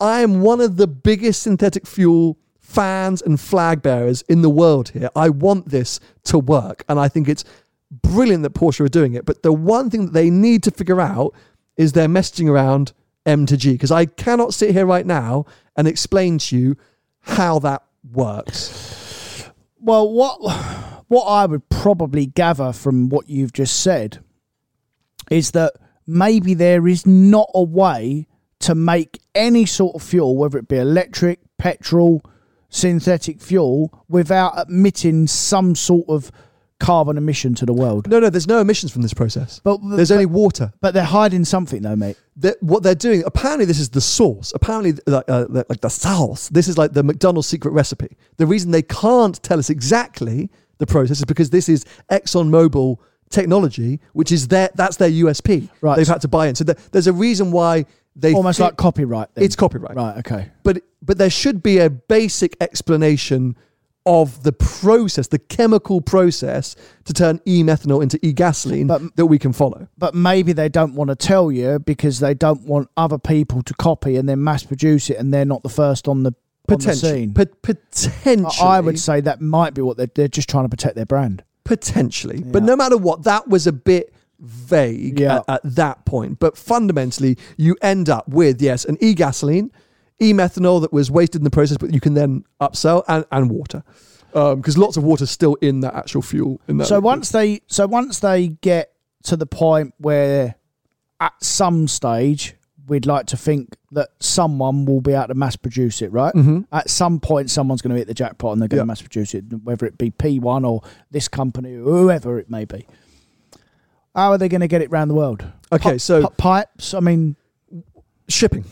I 0.00 0.20
am 0.20 0.40
one 0.40 0.60
of 0.60 0.76
the 0.76 0.86
biggest 0.86 1.42
synthetic 1.42 1.86
fuel 1.86 2.38
fans 2.60 3.22
and 3.22 3.40
flag 3.40 3.82
bearers 3.82 4.22
in 4.22 4.42
the 4.42 4.50
world 4.50 4.90
here. 4.90 5.08
I 5.16 5.30
want 5.30 5.70
this 5.70 6.00
to 6.24 6.38
work, 6.38 6.84
and 6.88 7.00
I 7.00 7.08
think 7.08 7.28
it's 7.28 7.44
brilliant 7.90 8.42
that 8.42 8.54
Porsche 8.54 8.80
are 8.80 8.88
doing 8.88 9.14
it. 9.14 9.24
But 9.24 9.42
the 9.42 9.52
one 9.52 9.90
thing 9.90 10.06
that 10.06 10.12
they 10.12 10.30
need 10.30 10.62
to 10.64 10.70
figure 10.70 11.00
out 11.00 11.34
is 11.76 11.92
their 11.92 12.08
messaging 12.08 12.48
around 12.48 12.92
M 13.24 13.46
to 13.46 13.56
G, 13.56 13.72
because 13.72 13.90
I 13.90 14.06
cannot 14.06 14.54
sit 14.54 14.72
here 14.72 14.86
right 14.86 15.06
now 15.06 15.46
and 15.76 15.88
explain 15.88 16.38
to 16.38 16.56
you 16.56 16.76
how 17.20 17.58
that 17.60 17.82
works. 18.12 19.48
Well, 19.80 20.12
what 20.12 20.38
what 21.08 21.24
I 21.24 21.46
would 21.46 21.68
probably 21.70 22.26
gather 22.26 22.72
from 22.72 23.08
what 23.08 23.28
you've 23.28 23.52
just 23.52 23.80
said 23.80 24.18
is 25.30 25.52
that 25.52 25.72
maybe 26.08 26.54
there 26.54 26.88
is 26.88 27.06
not 27.06 27.48
a 27.54 27.62
way 27.62 28.26
to 28.60 28.74
make 28.74 29.20
any 29.36 29.64
sort 29.66 29.94
of 29.94 30.02
fuel, 30.02 30.36
whether 30.36 30.58
it 30.58 30.66
be 30.66 30.76
electric, 30.78 31.38
petrol, 31.58 32.22
synthetic 32.68 33.40
fuel, 33.40 34.04
without 34.08 34.68
emitting 34.68 35.26
some 35.26 35.74
sort 35.74 36.08
of 36.08 36.32
carbon 36.80 37.16
emission 37.18 37.54
to 37.56 37.66
the 37.66 37.72
world. 37.72 38.08
No, 38.08 38.20
no, 38.20 38.30
there's 38.30 38.46
no 38.46 38.60
emissions 38.60 38.92
from 38.92 39.02
this 39.02 39.12
process. 39.14 39.60
But 39.64 39.80
There's 39.82 40.12
only 40.12 40.26
water. 40.26 40.72
but 40.80 40.94
they're 40.94 41.02
hiding 41.02 41.44
something 41.44 41.82
though, 41.82 41.96
mate. 41.96 42.16
that 42.36 42.62
what 42.62 42.84
they're 42.84 42.94
doing 42.94 43.24
apparently 43.26 43.64
this 43.64 43.80
is 43.80 43.88
the 43.88 44.00
source 44.00 44.52
apparently 44.54 44.92
like, 45.08 45.24
uh, 45.28 45.46
like 45.68 45.80
the 45.80 45.88
sauce 45.88 46.48
this 46.50 46.68
is 46.68 46.78
like 46.78 46.92
the 46.92 47.02
mcdonald's 47.02 47.48
secret 47.48 47.72
recipe 47.72 48.16
the 48.36 48.46
reason 48.46 48.70
they 48.70 48.82
can't 48.82 49.42
tell 49.42 49.58
us 49.58 49.70
exactly 49.70 50.48
the 50.78 50.86
process 50.86 51.18
is 51.18 51.24
because 51.24 51.50
this 51.50 51.68
is 51.68 51.84
exxonmobil 52.12 52.98
technology 53.30 54.00
which 54.12 54.32
is 54.32 54.48
their 54.48 54.70
that's 54.74 54.96
their 54.96 55.10
usp 55.10 55.68
Right. 55.80 55.96
they've 55.96 56.08
had 56.08 56.20
to 56.22 56.28
buy 56.28 56.48
in 56.48 56.54
so 56.54 56.64
there- 56.64 56.76
there's 56.92 57.06
a 57.06 57.12
reason 57.12 57.50
why 57.52 57.84
they 58.16 58.32
Almost 58.34 58.58
like 58.58 58.76
copyright. 58.76 59.28
Then. 59.34 59.44
it's 59.44 59.54
copyright 59.54 59.94
right. 59.94 60.18
Okay. 60.18 60.48
but 60.64 60.82
but 61.02 61.18
there 61.18 61.30
should 61.30 61.62
be 61.62 61.78
a 61.78 61.88
basic 61.88 62.56
explanation 62.60 63.56
of 64.06 64.42
the 64.42 64.52
process 64.52 65.28
the 65.28 65.38
chemical 65.38 66.00
process 66.00 66.74
to 67.04 67.12
turn 67.12 67.40
e-methanol 67.46 68.02
into 68.02 68.18
e-gasoline 68.26 68.86
that 68.86 69.26
we 69.26 69.38
can 69.38 69.52
follow 69.52 69.86
but 69.98 70.14
maybe 70.14 70.52
they 70.52 70.68
don't 70.68 70.94
want 70.94 71.08
to 71.10 71.14
tell 71.16 71.52
you 71.52 71.78
because 71.78 72.18
they 72.18 72.32
don't 72.34 72.62
want 72.62 72.88
other 72.96 73.18
people 73.18 73.62
to 73.62 73.74
copy 73.74 74.16
and 74.16 74.28
then 74.28 74.42
mass 74.42 74.62
produce 74.64 75.10
it, 75.10 75.16
and 75.18 75.32
they're 75.32 75.44
not 75.44 75.62
the 75.62 75.68
first 75.68 76.08
on 76.08 76.22
the, 76.22 76.30
on 76.30 76.34
the 76.66 76.76
potentially 76.76 77.12
scene. 77.12 77.34
pot- 77.34 77.62
potentially 77.62 78.48
I 78.62 78.78
I 78.78 78.80
would 78.80 78.98
say 78.98 79.20
that 79.20 79.40
might 79.40 79.74
be 79.74 79.82
what 79.82 79.96
they're, 79.98 80.10
they're 80.14 80.28
just 80.28 80.48
trying 80.48 80.64
to 80.64 80.68
protect 80.70 80.96
their 80.96 81.06
brand. 81.06 81.44
Potentially. 81.68 82.42
But 82.42 82.62
no 82.62 82.74
matter 82.76 82.96
what, 82.96 83.24
that 83.24 83.46
was 83.48 83.66
a 83.66 83.72
bit 83.72 84.12
vague 84.40 85.20
Yeah. 85.20 85.36
at, 85.38 85.44
at 85.48 85.60
that 85.76 86.04
point. 86.06 86.38
But 86.38 86.56
fundamentally, 86.56 87.36
you 87.56 87.76
end 87.82 88.08
up 88.08 88.26
with, 88.28 88.62
yes, 88.62 88.84
an 88.86 88.96
e 89.00 89.12
gasoline, 89.14 89.70
e 90.20 90.32
methanol 90.32 90.80
that 90.80 90.92
was 90.92 91.10
wasted 91.10 91.40
in 91.40 91.44
the 91.44 91.50
process, 91.50 91.76
but 91.76 91.92
you 91.92 92.00
can 92.00 92.14
then 92.14 92.44
upsell, 92.60 93.04
and, 93.08 93.24
and 93.30 93.50
water. 93.50 93.82
Um, 94.34 94.56
because 94.60 94.76
lots 94.78 94.96
of 94.96 95.04
water's 95.04 95.30
still 95.30 95.54
in 95.56 95.80
that 95.80 95.94
actual 95.94 96.22
fuel. 96.22 96.60
In 96.68 96.76
that 96.78 96.86
So 96.86 96.96
liquid. 96.96 97.04
once 97.04 97.30
they 97.30 97.60
so 97.66 97.86
once 97.86 98.20
they 98.20 98.48
get 98.48 98.92
to 99.24 99.36
the 99.36 99.46
point 99.46 99.94
where 99.98 100.54
at 101.20 101.32
some 101.42 101.88
stage 101.88 102.54
we'd 102.88 103.06
like 103.06 103.26
to 103.26 103.36
think 103.36 103.76
that 103.92 104.08
someone 104.20 104.84
will 104.84 105.00
be 105.00 105.12
able 105.12 105.28
to 105.28 105.34
mass 105.34 105.56
produce 105.56 106.02
it, 106.02 106.10
right? 106.12 106.34
Mhm. 106.34 106.66
At 106.72 106.90
some 106.90 107.20
point 107.20 107.50
someone's 107.50 107.82
going 107.82 107.92
to 107.92 107.96
hit 107.98 108.08
the 108.08 108.14
jackpot 108.14 108.52
and 108.52 108.60
they're 108.62 108.68
going 108.68 108.78
Yeah. 108.78 108.82
to 108.82 108.86
mass 108.86 109.02
produce 109.02 109.34
it, 109.34 109.44
whether 109.64 109.86
it 109.86 109.98
be 109.98 110.10
P1 110.10 110.64
or 110.64 110.82
this 111.10 111.28
company 111.28 111.74
or 111.76 111.84
whoever 111.84 112.38
it 112.38 112.50
may 112.50 112.64
be. 112.64 112.86
How 114.14 114.32
are 114.32 114.38
they 114.38 114.48
going 114.48 114.62
to 114.62 114.68
get 114.68 114.82
it 114.82 114.90
around 114.90 115.08
the 115.08 115.14
world? 115.14 115.44
Okay, 115.72 115.98
so- 115.98 116.22
pi- 116.22 116.64
pipes, 116.64 116.94
I 116.94 117.00
mean, 117.00 117.36
shipping. 118.28 118.64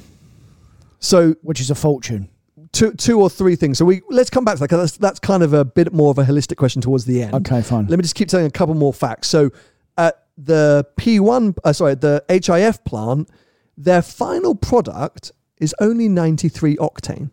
So 0.98 1.34
which 1.42 1.60
is 1.60 1.70
a 1.70 1.74
fortune. 1.74 2.28
two, 2.72 2.92
two 2.92 3.18
or 3.20 3.30
three 3.30 3.56
things. 3.56 3.78
So 3.78 3.84
we 3.86 4.02
let's 4.10 4.28
come 4.28 4.44
back 4.44 4.56
to 4.56 4.60
that 4.60 4.68
'cause 4.68 4.78
that's, 4.80 4.96
that's 4.98 5.18
kind 5.20 5.42
of 5.42 5.54
a 5.54 5.64
bit 5.64 5.94
more 5.94 6.10
of 6.10 6.18
a 6.18 6.24
holistic 6.24 6.56
question 6.56 6.82
towards 6.82 7.04
the 7.06 7.22
end. 7.22 7.32
Okay, 7.34 7.62
fine. 7.62 7.86
Let 7.86 7.98
me 7.98 8.02
just 8.02 8.14
keep 8.14 8.28
telling 8.28 8.44
a 8.46 8.50
couple 8.50 8.74
more 8.74 8.92
facts. 8.92 9.28
So 9.28 9.50
at 9.96 10.22
the 10.36 10.84
P1, 10.98 11.54
uh, 11.64 11.72
sorry, 11.72 11.94
the 11.94 12.22
HIF 12.28 12.84
plant, 12.84 13.30
their 13.76 14.02
final 14.02 14.54
product 14.54 15.32
is 15.58 15.74
only 15.80 16.08
93 16.08 16.76
octane. 16.76 17.30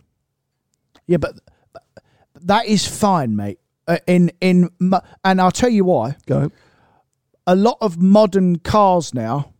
Yeah, 1.08 1.18
but 1.18 1.40
that 2.36 2.66
is 2.66 2.88
fine, 2.88 3.36
mate. 3.36 3.60
Uh, 3.88 3.98
in 4.08 4.32
in 4.40 4.70
and 5.26 5.42
I'll 5.42 5.52
tell 5.52 5.70
you 5.70 5.86
why. 5.86 6.16
Go. 6.26 6.52
a 7.46 7.56
lot 7.56 7.78
of 7.82 8.02
modern 8.02 8.60
cars 8.60 9.14
now 9.14 9.54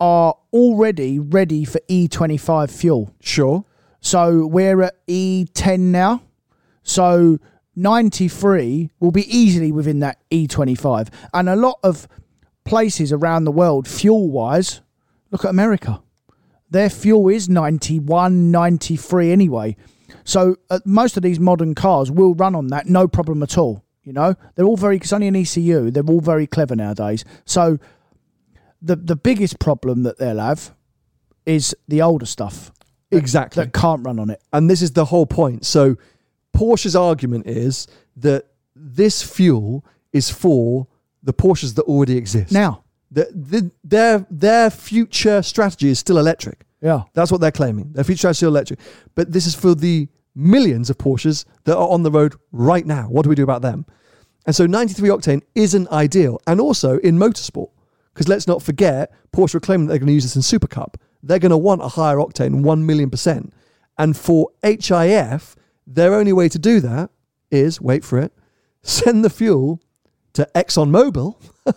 are 0.00 0.34
already 0.52 1.18
ready 1.18 1.64
for 1.64 1.80
E25 1.88 2.70
fuel. 2.70 3.14
Sure. 3.20 3.64
So 4.00 4.46
we're 4.46 4.82
at 4.82 5.06
E10 5.06 5.80
now. 5.80 6.22
So 6.82 7.38
93 7.74 8.90
will 9.00 9.10
be 9.10 9.26
easily 9.34 9.72
within 9.72 10.00
that 10.00 10.18
E25. 10.30 11.08
And 11.34 11.48
a 11.48 11.56
lot 11.56 11.78
of 11.82 12.08
places 12.64 13.12
around 13.12 13.44
the 13.44 13.52
world, 13.52 13.88
fuel 13.88 14.30
wise, 14.30 14.80
look 15.36 15.44
at 15.44 15.50
America. 15.50 16.02
Their 16.70 16.88
fuel 16.88 17.28
is 17.28 17.46
91, 17.46 18.50
93 18.50 19.30
anyway. 19.32 19.76
So 20.24 20.56
uh, 20.70 20.80
most 20.86 21.18
of 21.18 21.22
these 21.22 21.38
modern 21.38 21.74
cars 21.74 22.10
will 22.10 22.34
run 22.34 22.54
on 22.54 22.68
that, 22.68 22.86
no 22.86 23.06
problem 23.06 23.42
at 23.42 23.58
all. 23.58 23.84
You 24.02 24.14
know, 24.14 24.34
they're 24.54 24.64
all 24.64 24.78
very, 24.78 24.96
it's 24.96 25.12
only 25.12 25.28
an 25.28 25.36
ECU, 25.36 25.90
they're 25.90 26.02
all 26.08 26.22
very 26.22 26.46
clever 26.46 26.74
nowadays. 26.74 27.22
So 27.44 27.78
the, 28.80 28.96
the 28.96 29.14
biggest 29.16 29.58
problem 29.58 30.04
that 30.04 30.16
they'll 30.18 30.38
have 30.38 30.74
is 31.44 31.76
the 31.86 32.00
older 32.00 32.26
stuff 32.26 32.72
that- 33.10 33.18
Exactly. 33.18 33.64
that 33.64 33.72
can't 33.74 34.02
run 34.04 34.18
on 34.18 34.30
it. 34.30 34.40
And 34.54 34.70
this 34.70 34.80
is 34.80 34.92
the 34.92 35.04
whole 35.04 35.26
point. 35.26 35.66
So 35.66 35.96
Porsche's 36.56 36.96
argument 36.96 37.46
is 37.46 37.86
that 38.16 38.46
this 38.74 39.22
fuel 39.22 39.84
is 40.14 40.30
for 40.30 40.86
the 41.22 41.34
Porsches 41.34 41.74
that 41.74 41.82
already 41.82 42.16
exist. 42.16 42.52
Now, 42.52 42.84
the, 43.10 43.28
the, 43.32 43.70
their 43.84 44.26
their 44.30 44.70
future 44.70 45.42
strategy 45.42 45.88
is 45.88 45.98
still 45.98 46.18
electric. 46.18 46.64
yeah. 46.80 47.02
That's 47.14 47.30
what 47.30 47.40
they're 47.40 47.52
claiming. 47.52 47.92
Their 47.92 48.04
future 48.04 48.18
strategy 48.18 48.30
is 48.34 48.38
still 48.38 48.48
electric. 48.50 48.80
But 49.14 49.32
this 49.32 49.46
is 49.46 49.54
for 49.54 49.74
the 49.74 50.08
millions 50.34 50.90
of 50.90 50.98
Porsches 50.98 51.44
that 51.64 51.76
are 51.76 51.88
on 51.88 52.02
the 52.02 52.10
road 52.10 52.34
right 52.52 52.84
now. 52.84 53.04
What 53.04 53.22
do 53.22 53.28
we 53.28 53.34
do 53.34 53.44
about 53.44 53.62
them? 53.62 53.86
And 54.46 54.54
so 54.54 54.66
93 54.66 55.08
octane 55.08 55.42
isn't 55.54 55.90
ideal. 55.90 56.40
And 56.46 56.60
also 56.60 56.98
in 56.98 57.18
motorsport, 57.18 57.70
because 58.12 58.28
let's 58.28 58.46
not 58.46 58.62
forget, 58.62 59.12
Porsche 59.32 59.56
are 59.56 59.60
claiming 59.60 59.86
that 59.86 59.92
they're 59.92 59.98
going 59.98 60.08
to 60.08 60.14
use 60.14 60.24
this 60.24 60.36
in 60.36 60.42
Super 60.42 60.68
Cup. 60.68 60.96
They're 61.22 61.38
going 61.38 61.50
to 61.50 61.58
want 61.58 61.82
a 61.82 61.88
higher 61.88 62.16
octane, 62.16 62.62
1 62.62 62.86
million 62.86 63.10
percent. 63.10 63.52
And 63.98 64.16
for 64.16 64.50
HIF, 64.62 65.56
their 65.86 66.14
only 66.14 66.32
way 66.32 66.48
to 66.48 66.58
do 66.58 66.80
that 66.80 67.10
is, 67.50 67.80
wait 67.80 68.04
for 68.04 68.18
it, 68.18 68.32
send 68.82 69.24
the 69.24 69.30
fuel 69.30 69.80
to 70.34 70.48
ExxonMobil, 70.54 71.36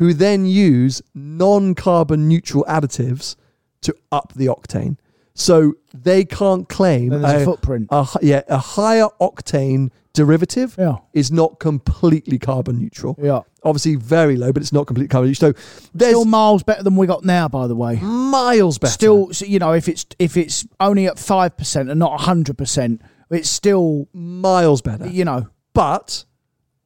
who 0.00 0.14
then 0.14 0.46
use 0.46 1.02
non 1.14 1.74
carbon 1.74 2.26
neutral 2.26 2.64
additives 2.66 3.36
to 3.82 3.94
up 4.10 4.32
the 4.34 4.46
octane. 4.46 4.96
So 5.34 5.74
they 5.94 6.24
can't 6.24 6.68
claim 6.68 7.10
Then 7.10 7.20
there's 7.22 7.42
a 7.42 7.44
footprint. 7.44 7.88
a 7.90 8.02
hi- 8.02 8.20
yeah, 8.22 8.42
a 8.48 8.56
higher 8.58 9.08
octane 9.20 9.90
derivative 10.14 10.74
Yeah. 10.78 10.96
is 11.12 11.30
not 11.30 11.58
completely 11.60 12.38
carbon 12.38 12.78
neutral. 12.78 13.14
Yeah. 13.22 13.40
Obviously, 13.62 13.94
very 13.96 14.36
low, 14.36 14.52
but 14.52 14.62
it's 14.62 14.72
not 14.72 14.86
completely 14.86 15.08
carbon 15.08 15.28
neutral. 15.28 15.52
So 15.54 15.88
there's 15.94 16.12
Still 16.12 16.24
miles 16.24 16.62
better 16.62 16.82
than 16.82 16.96
we 16.96 17.06
got 17.06 17.24
now, 17.24 17.46
by 17.48 17.66
the 17.66 17.76
way. 17.76 17.96
miles 18.00 18.78
better. 18.78 18.92
Still, 18.92 19.32
so, 19.34 19.44
you 19.44 19.58
know, 19.58 19.72
if 19.72 19.86
it's 19.86 20.06
if 20.18 20.36
it's 20.38 20.66
only 20.80 21.06
at 21.06 21.18
five 21.18 21.56
percent 21.58 21.90
and 21.90 21.98
not 22.00 22.20
hundred 22.22 22.56
percent, 22.58 23.02
it's 23.30 23.48
still, 23.50 24.08
miles 24.14 24.80
better. 24.80 25.06
you 25.08 25.24
know, 25.26 25.48
But 25.74 26.24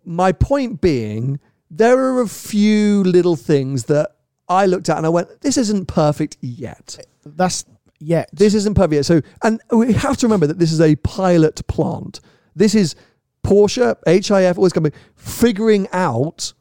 my 0.04 0.32
point 0.32 0.80
being, 0.80 1.38
there 1.76 1.98
are 1.98 2.20
a 2.20 2.28
few 2.28 3.02
little 3.02 3.36
things 3.36 3.84
that 3.84 4.10
I 4.48 4.66
looked 4.66 4.88
at 4.88 4.96
and 4.96 5.06
I 5.06 5.08
went, 5.08 5.40
this 5.40 5.56
isn't 5.56 5.86
perfect 5.86 6.36
yet. 6.40 6.98
that's 7.24 7.64
yet. 7.98 8.28
This 8.32 8.54
isn't 8.54 8.74
perfect 8.74 8.92
yet. 8.94 9.06
So, 9.06 9.22
and 9.42 9.60
we 9.70 9.92
have 9.94 10.16
to 10.18 10.26
remember 10.26 10.46
that 10.46 10.58
this 10.58 10.72
is 10.72 10.80
a 10.80 10.96
pilot 10.96 11.66
plant. 11.66 12.20
This 12.54 12.74
is 12.74 12.94
Porsche, 13.42 13.96
HIF, 14.06 14.58
all 14.58 14.64
this 14.64 14.72
company 14.72 14.94
figuring 15.16 15.88
out 15.92 16.52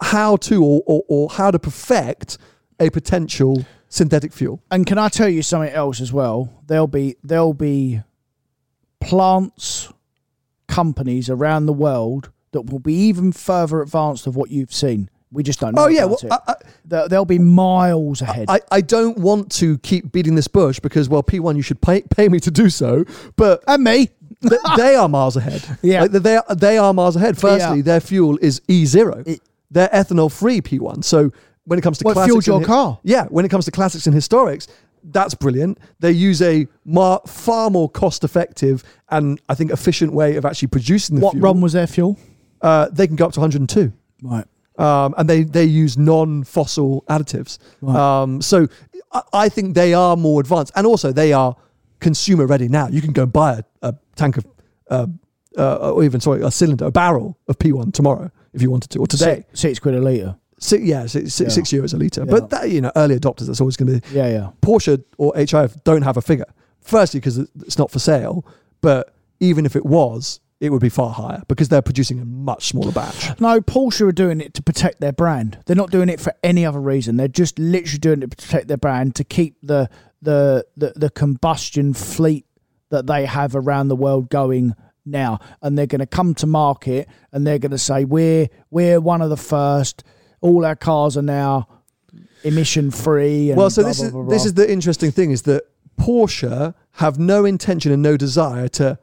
how 0.00 0.36
to 0.36 0.64
or, 0.64 0.82
or, 0.86 1.02
or 1.08 1.30
how 1.30 1.50
to 1.50 1.58
perfect 1.58 2.38
a 2.80 2.90
potential 2.90 3.64
synthetic 3.88 4.32
fuel. 4.32 4.62
and 4.70 4.86
can 4.86 4.98
I 4.98 5.08
tell 5.08 5.28
you 5.28 5.42
something 5.42 5.72
else 5.72 6.00
as 6.00 6.12
well? 6.12 6.62
There'll 6.66 6.86
be 6.86 7.16
there'll 7.22 7.54
be 7.54 8.02
plants, 9.00 9.90
companies 10.68 11.30
around 11.30 11.66
the 11.66 11.72
world 11.72 12.30
that 12.66 12.72
will 12.72 12.78
be 12.80 12.94
even 12.94 13.32
further 13.32 13.80
advanced 13.82 14.26
of 14.26 14.36
what 14.36 14.50
you've 14.50 14.72
seen. 14.72 15.08
We 15.30 15.42
just 15.42 15.60
don't 15.60 15.74
know. 15.74 15.84
Oh 15.84 15.88
yeah, 15.88 16.04
well, 16.06 16.18
it. 16.22 16.32
I, 16.32 16.54
They'll- 17.08 17.24
be 17.26 17.38
miles 17.38 18.22
ahead. 18.22 18.46
I, 18.48 18.60
I 18.70 18.80
don't 18.80 19.18
want 19.18 19.52
to 19.52 19.76
keep 19.78 20.10
beating 20.10 20.34
this 20.34 20.48
bush 20.48 20.80
because 20.80 21.08
well, 21.08 21.22
P1, 21.22 21.54
you 21.56 21.62
should 21.62 21.80
pay, 21.82 22.00
pay 22.02 22.28
me 22.30 22.40
to 22.40 22.50
do 22.50 22.70
so, 22.70 23.04
but 23.36 23.62
and 23.66 23.84
me. 23.84 24.08
th- 24.40 24.60
they 24.78 24.94
are 24.94 25.08
miles 25.08 25.36
ahead. 25.36 25.62
Yeah. 25.82 26.02
Like, 26.02 26.12
they 26.12 26.36
are, 26.36 26.54
they 26.54 26.78
are 26.78 26.94
miles 26.94 27.14
ahead. 27.16 27.36
Firstly, 27.36 27.78
Yeah. 27.78 27.82
their 27.82 28.00
fuel 28.00 28.38
is 28.40 28.60
E0. 28.68 29.26
It- 29.28 29.42
They're 29.70 29.88
ethanol 29.90 30.32
free 30.32 30.62
P1. 30.62 31.04
So 31.04 31.30
when 31.64 31.78
it 31.78 31.82
comes 31.82 31.98
to 31.98 32.04
What 32.04 32.14
classics 32.14 32.32
fueled 32.32 32.46
your 32.46 32.60
hi- 32.60 32.64
car? 32.66 32.98
Yeah, 33.02 33.24
when 33.26 33.44
it 33.44 33.50
comes 33.50 33.66
to 33.66 33.70
classics 33.70 34.06
and 34.06 34.16
historics, 34.16 34.66
that's 35.04 35.34
brilliant. 35.34 35.78
They 36.00 36.12
use 36.12 36.40
a 36.40 36.66
mar- 36.86 37.20
far 37.26 37.68
more 37.68 37.90
cost 37.90 38.24
effective 38.24 38.82
and 39.10 39.38
I 39.50 39.54
think 39.54 39.70
efficient 39.72 40.14
way 40.14 40.36
of 40.36 40.46
actually 40.46 40.68
producing 40.68 41.16
the 41.16 41.22
What 41.22 41.32
fuel. 41.32 41.42
What 41.42 41.48
run 41.52 41.60
was 41.60 41.74
their 41.74 41.86
fuel? 41.86 42.18
Uh, 42.62 42.88
they 42.92 43.06
can 43.06 43.16
go 43.16 43.26
up 43.26 43.32
to 43.32 43.40
102 43.40 43.92
Right. 44.22 44.44
um, 44.78 45.14
and 45.16 45.28
they 45.28 45.42
they 45.44 45.64
use 45.64 45.96
non-fossil 45.98 47.04
additives. 47.08 47.58
Right. 47.80 47.96
Um, 47.96 48.42
so 48.42 48.66
I, 49.12 49.22
I 49.32 49.48
think 49.48 49.74
they 49.74 49.94
are 49.94 50.16
more 50.16 50.40
advanced, 50.40 50.72
and 50.76 50.86
also 50.86 51.12
they 51.12 51.32
are 51.32 51.56
consumer 52.00 52.46
ready 52.46 52.68
now. 52.68 52.88
You 52.88 53.00
can 53.00 53.12
go 53.12 53.26
buy 53.26 53.54
a, 53.82 53.88
a 53.90 53.94
tank 54.16 54.36
of, 54.38 54.46
uh, 54.90 55.06
uh, 55.56 55.92
or 55.92 56.04
even 56.04 56.20
sorry, 56.20 56.42
a 56.42 56.50
cylinder, 56.50 56.86
a 56.86 56.90
barrel 56.90 57.36
of 57.48 57.58
P1 57.58 57.92
tomorrow 57.92 58.30
if 58.52 58.62
you 58.62 58.70
wanted 58.70 58.90
to, 58.90 58.98
or 59.00 59.06
today. 59.06 59.44
Six, 59.50 59.60
six 59.60 59.78
quid 59.78 59.94
a 59.94 60.00
litre. 60.00 60.36
Six, 60.60 60.82
yeah, 60.84 61.06
six, 61.06 61.34
six, 61.34 61.50
Yeah. 61.50 61.54
six 61.54 61.70
euros 61.70 61.94
a 61.94 61.96
liter. 61.96 62.22
Yeah. 62.22 62.30
But 62.30 62.50
that, 62.50 62.70
you 62.70 62.80
know, 62.80 62.90
early 62.96 63.16
adopters, 63.18 63.46
that's 63.46 63.60
always 63.60 63.76
going 63.76 64.00
to 64.00 64.08
be. 64.08 64.16
Yeah, 64.16 64.28
yeah. 64.28 64.50
Porsche 64.62 65.02
or 65.16 65.32
HIF 65.36 65.82
don't 65.84 66.02
have 66.02 66.16
a 66.16 66.20
figure. 66.22 66.46
Firstly, 66.80 67.20
because 67.20 67.38
it's 67.38 67.78
not 67.78 67.90
for 67.90 67.98
sale, 68.00 68.44
but 68.80 69.14
even 69.40 69.66
if 69.66 69.76
it 69.76 69.84
was, 69.86 70.40
it 70.60 70.70
would 70.70 70.80
be 70.80 70.88
far 70.88 71.12
higher 71.12 71.42
because 71.46 71.68
they're 71.68 71.82
producing 71.82 72.20
a 72.20 72.24
much 72.24 72.68
smaller 72.68 72.90
batch. 72.90 73.38
No, 73.40 73.60
Porsche 73.60 74.08
are 74.08 74.12
doing 74.12 74.40
it 74.40 74.54
to 74.54 74.62
protect 74.62 75.00
their 75.00 75.12
brand. 75.12 75.58
They're 75.66 75.76
not 75.76 75.90
doing 75.90 76.08
it 76.08 76.20
for 76.20 76.32
any 76.42 76.66
other 76.66 76.80
reason. 76.80 77.16
They're 77.16 77.28
just 77.28 77.58
literally 77.58 77.98
doing 77.98 78.22
it 78.22 78.30
to 78.30 78.36
protect 78.36 78.68
their 78.68 78.76
brand 78.76 79.14
to 79.16 79.24
keep 79.24 79.56
the 79.62 79.88
the 80.20 80.66
the, 80.76 80.92
the 80.96 81.10
combustion 81.10 81.94
fleet 81.94 82.44
that 82.90 83.06
they 83.06 83.26
have 83.26 83.54
around 83.54 83.88
the 83.88 83.96
world 83.96 84.30
going 84.30 84.74
now. 85.04 85.38
And 85.62 85.78
they're 85.78 85.86
going 85.86 86.00
to 86.00 86.06
come 86.06 86.34
to 86.36 86.46
market 86.46 87.08
and 87.32 87.46
they're 87.46 87.58
going 87.58 87.70
to 87.70 87.78
say 87.78 88.04
we're 88.04 88.48
we're 88.70 89.00
one 89.00 89.22
of 89.22 89.30
the 89.30 89.36
first. 89.36 90.02
All 90.40 90.64
our 90.64 90.76
cars 90.76 91.16
are 91.16 91.22
now 91.22 91.68
emission 92.44 92.90
free. 92.90 93.52
well, 93.54 93.70
so 93.70 93.82
this 93.82 94.00
is 94.00 94.12
this 94.28 94.44
is 94.44 94.54
the 94.54 94.70
interesting 94.70 95.12
thing 95.12 95.30
is 95.30 95.42
that 95.42 95.64
Porsche 95.98 96.74
have 96.92 97.18
no 97.18 97.44
intention 97.44 97.92
and 97.92 98.02
no 98.02 98.16
desire 98.16 98.68
to 98.68 98.98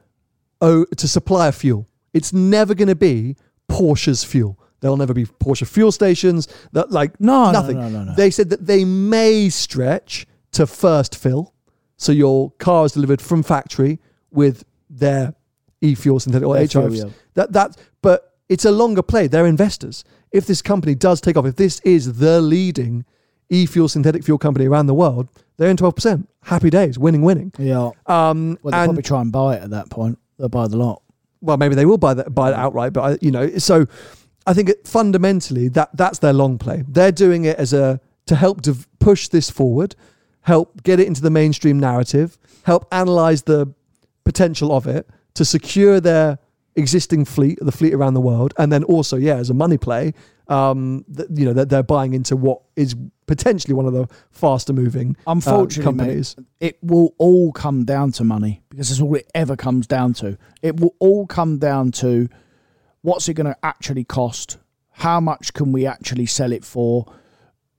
oh, 0.65 0.85
to 0.85 1.07
supply 1.07 1.47
a 1.47 1.51
fuel. 1.51 1.87
It's 2.13 2.31
never 2.33 2.73
going 2.75 2.87
to 2.87 2.95
be 2.95 3.35
Porsche's 3.69 4.23
fuel. 4.23 4.59
There'll 4.81 4.97
never 4.97 5.13
be 5.13 5.25
Porsche 5.25 5.65
fuel 5.67 5.91
stations. 5.91 6.47
That 6.73 6.91
like 6.91 7.19
No, 7.19 7.45
no, 7.45 7.51
nothing. 7.51 7.77
no, 7.79 7.89
no, 7.89 8.03
no. 8.03 8.13
They 8.15 8.29
said 8.31 8.49
that 8.51 8.65
they 8.67 8.85
may 8.85 9.49
stretch 9.49 10.27
to 10.51 10.67
first 10.67 11.15
fill, 11.17 11.53
so 11.97 12.11
your 12.11 12.51
car 12.59 12.85
is 12.85 12.91
delivered 12.93 13.21
from 13.21 13.41
factory 13.43 13.99
with 14.31 14.63
their 14.89 15.33
e-fuel 15.81 16.19
synthetic 16.19 16.47
or 16.47 16.57
yeah. 16.57 17.05
That 17.33 17.51
that, 17.53 17.77
but 18.01 18.33
it's 18.47 18.65
a 18.65 18.71
longer 18.71 19.01
play. 19.01 19.27
They're 19.27 19.47
investors. 19.47 20.03
if 20.31 20.45
this 20.45 20.61
company 20.61 20.95
does 20.95 21.19
take 21.21 21.37
off, 21.37 21.45
if 21.45 21.55
this 21.55 21.79
is 21.81 22.17
the 22.19 22.41
leading 22.41 23.05
e-fuel 23.49 23.87
synthetic 23.87 24.23
fuel 24.23 24.37
company 24.37 24.67
around 24.67 24.87
the 24.87 24.93
world, 24.93 25.29
they're 25.57 25.69
in 25.69 25.77
12%. 25.77 26.27
Happy 26.43 26.69
days, 26.69 26.99
winning, 26.99 27.21
winning. 27.21 27.51
Yeah. 27.57 27.91
Um, 28.05 28.57
Well, 28.61 28.71
they'll 28.71 28.81
and 28.81 28.87
probably 28.89 29.03
try 29.03 29.21
and 29.21 29.31
buy 29.31 29.55
it 29.55 29.63
at 29.63 29.69
that 29.71 29.89
point. 29.89 30.19
They'll 30.37 30.49
buy 30.49 30.67
the 30.67 30.77
lot. 30.77 31.01
well, 31.41 31.57
maybe 31.57 31.75
they 31.75 31.85
will 31.85 31.97
buy 31.97 32.13
that 32.15 32.33
buy 32.33 32.49
it 32.51 32.55
outright, 32.55 32.93
but 32.93 33.01
I, 33.01 33.17
you 33.21 33.31
know, 33.31 33.57
so 33.57 33.85
I 34.47 34.53
think 34.53 34.69
it, 34.69 34.87
fundamentally 34.87 35.67
that 35.69 35.89
that's 35.95 36.19
their 36.19 36.33
long 36.33 36.57
play. 36.57 36.83
They're 36.87 37.11
doing 37.11 37.45
it 37.45 37.57
as 37.57 37.73
a 37.73 37.99
to 38.25 38.35
help 38.35 38.61
to 38.61 38.75
push 38.99 39.27
this 39.27 39.49
forward, 39.49 39.95
help 40.41 40.83
get 40.83 40.99
it 40.99 41.07
into 41.07 41.21
the 41.21 41.29
mainstream 41.29 41.79
narrative, 41.79 42.37
help 42.63 42.87
analyze 42.91 43.43
the 43.43 43.73
potential 44.23 44.71
of 44.71 44.87
it 44.87 45.07
to 45.35 45.45
secure 45.45 45.99
their 45.99 46.39
existing 46.75 47.25
fleet, 47.25 47.59
the 47.61 47.71
fleet 47.71 47.93
around 47.93 48.15
the 48.15 48.21
world, 48.21 48.53
and 48.57 48.71
then 48.71 48.83
also, 48.83 49.15
yeah, 49.17 49.35
as 49.35 49.49
a 49.49 49.53
money 49.53 49.77
play, 49.77 50.13
um, 50.47 51.05
th- 51.15 51.29
you 51.33 51.45
know, 51.45 51.53
that 51.53 51.69
they're 51.69 51.83
buying 51.83 52.13
into 52.13 52.35
what 52.35 52.61
is 52.75 52.95
potentially 53.27 53.73
one 53.73 53.85
of 53.85 53.93
the 53.93 54.07
faster 54.31 54.73
moving 54.73 55.15
uh, 55.25 55.31
Unfortunately, 55.31 55.91
mate, 55.93 55.99
companies. 56.03 56.35
it 56.59 56.77
will 56.81 57.15
all 57.17 57.51
come 57.51 57.85
down 57.85 58.11
to 58.13 58.23
money 58.23 58.61
because 58.69 58.89
that's 58.89 59.01
all 59.01 59.15
it 59.15 59.29
ever 59.33 59.55
comes 59.55 59.87
down 59.87 60.13
to. 60.15 60.37
It 60.61 60.79
will 60.79 60.95
all 60.99 61.25
come 61.27 61.57
down 61.57 61.91
to 61.93 62.29
what's 63.01 63.27
it 63.29 63.33
going 63.33 63.47
to 63.47 63.57
actually 63.63 64.03
cost? 64.03 64.57
How 64.91 65.19
much 65.19 65.53
can 65.53 65.71
we 65.71 65.85
actually 65.85 66.25
sell 66.25 66.51
it 66.51 66.63
for? 66.63 67.11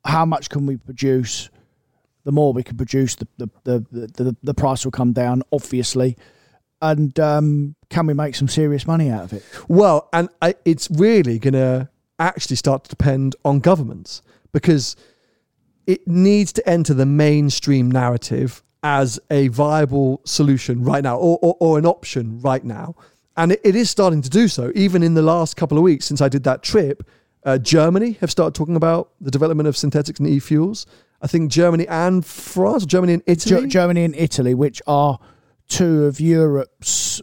How 0.05 0.25
much 0.25 0.49
can 0.51 0.67
we 0.67 0.77
produce? 0.77 1.49
The 2.25 2.33
more 2.33 2.53
we 2.53 2.63
can 2.63 2.77
produce, 2.77 3.15
the 3.15 3.29
the 3.39 3.49
the, 3.65 3.87
the, 3.91 4.25
the, 4.25 4.37
the 4.43 4.55
price 4.55 4.85
will 4.85 4.93
come 4.93 5.13
down, 5.13 5.43
obviously. 5.53 6.17
And 6.83 7.19
um, 7.19 7.75
can 7.89 8.07
we 8.07 8.13
make 8.13 8.35
some 8.35 8.49
serious 8.49 8.87
money 8.87 9.09
out 9.11 9.25
of 9.25 9.33
it? 9.33 9.43
Well, 9.67 10.09
and 10.13 10.29
I, 10.43 10.57
it's 10.67 10.91
really 10.91 11.39
going 11.39 11.55
to 11.55 11.89
actually 12.19 12.57
start 12.57 12.85
to 12.85 12.91
depend 12.91 13.35
on 13.47 13.61
governments 13.61 14.21
because 14.53 14.95
it 15.87 16.07
needs 16.07 16.53
to 16.55 16.69
enter 16.69 16.95
the 16.95 17.07
mainstream 17.07 17.91
narrative 17.91 18.63
as 18.83 19.19
a 19.31 19.49
viable 19.49 20.21
solution 20.25 20.83
right 20.83 21.03
now 21.03 21.17
or, 21.17 21.39
or, 21.43 21.57
or 21.61 21.79
an 21.79 21.87
option 21.87 22.41
right 22.41 22.65
now. 22.65 22.95
And 23.37 23.53
it, 23.53 23.61
it 23.65 23.75
is 23.75 23.91
starting 23.91 24.23
to 24.23 24.31
do 24.31 24.49
so. 24.49 24.73
Even 24.75 25.03
in 25.03 25.15
the 25.15 25.23
last 25.23 25.57
couple 25.57 25.77
of 25.77 25.85
weeks 25.85 26.07
since 26.07 26.21
I 26.21 26.29
did 26.29 26.45
that 26.45 26.63
trip, 26.63 27.09
uh, 27.45 27.59
Germany 27.59 28.13
have 28.21 28.31
started 28.31 28.55
talking 28.55 28.77
about 28.77 29.11
the 29.21 29.31
development 29.31 29.69
of 29.69 29.77
synthetics 29.77 30.19
and 30.19 30.29
e 30.29 30.39
fuels. 30.39 30.87
I 31.23 31.27
think 31.27 31.51
Germany 31.51 31.87
and 31.89 32.25
France, 32.25 32.85
Germany 32.85 33.15
and 33.15 33.23
Italy. 33.27 33.67
Ge- 33.67 33.71
Germany 33.71 34.05
and 34.05 34.15
Italy, 34.17 34.55
which 34.55 34.83
are 34.87 35.19
two 35.69 36.05
of 36.05 36.21
Europe's 36.21 37.23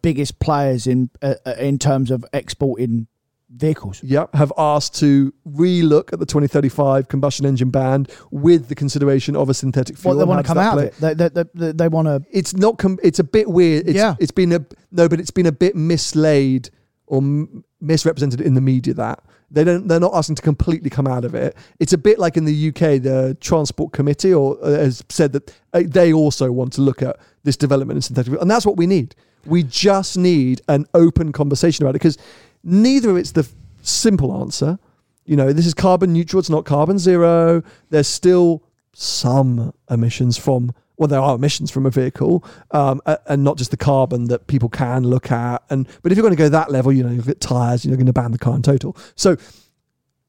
biggest 0.00 0.38
players 0.38 0.86
in 0.86 1.10
uh, 1.20 1.34
uh, 1.44 1.54
in 1.58 1.78
terms 1.78 2.10
of 2.10 2.24
exporting 2.32 3.08
vehicles. 3.54 4.02
Yep, 4.02 4.34
have 4.34 4.52
asked 4.56 4.94
to 5.00 5.32
relook 5.46 6.12
at 6.12 6.18
the 6.18 6.26
2035 6.26 7.08
combustion 7.08 7.46
engine 7.46 7.70
ban 7.70 8.06
with 8.30 8.68
the 8.68 8.74
consideration 8.74 9.36
of 9.36 9.48
a 9.48 9.54
synthetic 9.54 9.96
fuel. 9.96 10.16
Well, 10.16 10.26
they 10.26 10.28
want 10.28 10.44
to 10.44 10.48
come 10.48 10.58
out 10.58 10.74
play? 10.74 10.88
of 10.88 11.02
it. 11.02 11.18
They, 11.18 11.28
they, 11.28 11.44
they, 11.54 11.72
they 11.72 11.88
want 11.88 12.08
to. 12.08 12.22
It's 12.30 12.54
not. 12.54 12.78
Com- 12.78 12.98
it's 13.02 13.18
a 13.18 13.24
bit 13.24 13.48
weird. 13.48 13.86
It's, 13.88 13.96
Yeah. 13.96 14.16
it's 14.18 14.30
been 14.32 14.52
a 14.52 14.64
no, 14.90 15.08
but 15.08 15.20
it's 15.20 15.30
been 15.30 15.46
a 15.46 15.52
bit 15.52 15.76
mislaid 15.76 16.70
or 17.06 17.18
m- 17.18 17.64
misrepresented 17.80 18.40
in 18.40 18.54
the 18.54 18.60
media 18.60 18.94
that 18.94 19.22
they 19.50 19.64
don't. 19.64 19.86
They're 19.86 20.00
not 20.00 20.14
asking 20.14 20.36
to 20.36 20.42
completely 20.42 20.88
come 20.88 21.06
out 21.06 21.24
of 21.24 21.34
it. 21.34 21.56
It's 21.78 21.92
a 21.92 21.98
bit 21.98 22.18
like 22.18 22.36
in 22.36 22.44
the 22.46 22.68
UK, 22.68 23.02
the 23.02 23.36
Transport 23.40 23.92
Committee 23.92 24.32
or 24.32 24.56
uh, 24.62 24.70
has 24.70 25.04
said 25.10 25.32
that 25.32 25.54
uh, 25.74 25.82
they 25.86 26.12
also 26.12 26.50
want 26.50 26.72
to 26.74 26.80
look 26.80 27.02
at 27.02 27.16
this 27.44 27.56
development 27.56 27.98
in 27.98 28.02
synthetic, 28.02 28.30
fuel. 28.30 28.40
and 28.40 28.50
that's 28.50 28.64
what 28.64 28.76
we 28.76 28.86
need. 28.86 29.14
We 29.44 29.64
just 29.64 30.16
need 30.16 30.62
an 30.68 30.86
open 30.94 31.32
conversation 31.32 31.84
about 31.84 31.90
it 31.90 31.94
because 31.94 32.16
neither 32.62 33.10
of 33.10 33.16
it's 33.16 33.32
the 33.32 33.48
simple 33.82 34.40
answer. 34.40 34.78
You 35.24 35.36
know, 35.36 35.52
this 35.52 35.66
is 35.66 35.74
carbon 35.74 36.12
neutral. 36.12 36.40
It's 36.40 36.50
not 36.50 36.64
carbon 36.64 36.98
zero. 36.98 37.62
There's 37.90 38.08
still 38.08 38.62
some 38.92 39.72
emissions 39.90 40.36
from 40.36 40.72
well, 40.98 41.08
there 41.08 41.20
are 41.20 41.34
emissions 41.34 41.70
from 41.70 41.84
a 41.86 41.90
vehicle, 41.90 42.44
um, 42.70 43.00
and 43.26 43.42
not 43.42 43.56
just 43.56 43.72
the 43.72 43.76
carbon 43.76 44.26
that 44.26 44.46
people 44.46 44.68
can 44.68 45.02
look 45.04 45.32
at. 45.32 45.62
And 45.70 45.88
but 46.02 46.12
if 46.12 46.18
you're 46.18 46.22
going 46.22 46.36
to 46.36 46.38
go 46.38 46.48
that 46.50 46.70
level, 46.70 46.92
you 46.92 47.02
know, 47.02 47.10
you've 47.10 47.26
got 47.26 47.40
tires, 47.40 47.84
you're 47.84 47.96
going 47.96 48.06
to 48.06 48.12
ban 48.12 48.30
the 48.30 48.38
car 48.38 48.54
in 48.54 48.62
total. 48.62 48.96
So 49.16 49.34
Do 49.34 49.42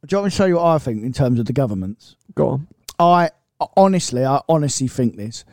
you 0.09 0.17
want 0.17 0.25
me 0.25 0.29
to 0.31 0.35
show 0.35 0.45
you 0.45 0.55
what 0.55 0.65
I 0.65 0.77
think 0.79 1.03
in 1.03 1.13
terms 1.13 1.39
of 1.39 1.45
the 1.45 1.53
governments? 1.53 2.15
go 2.33 2.47
on. 2.49 2.67
I 2.97 3.29
honestly, 3.77 4.25
I 4.25 4.41
honestly 4.49 4.87
think 4.87 5.15
this. 5.15 5.45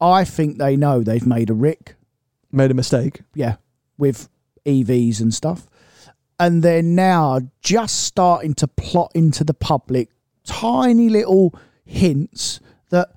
I 0.00 0.24
think 0.24 0.58
they 0.58 0.76
know 0.76 1.02
they've 1.02 1.26
made 1.26 1.50
a 1.50 1.54
rick. 1.54 1.94
Made 2.52 2.70
a 2.70 2.74
mistake. 2.74 3.22
yeah, 3.34 3.56
with 3.96 4.28
EVs 4.66 5.20
and 5.20 5.32
stuff. 5.32 5.66
And 6.40 6.62
they're 6.62 6.82
now 6.82 7.40
just 7.60 8.04
starting 8.04 8.54
to 8.54 8.68
plot 8.68 9.12
into 9.14 9.42
the 9.44 9.54
public 9.54 10.10
tiny 10.44 11.08
little 11.08 11.54
hints 11.84 12.60
that, 12.90 13.08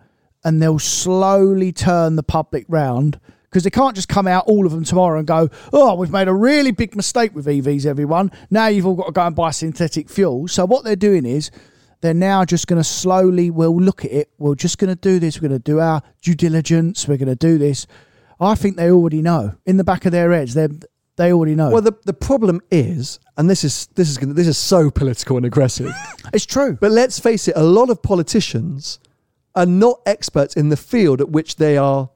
and 0.43 0.61
they'll 0.61 0.79
slowly 0.79 1.71
turn 1.71 2.15
the 2.15 2.23
public 2.23 2.65
round 2.67 3.19
because 3.43 3.63
they 3.63 3.69
can't 3.69 3.95
just 3.95 4.07
come 4.07 4.27
out 4.27 4.45
all 4.47 4.65
of 4.65 4.71
them 4.71 4.83
tomorrow 4.83 5.19
and 5.19 5.27
go, 5.27 5.49
oh, 5.73 5.95
we've 5.95 6.11
made 6.11 6.29
a 6.29 6.33
really 6.33 6.71
big 6.71 6.95
mistake 6.95 7.35
with 7.35 7.45
EVs, 7.45 7.85
everyone. 7.85 8.31
Now 8.49 8.67
you've 8.67 8.85
all 8.85 8.95
got 8.95 9.07
to 9.07 9.11
go 9.11 9.27
and 9.27 9.35
buy 9.35 9.51
synthetic 9.51 10.09
fuel. 10.09 10.47
So 10.47 10.65
what 10.65 10.85
they're 10.85 10.95
doing 10.95 11.25
is 11.25 11.51
they're 11.99 12.13
now 12.13 12.45
just 12.45 12.67
going 12.67 12.79
to 12.79 12.83
slowly, 12.83 13.51
we'll 13.51 13.75
look 13.75 14.05
at 14.05 14.11
it. 14.11 14.31
We're 14.37 14.55
just 14.55 14.77
going 14.77 14.89
to 14.89 14.95
do 14.95 15.19
this. 15.19 15.41
We're 15.41 15.49
going 15.49 15.61
to 15.61 15.71
do 15.71 15.79
our 15.81 16.01
due 16.21 16.33
diligence. 16.33 17.07
We're 17.07 17.17
going 17.17 17.27
to 17.27 17.35
do 17.35 17.57
this. 17.57 17.87
I 18.39 18.55
think 18.55 18.77
they 18.77 18.89
already 18.89 19.21
know 19.21 19.55
in 19.65 19.77
the 19.77 19.83
back 19.83 20.05
of 20.05 20.13
their 20.13 20.31
heads. 20.31 20.53
They 20.53 20.67
they 21.17 21.33
already 21.33 21.55
know. 21.55 21.69
Well, 21.69 21.81
the, 21.81 21.93
the 22.05 22.13
problem 22.13 22.61
is, 22.71 23.19
and 23.37 23.49
this 23.49 23.63
is 23.63 23.87
this 23.95 24.09
is 24.09 24.17
gonna, 24.17 24.33
this 24.33 24.47
is 24.47 24.57
so 24.57 24.89
political 24.89 25.37
and 25.37 25.45
aggressive. 25.45 25.93
it's 26.33 26.45
true. 26.45 26.77
but 26.79 26.91
let's 26.91 27.19
face 27.19 27.47
it, 27.47 27.53
a 27.57 27.63
lot 27.63 27.89
of 27.89 28.01
politicians 28.01 28.99
are 29.55 29.65
not 29.65 29.99
experts 30.05 30.55
in 30.55 30.69
the 30.69 30.77
field 30.77 31.19
at 31.21 31.29
which 31.29 31.57
they 31.57 31.77
are 31.77 32.09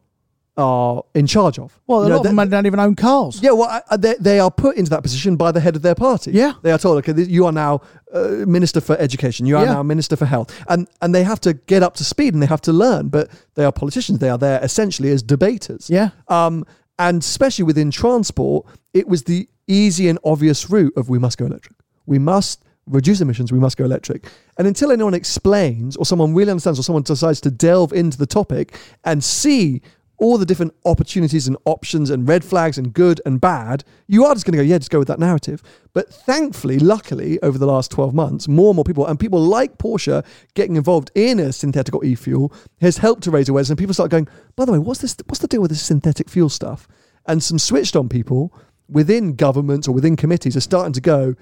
are 0.57 1.03
in 1.13 1.27
charge 1.27 1.59
of. 1.59 1.77
Well, 1.85 1.99
a 1.99 2.03
You 2.03 2.09
know, 2.09 2.15
lot 2.15 2.25
of 2.27 2.31
they- 2.31 2.35
them 2.43 2.49
don't 2.49 2.65
even 2.65 2.79
own 2.79 2.95
cars. 2.95 3.41
Yeah, 3.43 3.51
well, 3.51 3.67
I- 3.69 3.81
I- 3.91 3.97
they, 3.97 4.15
they 4.21 4.39
are 4.39 4.49
put 4.49 4.77
into 4.77 4.89
that 4.91 5.03
position 5.03 5.35
by 5.35 5.51
the 5.51 5.59
head 5.59 5.75
of 5.75 5.81
their 5.81 5.95
party. 5.95 6.31
Yeah. 6.31 6.53
They 6.61 6.71
are 6.71 6.77
told, 6.77 6.97
okay, 6.99 7.11
th- 7.11 7.27
you 7.27 7.45
are 7.45 7.51
now 7.51 7.81
uh, 8.13 8.45
Minister 8.47 8.79
for 8.79 8.95
Education, 8.97 9.45
you 9.45 9.57
are 9.57 9.65
Yeah. 9.65 9.73
now 9.73 9.83
Minister 9.83 10.15
for 10.15 10.25
Health. 10.25 10.57
And, 10.69 10.87
and 11.01 11.13
they 11.13 11.23
have 11.25 11.41
to 11.41 11.55
get 11.55 11.83
up 11.83 11.95
to 11.95 12.05
speed 12.05 12.33
and 12.33 12.41
they 12.41 12.47
have 12.47 12.61
to 12.61 12.71
learn, 12.71 13.09
but 13.09 13.29
they 13.55 13.65
are 13.65 13.71
politicians. 13.73 14.19
They 14.19 14.29
are 14.29 14.37
there 14.37 14.63
essentially 14.63 15.09
as 15.11 15.21
debaters. 15.21 15.89
Yeah. 15.89 16.11
Um, 16.29 16.65
and 16.99 17.21
especially 17.21 17.63
within 17.63 17.91
transport, 17.91 18.65
it 18.93 19.07
was 19.07 19.23
the 19.23 19.47
easy 19.67 20.07
and 20.07 20.19
obvious 20.23 20.69
route 20.69 20.93
of 20.95 21.09
we 21.09 21.19
must 21.19 21.37
go 21.37 21.45
electric. 21.45 21.75
We 22.05 22.19
must 22.19 22.63
reduce 22.87 23.19
emissions, 23.21 23.51
we 23.51 23.59
must 23.59 23.77
go 23.77 23.85
electric. 23.85 24.27
And 24.57 24.67
until 24.67 24.91
anyone 24.91 25.13
explains 25.13 25.95
or 25.95 26.05
someone 26.05 26.33
really 26.33 26.51
understands 26.51 26.79
or 26.79 26.83
someone 26.83 27.03
decides 27.03 27.41
to 27.41 27.51
delve 27.51 27.93
into 27.93 28.17
the 28.17 28.27
topic 28.27 28.77
and 29.03 29.23
see 29.23 29.81
all 30.17 30.37
the 30.37 30.45
different 30.45 30.73
opportunities 30.85 31.47
and 31.47 31.57
options 31.65 32.09
and 32.09 32.27
red 32.27 32.43
flags 32.43 32.77
and 32.77 32.93
good 32.93 33.21
and 33.25 33.41
bad, 33.41 33.83
you 34.07 34.25
are 34.25 34.33
just 34.33 34.45
going 34.45 34.53
to 34.53 34.57
go, 34.57 34.63
yeah, 34.63 34.77
just 34.77 34.91
go 34.91 34.99
with 34.99 35.07
that 35.07 35.19
narrative. 35.19 35.61
But 35.93 36.13
thankfully, 36.13 36.79
luckily, 36.79 37.41
over 37.41 37.57
the 37.57 37.65
last 37.65 37.91
12 37.91 38.13
months, 38.13 38.47
more 38.47 38.69
and 38.69 38.75
more 38.75 38.85
people, 38.85 39.05
and 39.05 39.19
people 39.19 39.41
like 39.41 39.77
Porsche 39.77 40.25
getting 40.53 40.75
involved 40.75 41.11
in 41.15 41.39
a 41.39 41.51
synthetic 41.51 41.93
or 41.93 42.03
e-fuel 42.05 42.53
has 42.81 42.97
helped 42.97 43.23
to 43.23 43.31
raise 43.31 43.49
awareness. 43.49 43.69
And 43.69 43.79
people 43.79 43.93
start 43.93 44.11
going, 44.11 44.27
by 44.55 44.65
the 44.65 44.71
way, 44.71 44.79
what's 44.79 45.01
this? 45.01 45.15
What's 45.25 45.39
the 45.39 45.47
deal 45.47 45.61
with 45.61 45.71
this 45.71 45.81
synthetic 45.81 46.29
fuel 46.29 46.49
stuff? 46.49 46.87
And 47.25 47.41
some 47.41 47.59
switched 47.59 47.95
on 47.95 48.09
people 48.09 48.53
within 48.87 49.35
governments 49.35 49.87
or 49.87 49.93
within 49.93 50.15
committees 50.15 50.55
are 50.55 50.61
starting 50.61 50.93
to 50.93 51.01
go, 51.01 51.35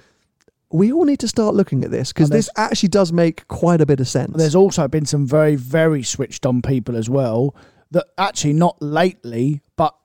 we 0.71 0.91
all 0.91 1.05
need 1.05 1.19
to 1.19 1.28
start 1.28 1.53
looking 1.53 1.84
at 1.84 1.91
this 1.91 2.11
because 2.11 2.30
this 2.30 2.49
actually 2.55 2.89
does 2.89 3.13
make 3.13 3.47
quite 3.47 3.80
a 3.80 3.86
bit 3.86 3.99
of 3.99 4.07
sense. 4.07 4.36
There's 4.36 4.55
also 4.55 4.88
been 4.88 5.05
some 5.05 5.28
very, 5.28 5.55
very 5.55 6.01
switched 6.01 6.45
on 6.47 6.63
people 6.63 6.95
as 6.95 7.09
well 7.09 7.55
that 7.93 8.07
actually 8.17 8.53
not 8.53 8.81
lately, 8.81 9.61
but 9.75 9.95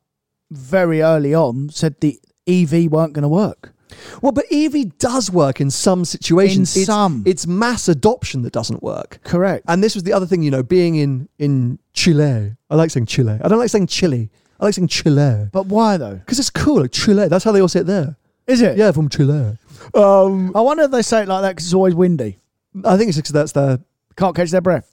very 0.50 1.02
early 1.02 1.34
on 1.34 1.68
said 1.70 2.00
the 2.00 2.20
EV 2.46 2.90
weren't 2.90 3.12
going 3.12 3.22
to 3.22 3.28
work. 3.28 3.74
Well, 4.22 4.32
but 4.32 4.44
EV 4.50 4.98
does 4.98 5.30
work 5.30 5.60
in 5.60 5.70
some 5.70 6.04
situations. 6.04 6.76
In 6.76 6.82
it's, 6.82 6.86
some. 6.86 7.22
it's 7.26 7.46
mass 7.46 7.88
adoption 7.88 8.42
that 8.42 8.52
doesn't 8.52 8.82
work. 8.82 9.18
Correct. 9.24 9.64
And 9.68 9.82
this 9.82 9.94
was 9.94 10.04
the 10.04 10.12
other 10.12 10.26
thing, 10.26 10.42
you 10.42 10.50
know, 10.50 10.62
being 10.62 10.96
in 10.96 11.28
in 11.38 11.78
Chile. 11.92 12.54
I 12.70 12.74
like 12.74 12.90
saying 12.90 13.06
Chile. 13.06 13.38
I 13.42 13.48
don't 13.48 13.58
like 13.58 13.70
saying 13.70 13.86
Chile. 13.88 14.30
I 14.60 14.64
like 14.64 14.74
saying 14.74 14.88
Chile 14.88 15.48
but 15.52 15.66
why 15.66 15.96
though? 15.96 16.16
because 16.16 16.38
it's 16.38 16.50
cool. 16.50 16.82
Like 16.82 16.92
Chile. 16.92 17.28
That's 17.28 17.44
how 17.44 17.52
they 17.52 17.60
all 17.60 17.68
say 17.68 17.80
it 17.80 17.86
there. 17.86 18.16
Is 18.46 18.62
it? 18.62 18.76
Yeah, 18.78 18.92
from 18.92 19.08
Chile. 19.08 19.58
Um, 19.94 20.52
I 20.54 20.60
wonder 20.60 20.84
if 20.84 20.90
they 20.90 21.02
say 21.02 21.22
it 21.22 21.28
like 21.28 21.42
that 21.42 21.50
because 21.50 21.66
it's 21.66 21.74
always 21.74 21.94
windy. 21.94 22.38
I 22.84 22.96
think 22.96 23.08
it's 23.08 23.18
because 23.18 23.32
that's 23.32 23.52
their. 23.52 23.78
Can't 24.16 24.34
catch 24.34 24.50
their 24.50 24.60
breath. 24.60 24.92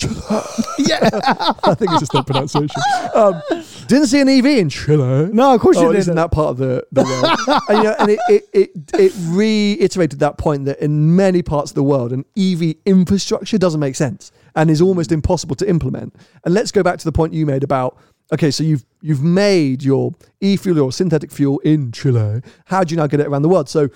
Yeah. 0.00 1.10
I 1.64 1.74
think 1.74 1.90
it's 1.90 2.00
just 2.00 2.12
their 2.12 2.22
pronunciation. 2.22 2.80
Um, 3.14 3.42
didn't 3.88 4.06
see 4.06 4.20
an 4.20 4.28
EV 4.28 4.46
in 4.46 4.68
Chile. 4.68 5.30
No, 5.32 5.54
of 5.54 5.60
course 5.60 5.76
oh, 5.78 5.82
you 5.82 5.86
didn't. 5.88 6.00
is 6.00 6.08
in 6.08 6.16
that 6.16 6.30
part 6.30 6.50
of 6.50 6.56
the, 6.58 6.86
the 6.92 7.02
world. 7.02 7.62
and, 7.68 7.78
you 7.78 7.84
know, 7.84 7.96
and 7.98 8.10
it, 8.10 8.20
it, 8.28 8.44
it, 8.52 8.70
it 8.94 9.12
reiterated 9.26 10.20
that 10.20 10.38
point 10.38 10.66
that 10.66 10.78
in 10.78 11.16
many 11.16 11.42
parts 11.42 11.70
of 11.70 11.74
the 11.74 11.82
world, 11.82 12.12
an 12.12 12.24
EV 12.36 12.76
infrastructure 12.86 13.58
doesn't 13.58 13.80
make 13.80 13.96
sense 13.96 14.30
and 14.54 14.70
is 14.70 14.80
almost 14.80 15.10
impossible 15.10 15.56
to 15.56 15.68
implement. 15.68 16.14
And 16.44 16.54
let's 16.54 16.70
go 16.70 16.82
back 16.82 16.98
to 16.98 17.04
the 17.04 17.12
point 17.12 17.32
you 17.32 17.44
made 17.44 17.64
about 17.64 17.98
okay, 18.32 18.50
so 18.50 18.62
you've 18.62 18.84
you've 19.00 19.22
made 19.22 19.82
your 19.82 20.14
e-fuel 20.40 20.80
or 20.80 20.92
synthetic 20.92 21.30
fuel 21.30 21.58
in 21.60 21.92
Chile. 21.92 22.42
How 22.66 22.84
do 22.84 22.92
you 22.92 22.96
now 22.96 23.06
get 23.06 23.20
it 23.20 23.26
around 23.26 23.42
the 23.42 23.48
world? 23.48 23.68
So 23.68 23.88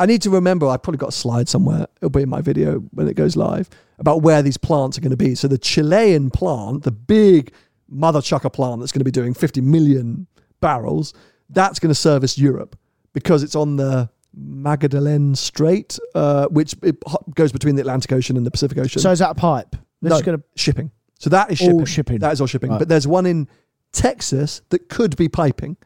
I 0.00 0.06
need 0.06 0.22
to 0.22 0.30
remember. 0.30 0.66
I've 0.66 0.82
probably 0.82 0.98
got 0.98 1.10
a 1.10 1.12
slide 1.12 1.48
somewhere. 1.48 1.86
It'll 1.98 2.08
be 2.08 2.22
in 2.22 2.28
my 2.28 2.40
video 2.40 2.78
when 2.92 3.06
it 3.06 3.14
goes 3.14 3.36
live 3.36 3.68
about 3.98 4.22
where 4.22 4.42
these 4.42 4.56
plants 4.56 4.96
are 4.96 5.02
going 5.02 5.10
to 5.10 5.16
be. 5.16 5.34
So 5.34 5.46
the 5.46 5.58
Chilean 5.58 6.30
plant, 6.30 6.84
the 6.84 6.90
big 6.90 7.52
mother 7.86 8.22
chucker 8.22 8.48
plant 8.48 8.80
that's 8.80 8.92
going 8.92 9.00
to 9.00 9.04
be 9.04 9.10
doing 9.10 9.34
50 9.34 9.60
million 9.60 10.26
barrels, 10.60 11.12
that's 11.50 11.78
going 11.78 11.90
to 11.90 11.94
service 11.94 12.38
Europe 12.38 12.76
because 13.12 13.42
it's 13.42 13.54
on 13.54 13.76
the 13.76 14.08
Magellan 14.34 15.34
Strait, 15.34 15.98
uh, 16.14 16.46
which 16.48 16.74
it 16.82 16.96
goes 17.34 17.52
between 17.52 17.74
the 17.74 17.82
Atlantic 17.82 18.12
Ocean 18.12 18.38
and 18.38 18.46
the 18.46 18.50
Pacific 18.50 18.78
Ocean. 18.78 19.02
So 19.02 19.10
is 19.10 19.18
that 19.18 19.32
a 19.32 19.34
pipe? 19.34 19.76
They're 20.00 20.10
no, 20.10 20.22
gonna 20.22 20.42
shipping. 20.56 20.90
So 21.18 21.28
that 21.30 21.50
is 21.52 21.60
All 21.60 21.68
shipping. 21.68 21.84
shipping. 21.84 22.18
That 22.20 22.32
is 22.32 22.40
all 22.40 22.46
shipping. 22.46 22.70
Right. 22.70 22.78
But 22.78 22.88
there's 22.88 23.06
one 23.06 23.26
in 23.26 23.48
Texas 23.92 24.62
that 24.70 24.88
could 24.88 25.16
be 25.16 25.28
piping. 25.28 25.76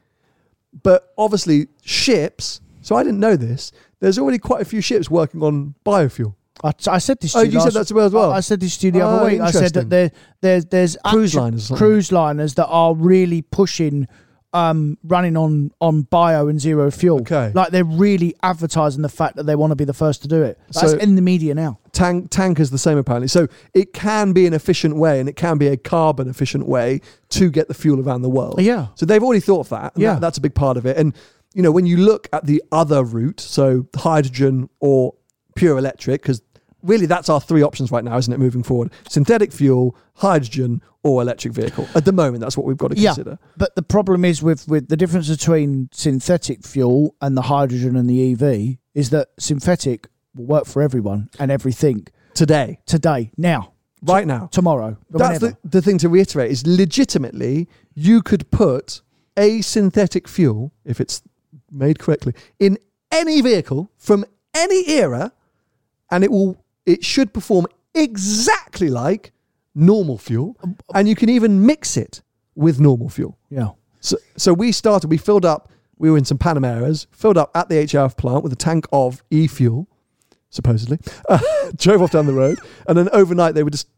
But 0.84 1.12
obviously, 1.18 1.66
ships. 1.82 2.60
So 2.82 2.94
I 2.94 3.02
didn't 3.02 3.18
know 3.18 3.34
this. 3.34 3.72
There's 4.04 4.18
already 4.18 4.38
quite 4.38 4.60
a 4.60 4.64
few 4.66 4.80
ships 4.82 5.10
working 5.10 5.42
on 5.42 5.74
biofuel. 5.84 6.34
I, 6.62 6.72
I 6.88 6.98
said 6.98 7.18
this. 7.20 7.32
To 7.32 7.38
Oh, 7.38 7.42
you 7.42 7.52
you 7.52 7.60
said 7.60 7.72
that 7.72 7.86
to 7.86 7.94
me 7.94 8.02
as 8.02 8.12
well? 8.12 8.30
I, 8.32 8.36
I 8.36 8.40
said 8.40 8.60
this 8.60 8.76
to 8.78 8.86
you 8.86 8.92
the 8.92 9.00
Oh, 9.00 9.08
other 9.08 9.30
week. 9.30 9.40
I 9.40 9.50
said 9.50 9.72
that 9.74 9.88
there, 9.90 10.12
there's 10.40 10.66
there's 10.66 10.96
Cruise 11.06 11.34
liners 11.34 11.70
cruise 11.74 12.12
liners 12.12 12.54
that 12.54 12.66
are 12.66 12.94
really 12.94 13.42
pushing, 13.42 14.06
um, 14.52 14.98
running 15.02 15.36
on 15.36 15.72
on 15.80 16.02
bio 16.02 16.46
and 16.48 16.60
zero 16.60 16.90
fuel. 16.90 17.20
Okay. 17.22 17.50
like 17.54 17.70
they're 17.70 17.82
really 17.84 18.34
advertising 18.42 19.02
the 19.02 19.08
fact 19.08 19.36
that 19.36 19.44
they 19.46 19.56
want 19.56 19.72
to 19.72 19.76
be 19.76 19.84
the 19.84 19.92
first 19.94 20.22
to 20.22 20.28
do 20.28 20.42
it. 20.42 20.58
That's 20.72 20.92
So- 20.92 20.98
in 20.98 21.16
the 21.16 21.22
media 21.22 21.54
now. 21.54 21.78
Tank 21.92 22.30
tankers 22.30 22.70
the 22.70 22.78
same 22.78 22.98
apparently. 22.98 23.28
So 23.28 23.46
it 23.72 23.92
can 23.92 24.32
be 24.32 24.46
an 24.46 24.52
efficient 24.52 24.96
way, 24.96 25.18
and 25.20 25.28
it 25.28 25.36
can 25.36 25.58
be 25.58 25.68
a 25.68 25.76
carbon 25.76 26.28
efficient 26.28 26.66
way 26.66 27.00
to 27.30 27.50
get 27.50 27.68
the 27.68 27.74
fuel 27.74 28.00
around 28.00 28.22
the 28.22 28.28
world. 28.30 28.60
Yeah. 28.60 28.88
So 28.96 29.06
they've 29.06 29.22
already 29.22 29.40
thought 29.40 29.60
of 29.60 29.68
that. 29.70 29.94
and 29.94 30.02
Yeah. 30.02 30.12
that- 30.14 30.20
that's 30.20 30.38
a 30.38 30.40
big 30.40 30.54
part 30.54 30.76
of 30.76 30.86
it. 30.86 30.96
And 30.96 31.14
you 31.54 31.62
know, 31.62 31.70
when 31.72 31.86
you 31.86 31.96
look 31.96 32.28
at 32.32 32.44
the 32.46 32.62
other 32.72 33.02
route, 33.04 33.40
so 33.40 33.86
hydrogen 33.96 34.68
or 34.80 35.14
pure 35.54 35.78
electric, 35.78 36.20
because 36.22 36.42
really 36.82 37.06
that's 37.06 37.28
our 37.28 37.40
three 37.40 37.62
options 37.62 37.90
right 37.90 38.04
now, 38.04 38.16
isn't 38.18 38.32
it? 38.32 38.38
Moving 38.38 38.62
forward, 38.62 38.92
synthetic 39.08 39.52
fuel, 39.52 39.96
hydrogen, 40.16 40.82
or 41.02 41.22
electric 41.22 41.52
vehicle. 41.54 41.86
At 41.94 42.04
the 42.04 42.12
moment, 42.12 42.40
that's 42.40 42.56
what 42.56 42.66
we've 42.66 42.76
got 42.76 42.90
to 42.90 42.98
Yeah, 42.98 43.10
consider. 43.10 43.38
but 43.56 43.74
the 43.76 43.82
problem 43.82 44.24
is 44.24 44.42
with 44.42 44.66
with 44.68 44.88
the 44.88 44.96
difference 44.96 45.28
between 45.28 45.88
synthetic 45.92 46.64
fuel 46.66 47.14
and 47.20 47.36
the 47.36 47.42
hydrogen 47.42 47.96
and 47.96 48.08
the 48.10 48.32
EV 48.32 48.76
is 48.94 49.10
that 49.10 49.28
synthetic 49.38 50.08
will 50.34 50.46
work 50.46 50.66
for 50.66 50.82
everyone 50.82 51.28
and 51.38 51.50
everything 51.50 52.06
Today, 52.34 52.80
today, 52.84 53.30
now, 53.36 53.74
right 54.02 54.26
now, 54.26 54.48
tomorrow, 54.50 54.96
That's 55.08 55.40
whenever. 55.40 55.56
the, 55.62 55.68
the 55.68 55.82
thing 55.82 55.98
to 55.98 56.08
reiterate 56.08 56.50
is 56.50 56.66
legitimately 56.66 57.68
you 57.94 58.22
could 58.22 58.50
put 58.50 59.02
a 59.36 59.60
synthetic 59.60 60.26
fuel, 60.26 60.72
if 60.84 61.00
it's 61.00 61.22
made 61.74 61.98
correctly, 61.98 62.32
in 62.58 62.78
any 63.10 63.40
vehicle 63.40 63.90
from 63.98 64.24
any 64.54 64.88
era, 64.90 65.32
and 66.10 66.24
it 66.24 66.30
will 66.30 66.56
it 66.86 67.04
should 67.04 67.32
perform 67.32 67.66
exactly 67.94 68.88
like 68.88 69.32
normal 69.74 70.18
fuel. 70.18 70.56
And 70.94 71.08
you 71.08 71.14
can 71.14 71.28
even 71.28 71.64
mix 71.64 71.96
it 71.96 72.22
with 72.54 72.80
normal 72.80 73.08
fuel. 73.08 73.38
yeah. 73.50 73.70
So, 74.00 74.18
so 74.36 74.52
we 74.52 74.70
started, 74.70 75.08
we 75.08 75.16
filled 75.16 75.46
up, 75.46 75.72
we 75.96 76.10
were 76.10 76.18
in 76.18 76.26
some 76.26 76.36
Panameras, 76.36 77.06
filled 77.10 77.38
up 77.38 77.50
at 77.56 77.70
the 77.70 77.76
HIF 77.76 78.18
plant 78.18 78.44
with 78.44 78.52
a 78.52 78.56
tank 78.56 78.86
of 78.92 79.22
e 79.30 79.46
fuel, 79.46 79.88
supposedly, 80.50 80.98
uh, 81.30 81.38
drove 81.76 82.02
off 82.02 82.10
down 82.10 82.26
the 82.26 82.34
road, 82.34 82.58
and 82.86 82.98
then 82.98 83.08
overnight 83.14 83.54
they 83.54 83.62
were 83.62 83.70
just 83.70 83.88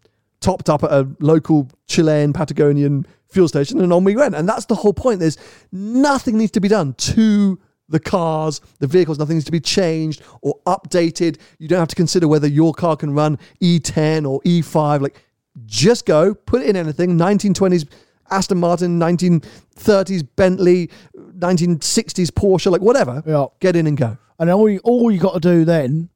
topped 0.40 0.70
up 0.70 0.84
at 0.84 0.92
a 0.92 1.08
local 1.18 1.68
Chilean 1.88 2.32
Patagonian 2.32 3.04
fuel 3.28 3.48
station, 3.48 3.80
and 3.80 3.92
on 3.92 4.04
we 4.04 4.14
went. 4.14 4.36
And 4.36 4.48
that's 4.48 4.66
the 4.66 4.76
whole 4.76 4.92
point. 4.92 5.18
There's 5.18 5.38
nothing 5.72 6.38
needs 6.38 6.52
to 6.52 6.60
be 6.60 6.68
done 6.68 6.94
to 6.94 7.58
the 7.88 8.00
cars, 8.00 8.60
the 8.78 8.86
vehicles, 8.86 9.18
nothing 9.18 9.36
needs 9.36 9.46
to 9.46 9.52
be 9.52 9.60
changed 9.60 10.22
or 10.42 10.58
updated. 10.66 11.38
You 11.58 11.68
don't 11.68 11.78
have 11.78 11.88
to 11.88 11.96
consider 11.96 12.28
whether 12.28 12.48
your 12.48 12.74
car 12.74 12.96
can 12.96 13.14
run 13.14 13.38
E10 13.62 14.28
or 14.28 14.40
E5. 14.42 15.00
Like, 15.00 15.22
just 15.64 16.06
go, 16.06 16.34
put 16.34 16.62
it 16.62 16.68
in 16.68 16.76
anything, 16.76 17.16
1920s 17.16 17.88
Aston 18.30 18.58
Martin, 18.58 18.98
1930s 18.98 20.26
Bentley, 20.36 20.90
1960s 21.16 22.30
Porsche, 22.30 22.70
like 22.70 22.80
whatever. 22.80 23.22
Yeah. 23.26 23.46
Get 23.60 23.76
in 23.76 23.86
and 23.86 23.96
go. 23.96 24.18
And 24.38 24.50
all 24.50 24.68
you, 24.68 24.80
all 24.84 25.10
you 25.10 25.18
got 25.18 25.34
to 25.34 25.40
do 25.40 25.64
then, 25.64 26.10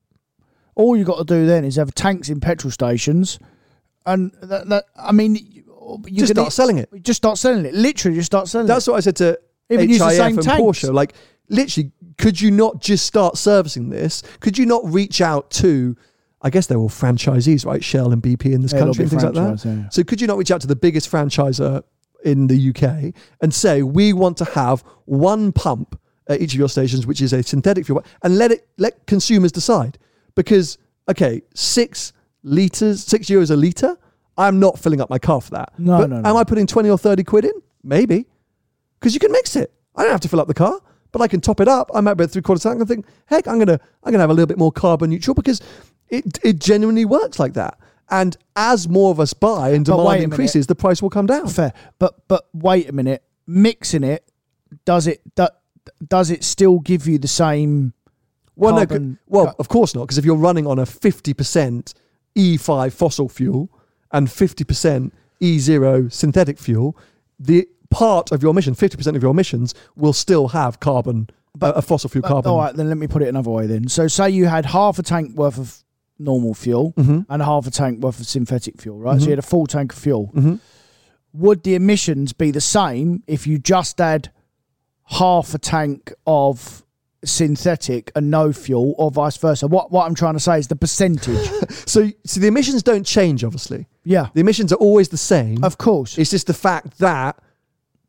all 0.75 0.97
you 0.97 1.05
got 1.05 1.18
to 1.18 1.25
do 1.25 1.47
then 1.47 1.64
is 1.64 1.77
have 1.77 1.95
tanks 1.95 2.29
in 2.29 2.41
petrol 2.41 2.71
stations, 2.71 3.39
and 4.07 4.33
that, 4.43 4.68
that 4.68 4.85
I 4.97 5.12
mean, 5.12 5.37
you, 5.37 5.62
just 6.12 6.33
start 6.33 6.53
selling 6.53 6.79
it. 6.79 6.89
Just 7.03 7.18
start 7.18 7.39
selling 7.39 7.64
it. 7.66 7.75
Literally, 7.75 8.16
just 8.16 8.27
start 8.27 8.49
selling 8.49 8.66
That's 8.66 8.87
it. 8.87 8.93
That's 8.93 8.93
what 8.93 8.97
I 8.97 9.01
said 9.01 9.16
to 9.16 9.41
Even 9.71 9.89
HIF 9.89 9.91
use 9.91 9.99
the 9.99 10.11
same 10.11 10.39
and 10.39 10.43
tanks. 10.43 10.62
Porsche. 10.62 10.93
Like, 10.93 11.14
literally, 11.51 11.93
could 12.19 12.41
you 12.41 12.51
not 12.51 12.81
just 12.81 13.05
start 13.07 13.37
servicing 13.37 13.91
this? 13.91 14.23
Could 14.41 14.57
you 14.57 14.65
not 14.67 14.83
reach 14.85 15.21
out 15.21 15.51
to, 15.53 15.97
I 16.43 16.51
guess 16.51 16.67
they're 16.67 16.79
all 16.79 16.89
franchisees, 16.89 17.67
right? 17.67 17.83
Shell 17.85 18.13
and 18.13 18.23
BP 18.23 18.47
in 18.53 18.63
this 18.63 18.73
Yeah, 18.73 18.79
country 18.81 19.03
and 19.03 19.11
things 19.11 19.25
like 19.25 19.35
that. 19.35 19.65
yeah. 19.65 19.89
So 19.91 20.03
could 20.05 20.21
you 20.21 20.27
not 20.27 20.39
reach 20.39 20.51
out 20.51 20.61
to 20.63 20.67
the 20.67 20.77
biggest 20.77 21.11
franchisor 21.11 21.83
in 22.25 22.47
the 22.47 22.71
UK 22.71 23.15
and 23.41 23.53
say, 23.53 23.83
we 23.83 24.13
want 24.13 24.37
to 24.39 24.45
have 24.47 24.83
one 25.07 25.53
pump 25.53 25.99
at 26.29 26.41
each 26.41 26.53
of 26.55 26.59
your 26.59 26.69
stations, 26.69 27.07
which 27.07 27.21
is 27.21 27.33
a 27.33 27.43
synthetic 27.43 27.87
fuel, 27.87 28.05
and 28.23 28.39
let 28.39 28.53
it 28.53 28.67
let 28.79 29.07
consumers 29.07 29.51
decide? 29.53 29.99
Because 30.35 30.79
okay, 31.09 31.43
six 31.55 32.13
liters, 32.43 33.03
six 33.03 33.27
euros 33.29 33.51
a 33.51 33.57
liter. 33.57 33.97
I'm 34.39 34.61
not 34.61 34.79
filling 34.79 35.01
up 35.01 35.11
my 35.11 35.19
car 35.19 35.41
for 35.41 35.51
that. 35.53 35.73
No, 35.79 35.99
but 35.99 36.09
no, 36.11 36.21
no. 36.21 36.29
Am 36.31 36.37
I 36.37 36.45
putting 36.45 36.67
twenty 36.67 36.89
or 36.89 36.97
thirty 36.99 37.25
quid 37.25 37.45
in? 37.47 37.53
Maybe, 37.83 38.27
because 38.99 39.13
you 39.15 39.21
can 39.21 39.33
mix 39.33 39.57
it. 39.57 39.73
I 39.97 40.03
don't 40.03 40.13
have 40.13 40.21
to 40.21 40.29
fill 40.29 40.41
up 40.41 40.47
the 40.49 40.55
car, 40.55 40.79
but 41.13 41.23
I 41.23 41.29
can 41.29 41.41
top 41.41 41.61
it 41.61 41.69
up. 41.69 41.91
I 41.95 42.01
might 42.01 42.15
be 42.15 42.27
three 42.27 42.43
quarter 42.43 42.63
tank 42.63 42.79
and 42.79 42.89
think, 42.89 43.07
heck, 43.27 43.47
I'm 43.49 43.59
gonna 43.59 43.81
I'm 44.05 44.13
gonna 44.13 44.23
have 44.23 44.31
a 44.31 44.35
little 44.35 44.47
bit 44.47 44.59
more 44.59 44.73
carbon 44.73 45.11
neutral 45.11 45.35
because 45.35 45.61
it 46.09 46.39
it 46.43 46.61
genuinely 46.61 47.05
works 47.05 47.39
like 47.39 47.55
that. 47.55 47.79
And 48.13 48.37
as 48.57 48.89
more 48.89 49.13
of 49.13 49.21
us 49.21 49.33
buy 49.33 49.71
and 49.71 49.85
demand 49.85 50.01
a 50.01 50.11
minute. 50.11 50.25
increases, 50.25 50.67
the 50.67 50.75
price 50.75 51.01
will 51.01 51.11
come 51.11 51.27
down. 51.27 51.49
fair. 51.49 51.73
But 51.99 52.27
but 52.29 52.49
wait 52.53 52.89
a 52.89 52.93
minute, 52.93 53.23
mixing 53.47 54.05
it 54.05 54.25
does 54.85 55.07
it 55.07 55.21
do, 55.35 55.49
does 56.07 56.31
it 56.31 56.45
still 56.45 56.79
give 56.79 57.07
you 57.07 57.19
the 57.19 57.29
same? 57.29 57.95
Well, 58.57 58.85
no, 58.85 59.17
well, 59.27 59.47
cut? 59.47 59.57
of 59.59 59.69
course 59.69 59.95
not, 59.95 60.03
because 60.03 60.19
if 60.19 60.25
you're 60.25 60.37
running 60.37 60.67
on 60.67 60.79
a 60.79 60.83
50% 60.83 61.95
E5 62.37 62.93
fossil 62.93 63.29
fuel 63.29 63.71
and 64.13 64.29
50% 64.29 65.13
E0 65.41 66.13
synthetic 66.13 66.59
fuel, 66.59 66.97
the 67.39 67.67
part 67.91 68.32
of 68.32 68.43
your 68.43 68.55
mission, 68.55 68.74
50% 68.74 69.16
of 69.16 69.22
your 69.22 69.30
emissions, 69.32 69.74
will 69.97 70.12
still 70.12 70.49
have 70.49 70.80
carbon, 70.80 71.28
a, 71.61 71.70
a 71.70 71.82
fossil 71.82 72.09
fuel 72.11 72.22
But, 72.22 72.28
carbon. 72.28 72.51
all 72.53 72.59
right, 72.59 72.74
then 72.74 72.88
let 72.88 72.99
me 72.99 73.07
put 73.07 73.22
it 73.22 73.28
another 73.28 73.51
way. 73.51 73.66
Then, 73.66 73.88
so 73.88 74.07
say 74.09 74.30
you 74.30 74.47
had 74.47 74.66
half 74.66 74.99
a 74.99 75.03
tank 75.03 75.36
worth 75.36 75.59
of 75.59 75.82
normal 76.18 76.55
fuel 76.55 76.93
Mhm. 76.99 77.26
and 77.28 77.43
half 77.43 77.66
a 77.66 77.70
tank 77.70 78.03
worth 78.03 78.20
of 78.20 78.26
synthetic 78.26 78.80
fuel, 78.80 78.99
right? 78.99 79.18
So 79.18 79.22
Mhm. 79.22 79.26
you 79.26 79.30
had 79.30 79.38
a 79.38 79.43
full 79.43 79.66
tank 79.66 79.93
of 79.93 79.99
fuel. 79.99 80.30
Mhm. 80.34 80.61
Would 81.32 81.62
the 81.62 81.74
emissions 81.74 82.32
be 82.32 82.51
the 82.51 82.61
same 82.61 83.22
if 83.26 83.47
you 83.47 83.59
just 83.59 83.99
had 83.99 84.30
half 85.05 85.55
a 85.55 85.59
tank 85.59 86.12
of 86.26 86.82
synthetic 87.24 88.11
and 88.14 88.30
no 88.30 88.53
fuel, 88.53 88.95
or 88.99 89.11
vice 89.11 89.36
versa? 89.36 89.66
What 89.66 89.91
what 89.93 90.07
I'm 90.07 90.14
trying 90.14 90.34
to 90.34 90.41
say 90.41 90.59
is 90.59 90.68
the 90.68 90.76
percentage. 90.76 91.51
So, 91.86 92.09
so 92.24 92.38
the 92.41 92.47
emissions 92.47 92.84
don't 92.84 93.05
change, 93.05 93.43
obviously. 93.43 93.88
yeah, 94.05 94.28
The 94.34 94.41
emissions 94.41 94.72
are 94.72 94.76
always 94.76 95.09
the 95.09 95.16
same. 95.16 95.64
of 95.64 95.76
course. 95.78 96.18
It's 96.18 96.30
just 96.30 96.47
the 96.47 96.55
fact 96.55 96.99
that 96.99 97.36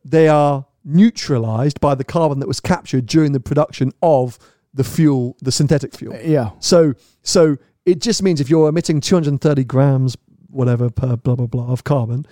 they 0.03 0.27
are 0.27 0.65
neutralized 0.83 1.79
by 1.79 1.95
the 1.95 2.03
carbon 2.03 2.39
that 2.39 2.47
was 2.47 2.59
captured 2.59 3.05
during 3.05 3.31
the 3.33 3.39
production 3.39 3.91
of 4.01 4.37
the 4.73 4.83
fuel, 4.83 5.35
the 5.41 5.51
synthetic 5.51 5.93
fuel. 5.95 6.15
yeah, 6.23 6.51
So 6.59 6.93
so 7.23 7.57
it 7.85 7.99
just 8.01 8.23
means 8.23 8.39
if 8.41 8.49
you're 8.49 8.69
emitting 8.69 9.01
230 9.01 9.63
grams, 9.65 10.15
whatever 10.49 10.89
per 10.89 11.15
blah 11.17 11.35
blah 11.35 11.47
blah 11.47 11.67
of 11.71 11.83
carbon, 11.83 12.25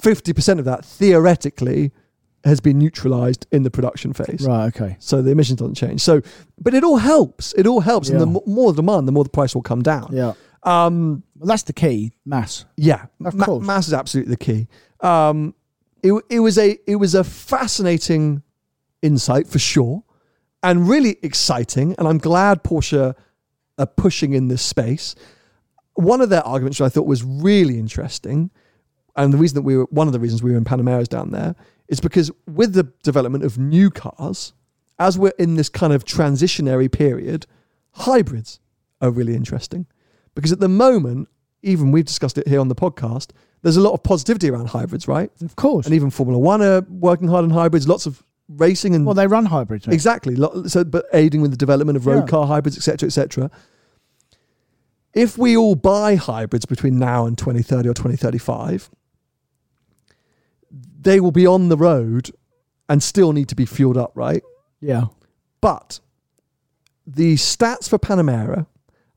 50% 0.00 0.58
of 0.58 0.64
that 0.66 0.84
theoretically 0.84 1.90
has 2.44 2.60
been 2.60 2.78
neutralized 2.78 3.46
in 3.50 3.62
the 3.64 3.70
production 3.70 4.12
phase. 4.12 4.44
right. 4.46 4.66
Okay. 4.66 4.96
So 5.00 5.20
the 5.22 5.30
emissions 5.32 5.58
doesn't 5.58 5.74
change. 5.74 6.00
So, 6.00 6.20
but 6.60 6.74
it 6.74 6.84
all 6.84 6.98
helps. 6.98 7.52
It 7.54 7.66
all 7.66 7.80
helps, 7.80 8.08
and 8.08 8.20
the 8.20 8.26
Yeah. 8.28 8.38
more 8.46 8.72
demand, 8.72 9.08
the 9.08 9.12
more 9.12 9.24
the 9.24 9.30
price 9.30 9.52
will 9.54 9.62
come 9.62 9.82
down. 9.82 10.10
Yeah. 10.12 10.34
Um, 10.62 11.22
Well, 11.38 11.48
that's 11.48 11.62
the 11.64 11.72
key. 11.72 12.12
Mass. 12.24 12.64
yeah, 12.76 13.06
Of 13.24 13.34
ma- 13.34 13.44
course. 13.46 13.66
mass 13.66 13.88
is 13.88 13.94
absolutely 13.94 14.30
the 14.30 14.36
key. 14.36 14.68
Um, 15.00 15.54
it, 16.06 16.24
it 16.30 16.40
was 16.40 16.58
a 16.58 16.78
it 16.86 16.96
was 16.96 17.14
a 17.14 17.24
fascinating 17.24 18.42
insight 19.02 19.46
for 19.46 19.58
sure, 19.58 20.04
and 20.62 20.88
really 20.88 21.18
exciting. 21.22 21.94
And 21.98 22.06
I'm 22.06 22.18
glad 22.18 22.62
Porsche 22.62 23.14
are 23.78 23.86
pushing 23.86 24.32
in 24.32 24.48
this 24.48 24.62
space. 24.62 25.14
One 25.94 26.20
of 26.20 26.28
their 26.28 26.46
arguments, 26.46 26.80
which 26.80 26.86
I 26.86 26.90
thought 26.90 27.06
was 27.06 27.24
really 27.24 27.78
interesting, 27.78 28.50
and 29.16 29.32
the 29.32 29.38
reason 29.38 29.56
that 29.56 29.62
we 29.62 29.76
were 29.76 29.86
one 29.90 30.06
of 30.06 30.12
the 30.12 30.20
reasons 30.20 30.42
we 30.42 30.52
were 30.52 30.58
in 30.58 30.64
Panameras 30.64 31.08
down 31.08 31.30
there 31.30 31.54
is 31.88 32.00
because 32.00 32.30
with 32.46 32.74
the 32.74 32.84
development 33.02 33.44
of 33.44 33.58
new 33.58 33.90
cars, 33.90 34.52
as 34.98 35.18
we're 35.18 35.32
in 35.38 35.54
this 35.54 35.68
kind 35.68 35.92
of 35.92 36.04
transitionary 36.04 36.90
period, 36.90 37.46
hybrids 37.92 38.60
are 39.00 39.10
really 39.10 39.34
interesting 39.34 39.86
because 40.34 40.52
at 40.52 40.60
the 40.60 40.68
moment, 40.68 41.28
even 41.62 41.92
we've 41.92 42.04
discussed 42.04 42.38
it 42.38 42.48
here 42.48 42.60
on 42.60 42.68
the 42.68 42.74
podcast. 42.74 43.30
There's 43.66 43.76
a 43.76 43.80
lot 43.80 43.94
of 43.94 44.02
positivity 44.04 44.48
around 44.48 44.68
hybrids, 44.68 45.08
right? 45.08 45.28
Of 45.42 45.56
course. 45.56 45.86
And 45.86 45.94
even 45.96 46.08
Formula 46.08 46.38
One 46.38 46.62
are 46.62 46.82
working 46.88 47.26
hard 47.26 47.42
on 47.42 47.50
hybrids. 47.50 47.88
Lots 47.88 48.06
of 48.06 48.22
racing 48.48 48.94
and 48.94 49.04
Well, 49.04 49.16
they 49.16 49.26
run 49.26 49.46
hybrids. 49.46 49.88
mate. 49.88 49.94
Exactly. 49.94 50.36
So, 50.68 50.84
but 50.84 51.06
aiding 51.12 51.40
with 51.40 51.50
the 51.50 51.56
development 51.56 51.96
of 51.96 52.06
road 52.06 52.20
Yeah. 52.20 52.26
car 52.26 52.46
hybrids, 52.46 52.76
etc., 52.76 53.08
etc. 53.08 53.50
If 55.14 55.36
we 55.36 55.56
all 55.56 55.74
buy 55.74 56.14
hybrids 56.14 56.64
between 56.64 56.96
now 56.96 57.26
and 57.26 57.36
2030 57.36 57.88
or 57.88 57.92
2035, 57.94 58.88
they 61.00 61.18
will 61.18 61.32
be 61.32 61.44
on 61.44 61.68
the 61.68 61.76
road 61.76 62.30
and 62.88 63.02
still 63.02 63.32
need 63.32 63.48
to 63.48 63.56
be 63.56 63.66
fueled 63.66 63.96
up, 63.96 64.12
right? 64.14 64.44
Yeah. 64.80 65.06
But 65.60 65.98
the 67.04 67.34
stats 67.34 67.88
for 67.88 67.98
Panamera, 67.98 68.66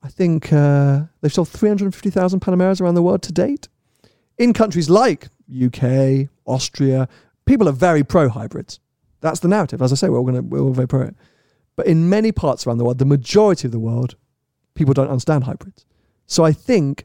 I 0.02 0.08
think 0.08 0.52
uh, 0.52 1.02
they've 1.22 1.32
sold 1.32 1.50
350,000 1.50 2.40
Panameras 2.40 2.82
around 2.82 2.96
the 2.96 3.04
world 3.04 3.22
to 3.22 3.32
date. 3.32 3.68
In 4.40 4.54
countries 4.54 4.90
like 4.90 5.28
UK, 5.54 6.30
Austria, 6.46 7.10
people 7.46 7.68
are 7.68 7.74
very 7.74 8.04
pro 8.04 8.30
hybrids. 8.30 8.80
That's 9.20 9.42
the 9.42 9.50
narrative. 9.50 9.82
As 9.82 9.92
I 9.92 9.96
say, 9.96 10.08
we're 10.08 10.18
all, 10.18 10.26
gonna, 10.26 10.42
we're 10.42 10.62
all 10.62 10.72
very 10.72 10.88
pro 10.88 11.02
it. 11.02 11.16
But 11.76 11.88
in 11.88 12.10
many 12.10 12.32
parts 12.32 12.66
around 12.66 12.78
the 12.78 12.86
world, 12.86 13.00
the 13.00 13.06
majority 13.06 13.68
of 13.68 13.74
the 13.74 13.80
world, 13.80 14.16
people 14.76 14.94
don't 14.94 15.10
understand 15.10 15.44
hybrids. 15.44 15.86
So 16.26 16.46
I 16.46 16.54
think 16.54 17.04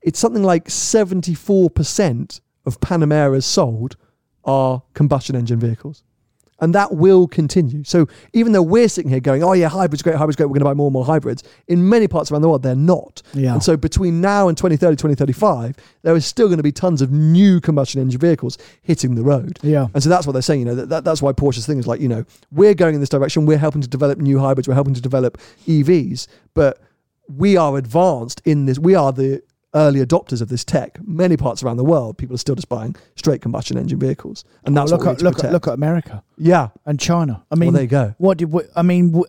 it's 0.00 0.18
something 0.18 0.42
like 0.42 0.68
74% 0.68 2.40
of 2.64 2.80
Panameras 2.80 3.44
sold 3.44 3.96
are 4.44 4.82
combustion 4.94 5.36
engine 5.36 5.60
vehicles. 5.60 6.02
And 6.60 6.74
that 6.74 6.94
will 6.94 7.26
continue. 7.26 7.84
So 7.84 8.06
even 8.32 8.52
though 8.52 8.62
we're 8.62 8.88
sitting 8.88 9.10
here 9.10 9.20
going, 9.20 9.42
oh 9.42 9.52
yeah, 9.52 9.68
hybrids 9.68 10.02
great, 10.02 10.16
hybrids 10.16 10.36
great, 10.36 10.46
we're 10.46 10.54
going 10.54 10.60
to 10.60 10.64
buy 10.66 10.74
more 10.74 10.88
and 10.88 10.92
more 10.92 11.04
hybrids, 11.04 11.42
in 11.68 11.88
many 11.88 12.06
parts 12.06 12.30
around 12.30 12.42
the 12.42 12.48
world, 12.48 12.62
they're 12.62 12.74
not. 12.76 13.22
Yeah. 13.34 13.54
And 13.54 13.62
so 13.62 13.76
between 13.76 14.20
now 14.20 14.48
and 14.48 14.56
2030, 14.56 14.96
2035, 14.96 15.76
there 16.02 16.14
is 16.14 16.26
still 16.26 16.48
going 16.48 16.58
to 16.58 16.62
be 16.62 16.72
tons 16.72 17.02
of 17.02 17.10
new 17.10 17.60
combustion 17.60 18.00
engine 18.00 18.20
vehicles 18.20 18.58
hitting 18.82 19.14
the 19.14 19.22
road. 19.22 19.58
Yeah. 19.62 19.88
And 19.94 20.02
so 20.02 20.08
that's 20.08 20.26
what 20.26 20.32
they're 20.32 20.42
saying. 20.42 20.60
You 20.60 20.66
know, 20.66 20.74
that, 20.74 20.88
that, 20.90 21.04
that's 21.04 21.22
why 21.22 21.32
Porsche's 21.32 21.66
thing 21.66 21.78
is 21.78 21.86
like, 21.86 22.00
you 22.00 22.08
know, 22.08 22.24
we're 22.50 22.74
going 22.74 22.94
in 22.94 23.00
this 23.00 23.08
direction. 23.08 23.46
We're 23.46 23.58
helping 23.58 23.82
to 23.82 23.88
develop 23.88 24.18
new 24.18 24.38
hybrids. 24.38 24.68
We're 24.68 24.74
helping 24.74 24.94
to 24.94 25.00
develop 25.00 25.38
EVs, 25.66 26.26
but 26.54 26.80
we 27.28 27.56
are 27.56 27.76
advanced 27.76 28.42
in 28.44 28.66
this. 28.66 28.78
We 28.78 28.94
are 28.94 29.12
the 29.12 29.42
early 29.74 30.04
adopters 30.04 30.40
of 30.42 30.48
this 30.48 30.64
tech. 30.64 30.98
Many 31.06 31.36
parts 31.36 31.62
around 31.62 31.76
the 31.76 31.84
world, 31.84 32.18
people 32.18 32.34
are 32.34 32.38
still 32.38 32.54
just 32.54 32.68
buying 32.68 32.96
straight 33.16 33.40
combustion 33.42 33.76
engine 33.78 33.98
vehicles, 33.98 34.44
and 34.64 34.76
that's 34.76 34.90
look 34.90 35.06
at 35.06 35.22
look 35.22 35.42
at 35.44 35.52
look 35.52 35.66
at 35.68 35.74
America 35.74 36.22
yeah. 36.36 36.68
and 36.86 36.98
China. 36.98 37.42
I 37.50 37.54
Well, 37.54 37.60
mean, 37.60 37.72
there 37.74 37.82
you 37.82 37.88
go. 37.88 38.14
What 38.18 38.38
did 38.38 38.50
we? 38.52 38.62
I 38.74 38.82
mean, 38.82 39.08
w- 39.12 39.26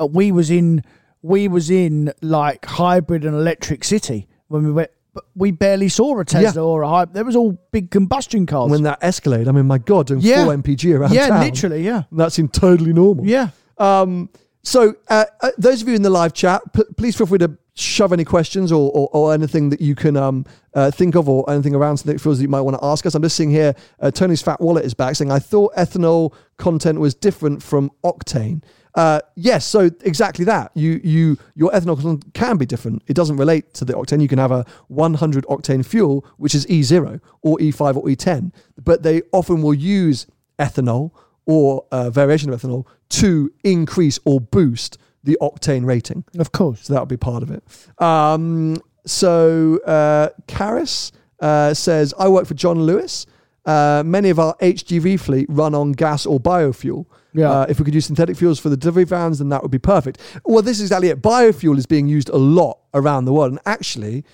uh, 0.00 0.06
we 0.06 0.32
was 0.32 0.50
in 0.50 0.82
we 1.22 1.48
was 1.48 1.70
in 1.70 2.12
like 2.22 2.64
hybrid 2.66 3.24
and 3.24 3.34
electric 3.34 3.84
city 3.84 4.26
when 4.48 4.64
we 4.64 4.72
went. 4.72 4.90
But 5.14 5.24
we 5.34 5.50
barely 5.50 5.88
saw 5.88 6.20
a 6.20 6.26
Tesla 6.26 6.62
or 6.62 6.82
a 6.82 6.88
hybrid. 6.90 7.14
There 7.14 7.24
was 7.24 7.36
all 7.36 7.52
big 7.72 7.90
combustion 7.90 8.44
cars. 8.44 8.70
When 8.70 8.82
that 8.82 9.00
escalated, 9.00 9.48
I 9.48 9.52
mean, 9.52 9.66
my 9.66 9.78
God, 9.78 10.08
doing 10.08 10.20
Yeah. 10.20 10.44
full 10.44 10.52
MPG 10.52 10.92
around 10.94 11.14
yeah, 11.14 11.28
town. 11.28 11.40
literally, 11.40 11.82
yeah, 11.86 12.02
That 12.12 12.32
seemed 12.32 12.52
totally 12.52 12.92
normal. 12.92 13.24
yeah. 13.24 13.48
Um, 13.78 14.28
so, 14.62 14.94
uh, 15.08 15.24
uh, 15.40 15.50
those 15.56 15.80
of 15.80 15.88
you 15.88 15.94
in 15.94 16.02
the 16.02 16.10
live 16.10 16.34
chat, 16.34 16.60
p- 16.74 16.82
please 16.98 17.16
feel 17.16 17.26
free 17.26 17.38
to 17.38 17.56
shove 17.76 18.12
any 18.12 18.24
questions 18.24 18.72
or, 18.72 18.90
or, 18.92 19.08
or 19.12 19.34
anything 19.34 19.68
that 19.68 19.80
you 19.80 19.94
can 19.94 20.16
um, 20.16 20.46
uh, 20.74 20.90
think 20.90 21.14
of 21.14 21.28
or 21.28 21.48
anything 21.50 21.74
around 21.74 21.98
something 21.98 22.16
that 22.16 22.22
feels 22.22 22.38
that 22.38 22.42
you 22.42 22.48
might 22.48 22.62
want 22.62 22.76
to 22.76 22.84
ask 22.84 23.04
us. 23.04 23.14
I'm 23.14 23.22
just 23.22 23.36
seeing 23.36 23.50
here, 23.50 23.74
uh, 24.00 24.10
Tony's 24.10 24.40
Fat 24.40 24.60
Wallet 24.60 24.84
is 24.84 24.94
back 24.94 25.14
saying, 25.14 25.30
I 25.30 25.38
thought 25.38 25.74
ethanol 25.74 26.34
content 26.56 26.98
was 26.98 27.14
different 27.14 27.62
from 27.62 27.90
octane. 28.02 28.62
Uh, 28.94 29.20
yes, 29.34 29.66
so 29.66 29.90
exactly 30.04 30.46
that. 30.46 30.72
You, 30.74 31.00
you, 31.04 31.36
your 31.54 31.70
ethanol 31.72 32.00
content 32.00 32.32
can 32.32 32.56
be 32.56 32.64
different. 32.64 33.02
It 33.06 33.14
doesn't 33.14 33.36
relate 33.36 33.74
to 33.74 33.84
the 33.84 33.92
octane. 33.92 34.22
You 34.22 34.28
can 34.28 34.38
have 34.38 34.52
a 34.52 34.64
100 34.88 35.44
octane 35.44 35.84
fuel, 35.84 36.24
which 36.38 36.54
is 36.54 36.64
E0 36.66 37.20
or 37.42 37.58
E5 37.58 37.96
or 37.96 38.04
E10, 38.04 38.52
but 38.82 39.02
they 39.02 39.20
often 39.32 39.60
will 39.60 39.74
use 39.74 40.26
ethanol 40.58 41.10
or 41.44 41.84
a 41.92 42.10
variation 42.10 42.50
of 42.50 42.62
ethanol 42.62 42.86
to 43.10 43.52
increase 43.62 44.18
or 44.24 44.40
boost 44.40 44.96
the 45.26 45.36
octane 45.42 45.84
rating. 45.84 46.24
Of 46.38 46.52
course. 46.52 46.84
So 46.84 46.94
that 46.94 47.00
would 47.00 47.08
be 47.08 47.16
part 47.18 47.42
of 47.42 47.50
it. 47.50 47.62
Um, 48.02 48.78
so 49.04 49.78
uh, 49.84 50.30
Karis 50.48 51.12
uh, 51.40 51.74
says, 51.74 52.14
I 52.18 52.28
work 52.28 52.46
for 52.46 52.54
John 52.54 52.82
Lewis. 52.82 53.26
Uh, 53.66 54.02
many 54.06 54.30
of 54.30 54.38
our 54.38 54.56
HGV 54.56 55.18
fleet 55.18 55.46
run 55.50 55.74
on 55.74 55.92
gas 55.92 56.24
or 56.24 56.40
biofuel. 56.40 57.04
Yeah. 57.34 57.50
Uh, 57.50 57.66
if 57.68 57.78
we 57.78 57.84
could 57.84 57.94
use 57.94 58.06
synthetic 58.06 58.36
fuels 58.36 58.58
for 58.58 58.68
the 58.68 58.76
delivery 58.76 59.04
vans, 59.04 59.40
then 59.40 59.48
that 59.50 59.60
would 59.62 59.72
be 59.72 59.78
perfect. 59.78 60.20
Well, 60.44 60.62
this 60.62 60.78
is 60.78 60.84
exactly 60.84 61.08
it. 61.08 61.20
Biofuel 61.20 61.76
is 61.76 61.84
being 61.84 62.06
used 62.06 62.28
a 62.30 62.36
lot 62.36 62.78
around 62.94 63.26
the 63.26 63.32
world. 63.32 63.50
And 63.50 63.60
actually, 63.66 64.24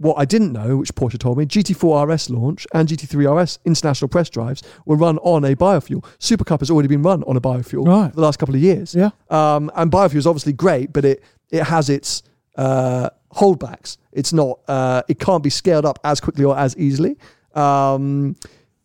what 0.00 0.14
I 0.18 0.24
didn't 0.24 0.52
know, 0.52 0.78
which 0.78 0.94
Porsche 0.94 1.18
told 1.18 1.36
me, 1.38 1.44
GT4 1.44 2.08
RS 2.08 2.30
launch 2.30 2.66
and 2.72 2.88
GT3 2.88 3.42
RS 3.42 3.58
international 3.66 4.08
press 4.08 4.30
drives 4.30 4.62
were 4.86 4.96
run 4.96 5.18
on 5.18 5.44
a 5.44 5.54
biofuel. 5.54 6.02
Supercup 6.18 6.60
has 6.60 6.70
already 6.70 6.88
been 6.88 7.02
run 7.02 7.22
on 7.24 7.36
a 7.36 7.40
biofuel 7.40 7.86
Right. 7.86 8.08
for 8.10 8.16
the 8.16 8.22
last 8.22 8.38
couple 8.38 8.54
of 8.54 8.62
years. 8.62 8.94
Yeah. 8.94 9.10
Um, 9.28 9.70
and 9.76 9.92
biofuel 9.92 10.16
is 10.16 10.26
obviously 10.26 10.54
great, 10.54 10.92
but 10.92 11.04
it 11.04 11.22
it 11.50 11.64
has 11.64 11.90
its 11.90 12.22
uh, 12.56 13.10
holdbacks. 13.34 13.98
It's 14.12 14.32
not. 14.32 14.58
Uh, 14.66 15.02
it 15.08 15.18
can't 15.20 15.42
be 15.42 15.50
scaled 15.50 15.84
up 15.84 15.98
as 16.02 16.18
quickly 16.20 16.44
or 16.44 16.56
as 16.58 16.74
easily. 16.76 17.16
Um, 17.54 18.36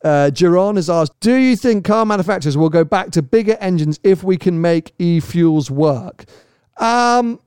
uh, 0.03 0.30
Geron 0.34 0.76
has 0.76 0.89
asked, 0.89 1.13
"Do 1.22 1.34
you 1.34 1.55
think 1.55 1.86
car 1.86 2.05
manufacturers 2.05 2.57
will 2.57 2.70
go 2.70 2.84
back 2.84 3.11
to 3.11 3.22
bigger 3.22 3.57
engines 3.61 3.99
if 4.03 4.24
we 4.24 4.36
can 4.38 4.59
make 4.61 4.93
e-fuels 4.99 5.72
work?" 5.72 6.26
Um, 6.78 7.39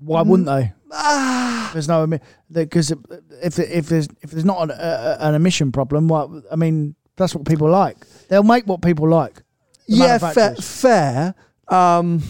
Why 0.00 0.22
wouldn't 0.22 0.46
they? 0.48 0.72
ah, 0.92 1.70
There's 1.72 1.88
no 1.88 2.06
because 2.50 2.90
if 2.90 3.58
if 3.58 3.86
there's 3.88 4.08
if 4.22 4.30
there's 4.30 4.44
not 4.44 4.62
an, 4.62 4.70
a, 4.70 5.16
an 5.20 5.34
emission 5.34 5.70
problem, 5.72 6.08
what 6.08 6.30
I 6.50 6.56
mean, 6.56 6.94
that's 7.16 7.34
what 7.34 7.44
people 7.46 7.70
like. 7.70 7.98
They'll 8.28 8.42
make 8.42 8.66
what 8.66 8.82
people 8.82 9.08
like. 9.08 9.42
yeah, 9.86 10.18
fair. 10.18 10.54
fair. 10.56 11.34
Um, 11.68 12.22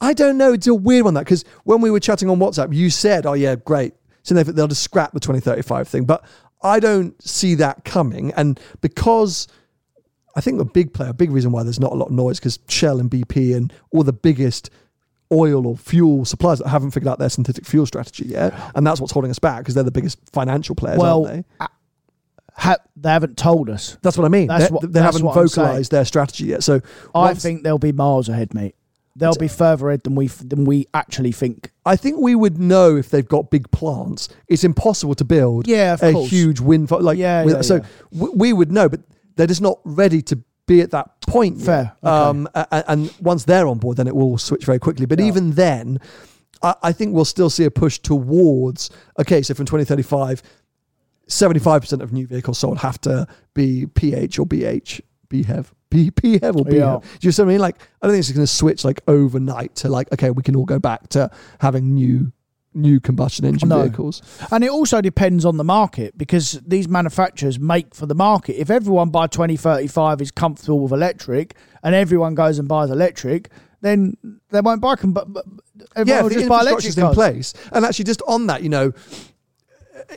I 0.00 0.12
don't 0.12 0.38
know. 0.38 0.52
It's 0.52 0.66
a 0.66 0.74
weird 0.74 1.04
one 1.04 1.14
that 1.14 1.24
because 1.24 1.44
when 1.64 1.80
we 1.80 1.90
were 1.90 2.00
chatting 2.00 2.30
on 2.30 2.38
WhatsApp, 2.38 2.72
you 2.74 2.90
said, 2.90 3.26
"Oh 3.26 3.32
yeah, 3.34 3.56
great." 3.56 3.94
So 4.22 4.34
they- 4.34 4.44
they'll 4.44 4.68
just 4.68 4.82
scrap 4.82 5.12
the 5.12 5.20
2035 5.20 5.88
thing, 5.88 6.04
but 6.04 6.24
I 6.62 6.80
don't 6.80 7.20
see 7.22 7.54
that 7.56 7.84
coming. 7.84 8.32
And 8.32 8.60
because 8.80 9.48
I 10.36 10.40
think 10.40 10.58
the 10.58 10.64
big 10.64 10.92
player, 10.92 11.10
a 11.10 11.14
big 11.14 11.30
reason 11.32 11.50
why 11.50 11.62
there's 11.64 11.80
not 11.80 11.92
a 11.92 11.96
lot 11.96 12.06
of 12.06 12.12
noise 12.12 12.38
because 12.38 12.58
Shell 12.68 13.00
and 13.00 13.10
BP 13.10 13.56
and 13.56 13.72
all 13.90 14.02
the 14.04 14.12
biggest 14.12 14.70
oil 15.32 15.66
or 15.66 15.76
fuel 15.76 16.24
suppliers 16.24 16.58
that 16.60 16.68
haven't 16.68 16.90
figured 16.92 17.08
out 17.08 17.18
their 17.18 17.28
synthetic 17.28 17.66
fuel 17.66 17.84
strategy 17.86 18.26
yet, 18.26 18.54
and 18.74 18.86
that's 18.86 19.00
what's 19.00 19.12
holding 19.12 19.30
us 19.30 19.38
back 19.38 19.58
because 19.60 19.74
they're 19.74 19.84
the 19.84 19.90
biggest 19.90 20.18
financial 20.32 20.74
players, 20.74 20.98
Well, 20.98 21.26
aren't 21.26 21.46
they? 21.60 21.66
Ha- 22.54 22.76
they 22.96 23.10
haven't 23.10 23.36
told 23.36 23.70
us. 23.70 23.96
That's 24.02 24.18
what 24.18 24.24
I 24.24 24.28
mean. 24.28 24.48
That's 24.48 24.64
they 24.68 24.70
what- 24.74 24.82
they 24.82 24.88
that's 24.88 25.04
haven't 25.16 25.22
what 25.26 25.36
I'm 25.36 25.46
saying. 25.48 25.66
vocalized 25.66 25.90
their 25.92 26.04
strategy 26.04 26.46
yet. 26.46 26.64
So 26.64 26.80
I 27.14 27.34
think 27.34 27.62
they'll 27.62 27.78
be 27.78 27.92
miles 27.92 28.28
ahead, 28.28 28.52
mate. 28.52 28.74
They'll 29.14 29.34
be 29.34 29.48
further 29.48 29.88
ahead 29.90 30.02
than 30.04 30.14
we 30.16 30.26
than 30.28 30.64
we 30.64 30.86
actually 30.94 31.32
think. 31.32 31.70
I 31.84 31.94
think 31.96 32.18
we 32.18 32.34
would 32.34 32.58
know 32.58 32.96
if 32.96 33.10
they've 33.10 33.26
got 33.28 33.50
big 33.50 33.70
plants. 33.70 34.28
It's 34.48 34.64
impossible 34.64 35.14
to 35.16 35.24
build 35.24 35.66
Yeah, 35.68 35.96
a 36.00 36.12
course. 36.12 36.30
huge 36.30 36.60
wind 36.60 36.88
farm. 36.88 37.02
Like, 37.02 37.18
Yeah, 37.18 37.44
yeah, 37.44 37.60
so 37.62 37.76
yeah. 37.76 37.82
w- 38.12 38.32
we 38.36 38.52
would 38.52 38.70
know, 38.72 38.88
but 38.88 39.00
they're 39.36 39.46
just 39.48 39.60
not 39.62 39.78
ready 39.84 40.22
to 40.22 40.38
be 40.68 40.80
at 40.82 40.92
that 40.92 41.20
point. 41.22 41.60
Fair, 41.60 41.92
okay. 42.04 42.08
Um, 42.08 42.48
a- 42.54 42.66
a- 42.70 42.84
and 42.92 43.12
once 43.20 43.42
they're 43.44 43.66
on 43.66 43.78
board, 43.78 43.96
then 43.96 44.06
it 44.06 44.14
will 44.14 44.38
switch 44.38 44.64
very 44.64 44.78
quickly. 44.78 45.04
But 45.06 45.18
Yeah. 45.18 45.26
even 45.26 45.50
then, 45.52 45.98
I, 46.62 46.74
I 46.84 46.92
think 46.92 47.12
we'll 47.14 47.24
still 47.24 47.50
see 47.50 47.64
a 47.64 47.70
push 47.72 47.98
towards. 47.98 48.90
Okay, 49.18 49.42
so 49.42 49.54
from 49.54 49.66
2035, 49.66 50.42
75% 51.28 52.00
of 52.02 52.12
new 52.12 52.26
vehicles 52.26 52.58
sold 52.58 52.78
have 52.78 53.00
to 53.02 53.26
be 53.54 53.86
PH 53.86 54.38
or 54.38 54.46
BH, 54.46 55.00
BHEV. 55.28 55.66
B, 55.90 56.10
PHEV 56.10 56.54
or 56.56 56.64
BHEV. 56.64 56.72
Yeah. 56.74 56.98
Do 57.18 57.26
you 57.26 57.32
see 57.32 57.42
what 57.42 57.48
I 57.48 57.52
mean? 57.52 57.60
Like, 57.60 57.76
I 58.02 58.06
don't 58.06 58.12
think 58.14 58.20
it's 58.20 58.30
going 58.32 58.42
to 58.46 58.46
switch 58.46 58.84
like 58.84 59.00
overnight 59.08 59.74
to 59.76 59.88
like, 59.88 60.12
okay, 60.12 60.30
we 60.30 60.42
can 60.42 60.54
all 60.54 60.66
go 60.66 60.78
back 60.78 61.08
to 61.10 61.30
having 61.60 61.94
new 61.94 62.30
new 62.78 63.00
combustion 63.00 63.44
engine 63.44 63.68
No. 63.68 63.82
vehicles. 63.82 64.22
And 64.50 64.64
it 64.64 64.70
also 64.70 65.00
depends 65.00 65.44
on 65.44 65.56
the 65.56 65.64
market 65.64 66.16
because 66.16 66.60
these 66.66 66.88
manufacturers 66.88 67.58
make 67.58 67.94
for 67.94 68.06
the 68.06 68.14
market. 68.14 68.60
If 68.60 68.70
everyone 68.70 69.10
by 69.10 69.26
2035 69.26 70.20
is 70.22 70.30
comfortable 70.30 70.80
with 70.80 70.92
electric 70.92 71.54
and 71.82 71.94
everyone 71.94 72.34
goes 72.34 72.58
and 72.58 72.68
buys 72.68 72.90
electric, 72.90 73.50
then 73.80 74.16
they 74.50 74.60
won't 74.60 74.80
buy 74.80 74.94
them. 74.96 75.12
But, 75.12 75.28
everyone 75.94 76.18
yeah, 76.18 76.22
will 76.22 76.30
just 76.30 76.48
buy 76.48 76.60
electric 76.62 76.96
in 76.96 77.10
place. 77.10 77.54
And 77.72 77.84
actually, 77.84 78.06
just 78.06 78.22
on 78.26 78.46
that, 78.46 78.62
you 78.62 78.68
know, 78.68 78.92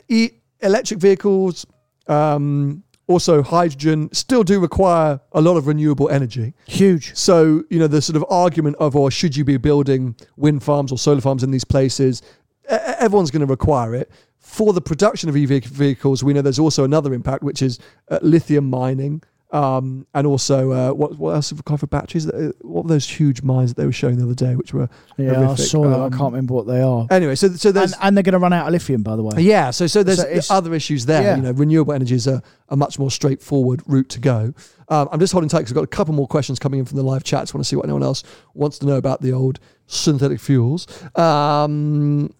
e- 0.08 0.30
electric 0.60 1.00
vehicles, 1.00 1.66
um, 2.06 2.82
also 3.08 3.42
hydrogen, 3.42 4.08
still 4.12 4.42
do 4.42 4.58
require 4.60 5.20
a 5.32 5.40
lot 5.40 5.56
of 5.56 5.66
renewable 5.66 6.08
energy. 6.08 6.54
Huge. 6.66 7.14
So, 7.16 7.62
you 7.68 7.78
know, 7.78 7.86
the 7.86 8.00
sort 8.00 8.16
of 8.16 8.24
argument 8.30 8.76
of, 8.78 8.96
or 8.96 9.10
should 9.10 9.36
you 9.36 9.44
be 9.44 9.56
building 9.58 10.14
wind 10.36 10.62
farms 10.62 10.92
or 10.92 10.98
solar 10.98 11.20
farms 11.20 11.42
in 11.42 11.50
these 11.50 11.64
places? 11.64 12.22
Everyone's 12.68 13.30
going 13.30 13.40
to 13.40 13.46
require 13.46 13.94
it. 13.94 14.10
For 14.38 14.72
the 14.72 14.80
production 14.80 15.28
of 15.28 15.36
EV 15.36 15.64
vehicles, 15.64 16.22
we 16.24 16.32
know 16.32 16.42
there's 16.42 16.58
also 16.58 16.84
another 16.84 17.14
impact, 17.14 17.42
which 17.42 17.62
is 17.62 17.78
uh, 18.10 18.18
lithium 18.22 18.68
mining. 18.68 19.22
Um, 19.50 20.06
and 20.14 20.26
also, 20.26 20.72
uh, 20.72 20.92
what 20.94 21.18
what 21.18 21.34
else 21.34 21.50
have 21.50 21.58
we 21.58 21.62
got 21.64 21.78
for 21.80 21.86
batteries? 21.86 22.26
Uh, 22.26 22.52
What 22.62 22.84
were 22.84 22.88
those 22.88 23.06
huge 23.06 23.42
mines 23.42 23.74
that 23.74 23.80
they 23.80 23.84
were 23.86 23.92
showing 23.92 24.16
the 24.16 24.24
other 24.24 24.34
day, 24.34 24.56
which 24.56 24.72
were 24.72 24.88
Yeah, 25.18 25.32
I 25.32 25.44
horrific? 25.44 25.66
saw 25.66 25.82
them. 25.82 26.00
I 26.00 26.06
Um, 26.06 26.10
can't 26.10 26.32
remember 26.32 26.54
what 26.54 26.66
they 26.66 26.80
are. 26.80 27.06
Anyway, 27.10 27.34
so 27.34 27.48
so 27.50 27.70
there's 27.70 27.92
And, 27.92 28.02
and 28.02 28.16
they're 28.16 28.22
going 28.22 28.32
to 28.32 28.38
run 28.38 28.54
out 28.54 28.66
of 28.66 28.72
lithium, 28.72 29.02
by 29.02 29.14
the 29.14 29.22
way. 29.22 29.42
yeah, 29.42 29.70
so 29.70 29.86
so 29.86 30.02
there's 30.02 30.46
So 30.46 30.54
other 30.54 30.72
issues 30.74 31.04
there. 31.04 31.22
Yeah. 31.22 31.36
You 31.36 31.42
know, 31.42 31.50
renewable 31.52 31.92
energy 31.92 32.14
is 32.14 32.26
a, 32.26 32.42
a 32.70 32.76
much 32.78 32.98
more 32.98 33.10
straightforward 33.10 33.82
route 33.86 34.08
to 34.10 34.20
go. 34.20 34.54
Um, 34.88 35.08
I'm 35.12 35.20
just 35.20 35.34
holding 35.34 35.50
tight 35.50 35.58
because 35.60 35.72
I've 35.72 35.76
got 35.76 35.84
a 35.84 35.96
couple 35.98 36.14
more 36.14 36.26
questions 36.26 36.58
coming 36.58 36.80
in 36.80 36.86
from 36.86 36.96
the 36.96 37.02
live 37.04 37.22
chat. 37.22 37.42
Just 37.42 37.52
want 37.54 37.62
to 37.62 37.68
see 37.68 37.76
what 37.76 37.84
anyone 37.84 38.02
else 38.02 38.22
wants 38.54 38.78
to 38.78 38.86
know 38.86 38.96
about 38.96 39.20
the 39.20 39.32
old 39.32 39.60
synthetic 39.86 40.40
fuels. 40.40 40.86
Um, 41.14 42.32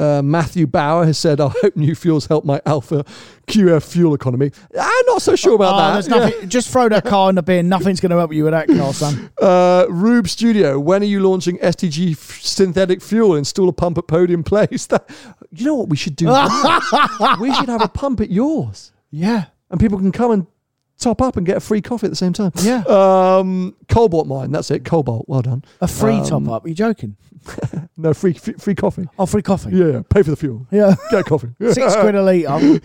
uh, 0.00 0.22
Matthew 0.22 0.66
Bauer 0.66 1.04
has 1.04 1.18
said, 1.18 1.40
"I 1.40 1.48
hope 1.62 1.76
new 1.76 1.94
fuels 1.94 2.26
help 2.26 2.44
my 2.44 2.60
Alfa 2.66 3.04
QF 3.46 3.82
fuel 3.84 4.14
economy." 4.14 4.50
I'm 4.80 5.06
not 5.06 5.22
so 5.22 5.36
sure 5.36 5.54
about 5.54 5.74
Oh, 5.74 6.00
that. 6.00 6.08
nothing. 6.08 6.48
Just 6.48 6.70
throw 6.70 6.88
that 6.88 7.04
car 7.04 7.28
in 7.28 7.34
the 7.36 7.42
bin. 7.42 7.68
Nothing's 7.68 8.00
going 8.00 8.10
to 8.10 8.16
help 8.16 8.32
you 8.32 8.44
with 8.44 8.52
that 8.52 8.68
car, 8.68 8.92
son. 8.94 9.30
Uh, 9.40 9.86
Rube 9.88 10.28
Studio, 10.28 10.78
when 10.78 11.02
are 11.02 11.06
you 11.06 11.20
launching 11.20 11.58
STG 11.58 12.12
f- 12.12 12.40
synthetic 12.42 13.00
fuel? 13.02 13.34
Install 13.36 13.68
a 13.68 13.72
pump 13.72 13.98
at 13.98 14.06
Podium 14.06 14.42
Place. 14.52 14.86
That, 14.86 15.08
you 15.52 15.64
know 15.66 15.74
what 15.74 15.88
we 15.88 15.96
should 15.96 16.16
do? 16.16 16.26
we 17.40 17.52
should 17.54 17.68
have 17.68 17.82
a 17.82 17.88
pump 17.92 18.20
at 18.20 18.30
yours, 18.30 18.92
Yeah. 19.10 19.46
and 19.70 19.78
people 19.80 19.98
can 19.98 20.12
come 20.12 20.30
and 20.30 20.46
top 21.00 21.20
up 21.20 21.36
and 21.36 21.44
get 21.46 21.56
a 21.56 21.60
free 21.60 21.80
coffee 21.82 22.06
at 22.06 22.10
the 22.10 22.16
same 22.16 22.32
time. 22.32 22.52
Yeah. 22.62 22.82
Um, 22.86 23.74
Cobalt 23.88 24.26
mine. 24.26 24.52
That's 24.52 24.70
it. 24.70 24.84
Cobalt. 24.84 25.28
Well 25.28 25.42
done. 25.42 25.64
A 25.80 25.88
free 25.88 26.14
Um, 26.18 26.24
top 26.24 26.48
up. 26.48 26.64
Are 26.64 26.68
you 26.68 26.74
joking? 26.74 27.16
No 27.96 28.14
free 28.14 28.32
free, 28.32 28.54
free 28.54 28.74
coffee. 28.74 29.06
Oh, 29.18 29.26
free 29.26 29.42
coffee. 29.42 29.70
Yeah, 29.76 29.86
yeah. 29.86 30.02
Pay 30.08 30.22
for 30.22 30.30
the 30.30 30.36
fuel. 30.36 30.66
Yeah. 30.70 30.94
Get 31.10 31.26
coffee. 31.26 31.48
Six 31.72 31.96
quid 31.96 32.14
a 32.14 32.22
litre. 32.22 32.80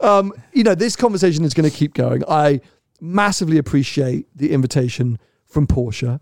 um, 0.00 0.32
you 0.52 0.64
know, 0.64 0.74
this 0.74 0.96
conversation 0.96 1.44
is 1.44 1.54
going 1.54 1.68
to 1.70 1.74
keep 1.76 1.94
going. 1.94 2.24
I 2.28 2.60
massively 3.00 3.58
appreciate 3.58 4.26
the 4.34 4.50
invitation 4.52 5.20
from 5.46 5.68
Porsche. 5.68 6.18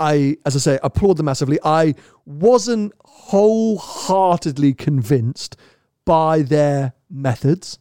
I, 0.00 0.38
as 0.46 0.56
I 0.56 0.58
say, 0.58 0.78
applaud 0.82 1.18
them 1.18 1.26
massively. 1.26 1.58
I 1.62 1.94
wasn't 2.24 2.92
wholeheartedly 3.04 4.72
convinced 4.74 5.56
by 6.06 6.42
their 6.42 6.94
methods, 7.10 7.78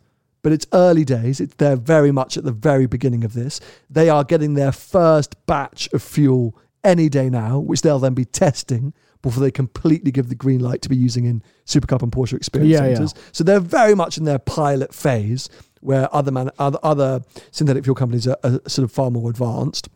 but 0.47 0.53
it's 0.53 0.65
early 0.71 1.03
days. 1.03 1.41
It's, 1.41 1.55
they're 1.55 1.75
very 1.75 2.09
much 2.09 2.37
at 2.37 2.45
the 2.45 2.53
very 2.53 2.85
beginning 2.85 3.25
of 3.25 3.33
this. 3.33 3.59
They 3.89 4.07
are 4.07 4.23
getting 4.23 4.53
their 4.53 4.71
first 4.71 5.35
batch 5.45 5.89
of 5.91 6.01
fuel 6.01 6.57
any 6.85 7.09
day 7.09 7.29
now, 7.29 7.59
which 7.59 7.81
they'll 7.81 7.99
then 7.99 8.13
be 8.13 8.23
testing 8.23 8.93
before 9.21 9.43
they 9.43 9.51
completely 9.51 10.09
give 10.09 10.29
the 10.29 10.35
green 10.35 10.61
light 10.61 10.81
to 10.83 10.87
be 10.87 10.95
using 10.95 11.25
in 11.25 11.43
Supercup 11.65 12.01
and 12.01 12.13
Porsche 12.13 12.37
Experience 12.37 12.71
Yeah, 12.71 12.87
yeah. 12.87 12.95
Centres. 12.95 13.13
So 13.33 13.43
they're 13.43 13.59
very 13.59 13.93
much 13.93 14.17
in 14.17 14.23
their 14.23 14.39
pilot 14.39 14.93
phase, 14.93 15.49
where 15.81 16.07
other 16.15 16.31
man, 16.31 16.49
other, 16.57 16.79
other 16.81 17.23
synthetic 17.51 17.83
fuel 17.83 17.95
companies 17.95 18.25
are, 18.25 18.37
are 18.45 18.61
sort 18.67 18.85
of 18.85 18.91
far 18.93 19.11
more 19.11 19.29
advanced. 19.29 19.89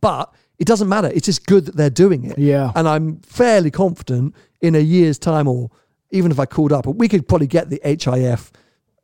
But 0.00 0.32
it 0.60 0.68
doesn't 0.68 0.88
matter. 0.88 1.08
It's 1.08 1.26
just 1.26 1.46
good 1.46 1.66
that 1.66 1.74
they're 1.74 1.90
doing 1.90 2.22
it. 2.30 2.38
Yeah. 2.38 2.70
And 2.76 2.86
I'm 2.86 3.18
fairly 3.22 3.72
confident 3.72 4.36
in 4.60 4.76
a 4.76 4.78
year's 4.78 5.18
time, 5.18 5.48
or 5.48 5.72
even 6.12 6.30
if 6.30 6.38
I 6.38 6.46
called 6.46 6.72
up, 6.72 6.86
we 6.86 7.08
could 7.08 7.26
probably 7.26 7.48
get 7.48 7.70
the 7.70 7.80
HIF 7.82 8.52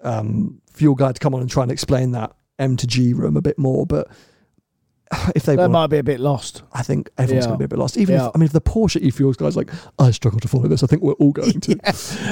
um, 0.02 0.60
fuel 0.72 0.94
guy 0.94 1.12
to 1.12 1.18
come 1.18 1.34
on 1.34 1.40
and 1.40 1.50
try 1.50 1.62
and 1.62 1.72
explain 1.72 2.12
that 2.12 2.32
M 2.58 2.76
to 2.78 2.86
G 2.86 3.12
room 3.12 3.36
a 3.36 3.42
bit 3.42 3.58
more. 3.58 3.86
But 3.86 4.08
if 5.34 5.44
they 5.44 5.56
That 5.56 5.62
want, 5.62 5.72
might 5.72 5.86
be 5.88 5.98
a 5.98 6.02
bit 6.04 6.20
lost. 6.20 6.62
I 6.72 6.82
think 6.82 7.10
everyone's 7.18 7.44
Yeah. 7.44 7.48
going 7.48 7.58
to 7.58 7.62
be 7.62 7.64
a 7.64 7.68
bit 7.68 7.78
lost. 7.78 7.96
Even 7.96 8.14
Yeah. 8.14 8.26
if, 8.28 8.32
I 8.34 8.38
mean, 8.38 8.46
if 8.46 8.52
the 8.52 8.60
Porsche 8.60 9.00
e-fuels 9.00 9.36
guy's 9.36 9.56
like, 9.56 9.70
I 9.98 10.10
struggle 10.12 10.40
to 10.40 10.48
follow 10.48 10.68
this, 10.68 10.82
I 10.82 10.86
think 10.86 11.02
we're 11.02 11.14
all 11.14 11.32
going 11.32 11.60
to. 11.60 11.72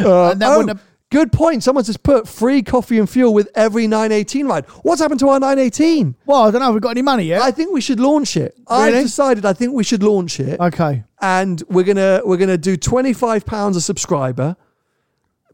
Uh, 0.07 0.31
And 0.33 0.41
that 0.41 0.51
oh, 0.51 0.67
have- 0.67 0.83
good 1.11 1.33
point. 1.33 1.63
Someone 1.65 1.83
just 1.85 2.03
put 2.03 2.29
free 2.29 2.63
coffee 2.63 2.99
and 2.99 3.09
fuel 3.11 3.33
with 3.35 3.49
every 3.55 3.87
918 3.89 4.47
ride. 4.47 4.65
What's 4.83 5.01
happened 5.01 5.19
to 5.21 5.29
our 5.29 5.41
918? 5.41 6.15
Well, 6.27 6.43
I 6.43 6.51
don't 6.51 6.61
know. 6.61 6.67
Have 6.67 6.75
we 6.75 6.81
got 6.81 6.91
any 6.91 7.03
money 7.03 7.25
yet? 7.25 7.41
I 7.43 7.51
think 7.51 7.73
we 7.73 7.81
should 7.81 7.99
launch 7.99 8.37
it. 8.37 8.55
I've 8.69 8.93
decided 8.93 9.45
I 9.45 9.55
think 9.55 9.73
we 9.73 9.83
should 9.85 10.03
launch 10.03 10.39
it. 10.39 10.61
okay. 10.61 11.05
and 11.21 11.63
we're 11.69 11.83
gonna 11.85 12.21
we're 12.25 12.37
gonna 12.37 12.57
do 12.59 12.77
25 12.77 13.45
pounds 13.45 13.77
a 13.77 13.81
subscriber. 13.81 14.57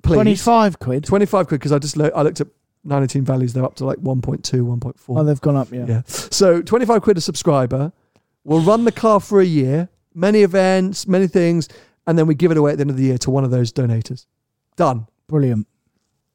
Please. 0.05 0.15
25 0.15 0.79
quid. 0.79 1.05
25 1.05 1.49
quid 1.49 1.61
because 1.61 1.73
I 1.73 1.79
just 1.79 1.97
lo- 1.97 2.11
I 2.15 2.23
looked 2.23 2.41
at 2.41 2.47
918 2.85 3.25
values, 3.25 3.53
they're 3.55 3.65
up 3.65 3.75
to 3.77 3.85
like 3.85 3.99
1.2, 3.99 4.43
1.4. 4.43 4.95
Oh, 5.09 5.25
they've 5.25 5.41
gone 5.41 5.57
up, 5.57 5.73
yeah. 5.73 5.87
Yeah. 5.89 6.03
So 6.07 6.61
25 6.63 7.03
quid 7.03 7.17
a 7.19 7.21
subscriber. 7.21 7.93
We'll 8.45 8.61
run 8.61 8.85
the 8.85 8.93
car 8.93 9.21
for 9.21 9.41
a 9.41 9.45
year, 9.45 9.89
many 10.15 10.43
events, 10.43 11.09
many 11.09 11.27
things, 11.27 11.69
and 12.07 12.19
then 12.19 12.27
we 12.27 12.35
give 12.35 12.51
it 12.51 12.59
away 12.59 12.73
at 12.73 12.77
the 12.77 12.83
end 12.83 12.91
of 12.91 12.97
the 12.99 13.05
year 13.05 13.19
to 13.19 13.31
one 13.31 13.43
of 13.45 13.51
those 13.51 13.73
donators. 13.73 14.27
Done. 14.77 15.07
Brilliant. 15.29 15.67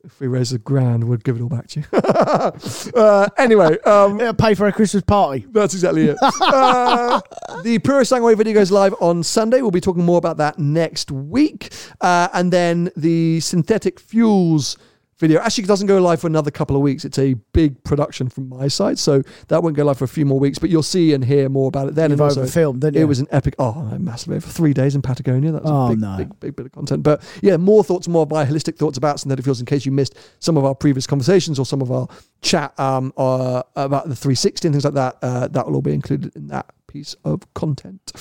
If 0.02 0.18
we 0.22 0.28
raise 0.28 0.54
a 0.54 0.58
grand, 0.58 1.04
we'd 1.04 1.26
give 1.26 1.36
it 1.36 1.42
all 1.42 1.50
back 1.50 1.68
to 1.68 1.82
you. 1.82 1.86
uh, 3.02 3.28
anyway, 3.38 3.78
um, 3.82 4.20
It'll 4.22 4.34
pay 4.34 4.54
for 4.54 4.66
a 4.68 4.72
Christmas 4.72 5.04
party. 5.04 5.46
that's 5.52 5.74
exactly 5.74 6.06
it. 6.08 6.18
uh, 6.22 7.20
the 7.64 7.80
Purosangue 7.80 8.38
video 8.38 8.54
goes 8.54 8.72
live 8.72 8.96
on 9.02 9.24
Sunday. 9.24 9.62
We'll 9.62 9.72
be 9.72 9.82
talking 9.82 10.06
more 10.06 10.18
about 10.18 10.38
that 10.38 10.58
next 10.58 11.12
week. 11.12 11.74
Uh, 12.00 12.30
and 12.34 12.54
then 12.54 12.92
the 12.96 13.42
synthetic 13.42 14.00
fuels 14.00 14.78
video 15.20 15.40
actually 15.42 15.66
doesn't 15.66 15.88
go 15.88 16.00
live 16.00 16.22
for 16.22 16.28
another 16.28 16.50
couple 16.50 16.76
of 16.76 16.82
weeks. 16.82 17.04
It's 17.06 17.20
a 17.20 17.34
big 17.54 17.84
production 17.84 18.30
from 18.30 18.50
my 18.50 18.68
side. 18.70 18.98
So 18.98 19.22
that 19.50 19.62
won't 19.62 19.76
go 19.76 19.84
live 19.84 19.98
for 19.98 20.06
a 20.06 20.08
few 20.08 20.26
more 20.26 20.40
weeks, 20.40 20.58
but 20.60 20.70
you'll 20.70 20.82
see 20.84 21.14
and 21.14 21.24
hear 21.26 21.50
more 21.50 21.68
about 21.68 21.90
it 21.90 21.96
then. 21.96 22.10
You've 22.12 22.20
and 22.22 22.38
also, 22.38 22.46
didn't 22.74 22.96
you? 22.96 23.02
it 23.02 23.06
was 23.06 23.20
an 23.20 23.28
epic, 23.32 23.56
oh, 23.60 23.84
massively, 24.00 24.40
for 24.40 24.50
three 24.50 24.74
days 24.74 24.96
in 24.96 25.02
Patagonia. 25.02 25.52
That 25.52 25.64
was 25.64 25.72
Oh, 25.72 25.86
a 25.86 25.90
big, 25.90 26.00
no. 26.00 26.18
big, 26.18 26.40
big 26.40 26.56
bit 26.56 26.66
of 26.68 26.72
content. 26.72 27.04
But 27.04 27.22
yeah, 27.42 27.58
more 27.58 27.84
thoughts, 27.84 28.08
more 28.08 28.24
of 28.24 28.32
my 28.32 28.46
holistic 28.46 28.78
thoughts 28.78 28.98
about 28.98 29.20
synthetic 29.20 29.44
fuels 29.44 29.60
in 29.60 29.66
case 29.66 29.86
you 29.86 29.92
missed 29.92 30.16
some 30.40 30.56
of 30.58 30.64
our 30.66 30.74
previous 30.74 31.06
conversations 31.06 31.60
or 31.60 31.66
some 31.66 31.82
of 31.82 31.92
our 31.92 32.08
chat 32.42 32.78
um, 32.80 33.14
uh, 33.18 33.62
about 33.76 34.08
the 34.08 34.16
360 34.16 34.68
and 34.70 34.74
things 34.76 34.86
like 34.86 34.94
that. 34.94 35.18
Uh, 35.22 35.48
that 35.50 35.68
will 35.68 35.76
all 35.76 35.82
be 35.82 35.94
included 35.94 36.36
in 36.36 36.48
that 36.48 36.66
piece 36.88 37.16
of 37.26 37.54
content. 37.54 38.12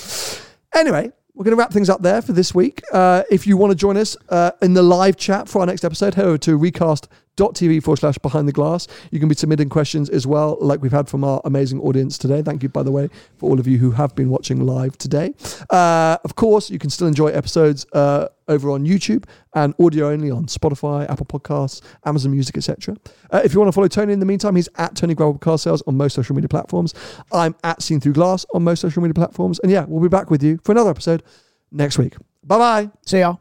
Anyway, 0.74 1.10
we're 1.38 1.44
going 1.44 1.56
to 1.56 1.58
wrap 1.58 1.72
things 1.72 1.88
up 1.88 2.02
there 2.02 2.20
for 2.20 2.32
this 2.32 2.52
week. 2.52 2.82
Uh, 2.92 3.22
if 3.30 3.46
you 3.46 3.56
want 3.56 3.70
to 3.70 3.76
join 3.76 3.96
us 3.96 4.16
uh, 4.28 4.50
in 4.60 4.74
the 4.74 4.82
live 4.82 5.16
chat 5.16 5.48
for 5.48 5.60
our 5.60 5.66
next 5.66 5.84
episode, 5.84 6.14
head 6.14 6.24
over 6.24 6.36
to 6.36 6.58
recast.tv 7.38 7.82
forward 7.82 7.98
slash 7.98 8.18
behind 8.18 8.48
the 8.48 8.52
glass. 8.52 8.86
You 9.10 9.18
can 9.18 9.28
be 9.28 9.34
submitting 9.34 9.68
questions 9.68 10.08
as 10.10 10.26
well, 10.26 10.58
like 10.60 10.82
we've 10.82 10.92
had 10.92 11.08
from 11.08 11.24
our 11.24 11.40
amazing 11.44 11.80
audience 11.80 12.18
today. 12.18 12.42
Thank 12.42 12.62
you, 12.62 12.68
by 12.68 12.82
the 12.82 12.90
way, 12.90 13.08
for 13.36 13.50
all 13.50 13.58
of 13.58 13.66
you 13.66 13.78
who 13.78 13.92
have 13.92 14.14
been 14.14 14.30
watching 14.30 14.64
live 14.64 14.96
today. 14.98 15.34
Uh, 15.70 16.18
of 16.24 16.34
course, 16.34 16.70
you 16.70 16.78
can 16.78 16.90
still 16.90 17.06
enjoy 17.06 17.28
episodes 17.28 17.86
uh, 17.92 18.28
over 18.48 18.70
on 18.70 18.86
YouTube 18.86 19.24
and 19.54 19.74
audio 19.80 20.10
only 20.10 20.30
on 20.30 20.46
Spotify, 20.46 21.08
Apple 21.08 21.26
Podcasts, 21.26 21.82
Amazon 22.04 22.32
Music, 22.32 22.56
etc. 22.56 22.96
Uh, 23.30 23.40
if 23.44 23.52
you 23.52 23.60
want 23.60 23.68
to 23.68 23.72
follow 23.72 23.88
Tony 23.88 24.12
in 24.12 24.20
the 24.20 24.26
meantime, 24.26 24.56
he's 24.56 24.68
at 24.76 24.94
Tony 24.94 25.14
Gravel 25.14 25.38
Car 25.38 25.58
Sales 25.58 25.82
on 25.86 25.96
most 25.96 26.14
social 26.14 26.34
media 26.34 26.48
platforms. 26.48 26.94
I'm 27.32 27.54
at 27.64 27.82
Seen 27.82 28.00
Through 28.00 28.14
Glass 28.14 28.46
on 28.54 28.64
most 28.64 28.80
social 28.80 29.02
media 29.02 29.14
platforms. 29.14 29.58
And 29.60 29.70
yeah, 29.70 29.84
we'll 29.86 30.02
be 30.02 30.08
back 30.08 30.30
with 30.30 30.42
you 30.42 30.58
for 30.64 30.72
another 30.72 30.90
episode 30.90 31.22
next 31.70 31.98
week. 31.98 32.16
Bye 32.42 32.58
bye. 32.58 32.90
See 33.04 33.18
ya. 33.18 33.36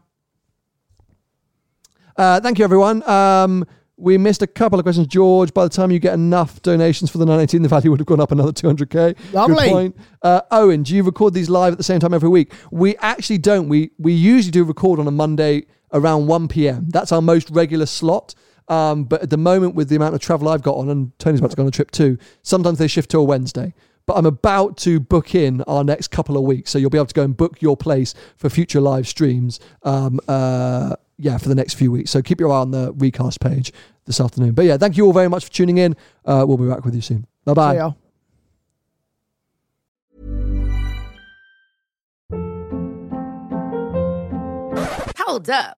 Uh, 2.18 2.42
thank 2.42 2.58
you, 2.58 2.66
everyone. 2.66 3.08
Um, 3.08 3.66
we 3.98 4.18
missed 4.18 4.42
a 4.42 4.48
couple 4.48 4.80
of 4.80 4.86
questions. 4.86 5.08
George, 5.08 5.54
by 5.54 5.64
the 5.64 5.70
time 5.70 5.92
you 5.92 6.00
get 6.00 6.14
enough 6.14 6.62
donations 6.62 7.10
for 7.10 7.18
the 7.18 7.26
918, 7.26 7.64
the 7.64 7.68
value 7.68 7.90
would 7.90 8.00
have 8.00 8.08
gone 8.08 8.20
up 8.20 8.32
another 8.32 8.52
200k. 8.52 9.34
Lovely. 9.34 9.56
Good 9.56 9.72
point. 9.72 9.98
Uh, 10.22 10.42
Owen, 10.52 10.84
do 10.84 10.96
you 10.96 11.04
record 11.04 11.34
these 11.34 11.50
live 11.50 11.74
at 11.74 11.78
the 11.78 11.84
same 11.84 12.00
time 12.00 12.14
every 12.14 12.30
week? 12.30 12.54
We 12.72 12.96
actually 12.98 13.40
don't. 13.40 13.68
We 13.68 13.92
we 13.98 14.14
usually 14.14 14.52
do 14.52 14.64
record 14.64 15.00
on 15.00 15.08
a 15.08 15.12
Monday 15.12 15.66
around 15.94 16.28
1 16.28 16.48
p.m. 16.48 16.90
That's 16.90 17.12
our 17.12 17.22
most 17.22 17.50
regular 17.50 17.86
slot. 17.86 18.36
Um, 18.68 19.06
but 19.06 19.24
at 19.24 19.30
the 19.30 19.38
moment, 19.38 19.76
with 19.76 19.90
the 19.90 19.96
amount 19.96 20.14
of 20.14 20.22
travel 20.22 20.50
I've 20.50 20.62
got 20.62 20.76
on, 20.76 20.90
and 20.90 21.18
Tony's 21.20 21.40
about 21.40 21.52
to 21.52 21.56
go 21.56 21.64
on 21.64 21.68
a 21.68 21.72
trip 21.72 21.92
too, 21.92 22.18
sometimes 22.44 22.80
they 22.80 22.88
shift 22.88 23.12
to 23.12 23.20
a 23.20 23.24
Wednesday. 23.24 23.74
But 24.06 24.18
I'm 24.18 24.26
about 24.26 24.78
to 24.80 25.00
book 25.00 25.36
in 25.36 25.62
our 25.64 25.84
next 25.84 26.10
couple 26.10 26.38
of 26.38 26.44
weeks, 26.44 26.72
so 26.72 26.78
you'll 26.78 26.90
be 26.90 26.98
able 26.98 27.08
to 27.08 27.14
go 27.14 27.24
and 27.24 27.36
book 27.36 27.62
your 27.62 27.76
place 27.76 28.14
for 28.38 28.50
future 28.50 28.80
live 28.80 29.08
streams. 29.08 29.60
Um, 29.84 30.20
uh, 30.28 30.96
yeah, 31.18 31.38
for 31.38 31.50
the 31.50 31.56
next 31.56 31.74
few 31.76 31.92
weeks. 31.92 32.12
So 32.12 32.22
keep 32.22 32.40
your 32.40 32.52
eye 32.52 32.58
on 32.58 32.72
the 32.72 32.94
recast 32.94 33.40
page 33.40 33.74
this 34.06 34.20
afternoon. 34.20 34.54
But 34.54 34.66
yeah, 34.66 34.78
thank 34.78 34.98
you 34.98 35.06
all 35.06 35.14
very 35.14 35.30
much 35.30 35.46
for 35.46 35.52
tuning 35.52 35.78
in. 35.78 35.96
Uh, 36.26 36.46
we'll 36.48 36.58
be 36.58 36.68
back 36.68 36.86
with 36.86 36.96
you 36.96 37.02
soon. 37.02 37.26
Bye 37.46 37.54
bye. 37.54 37.74
See. 37.76 37.96
Hold 45.18 45.50
up. 45.50 45.78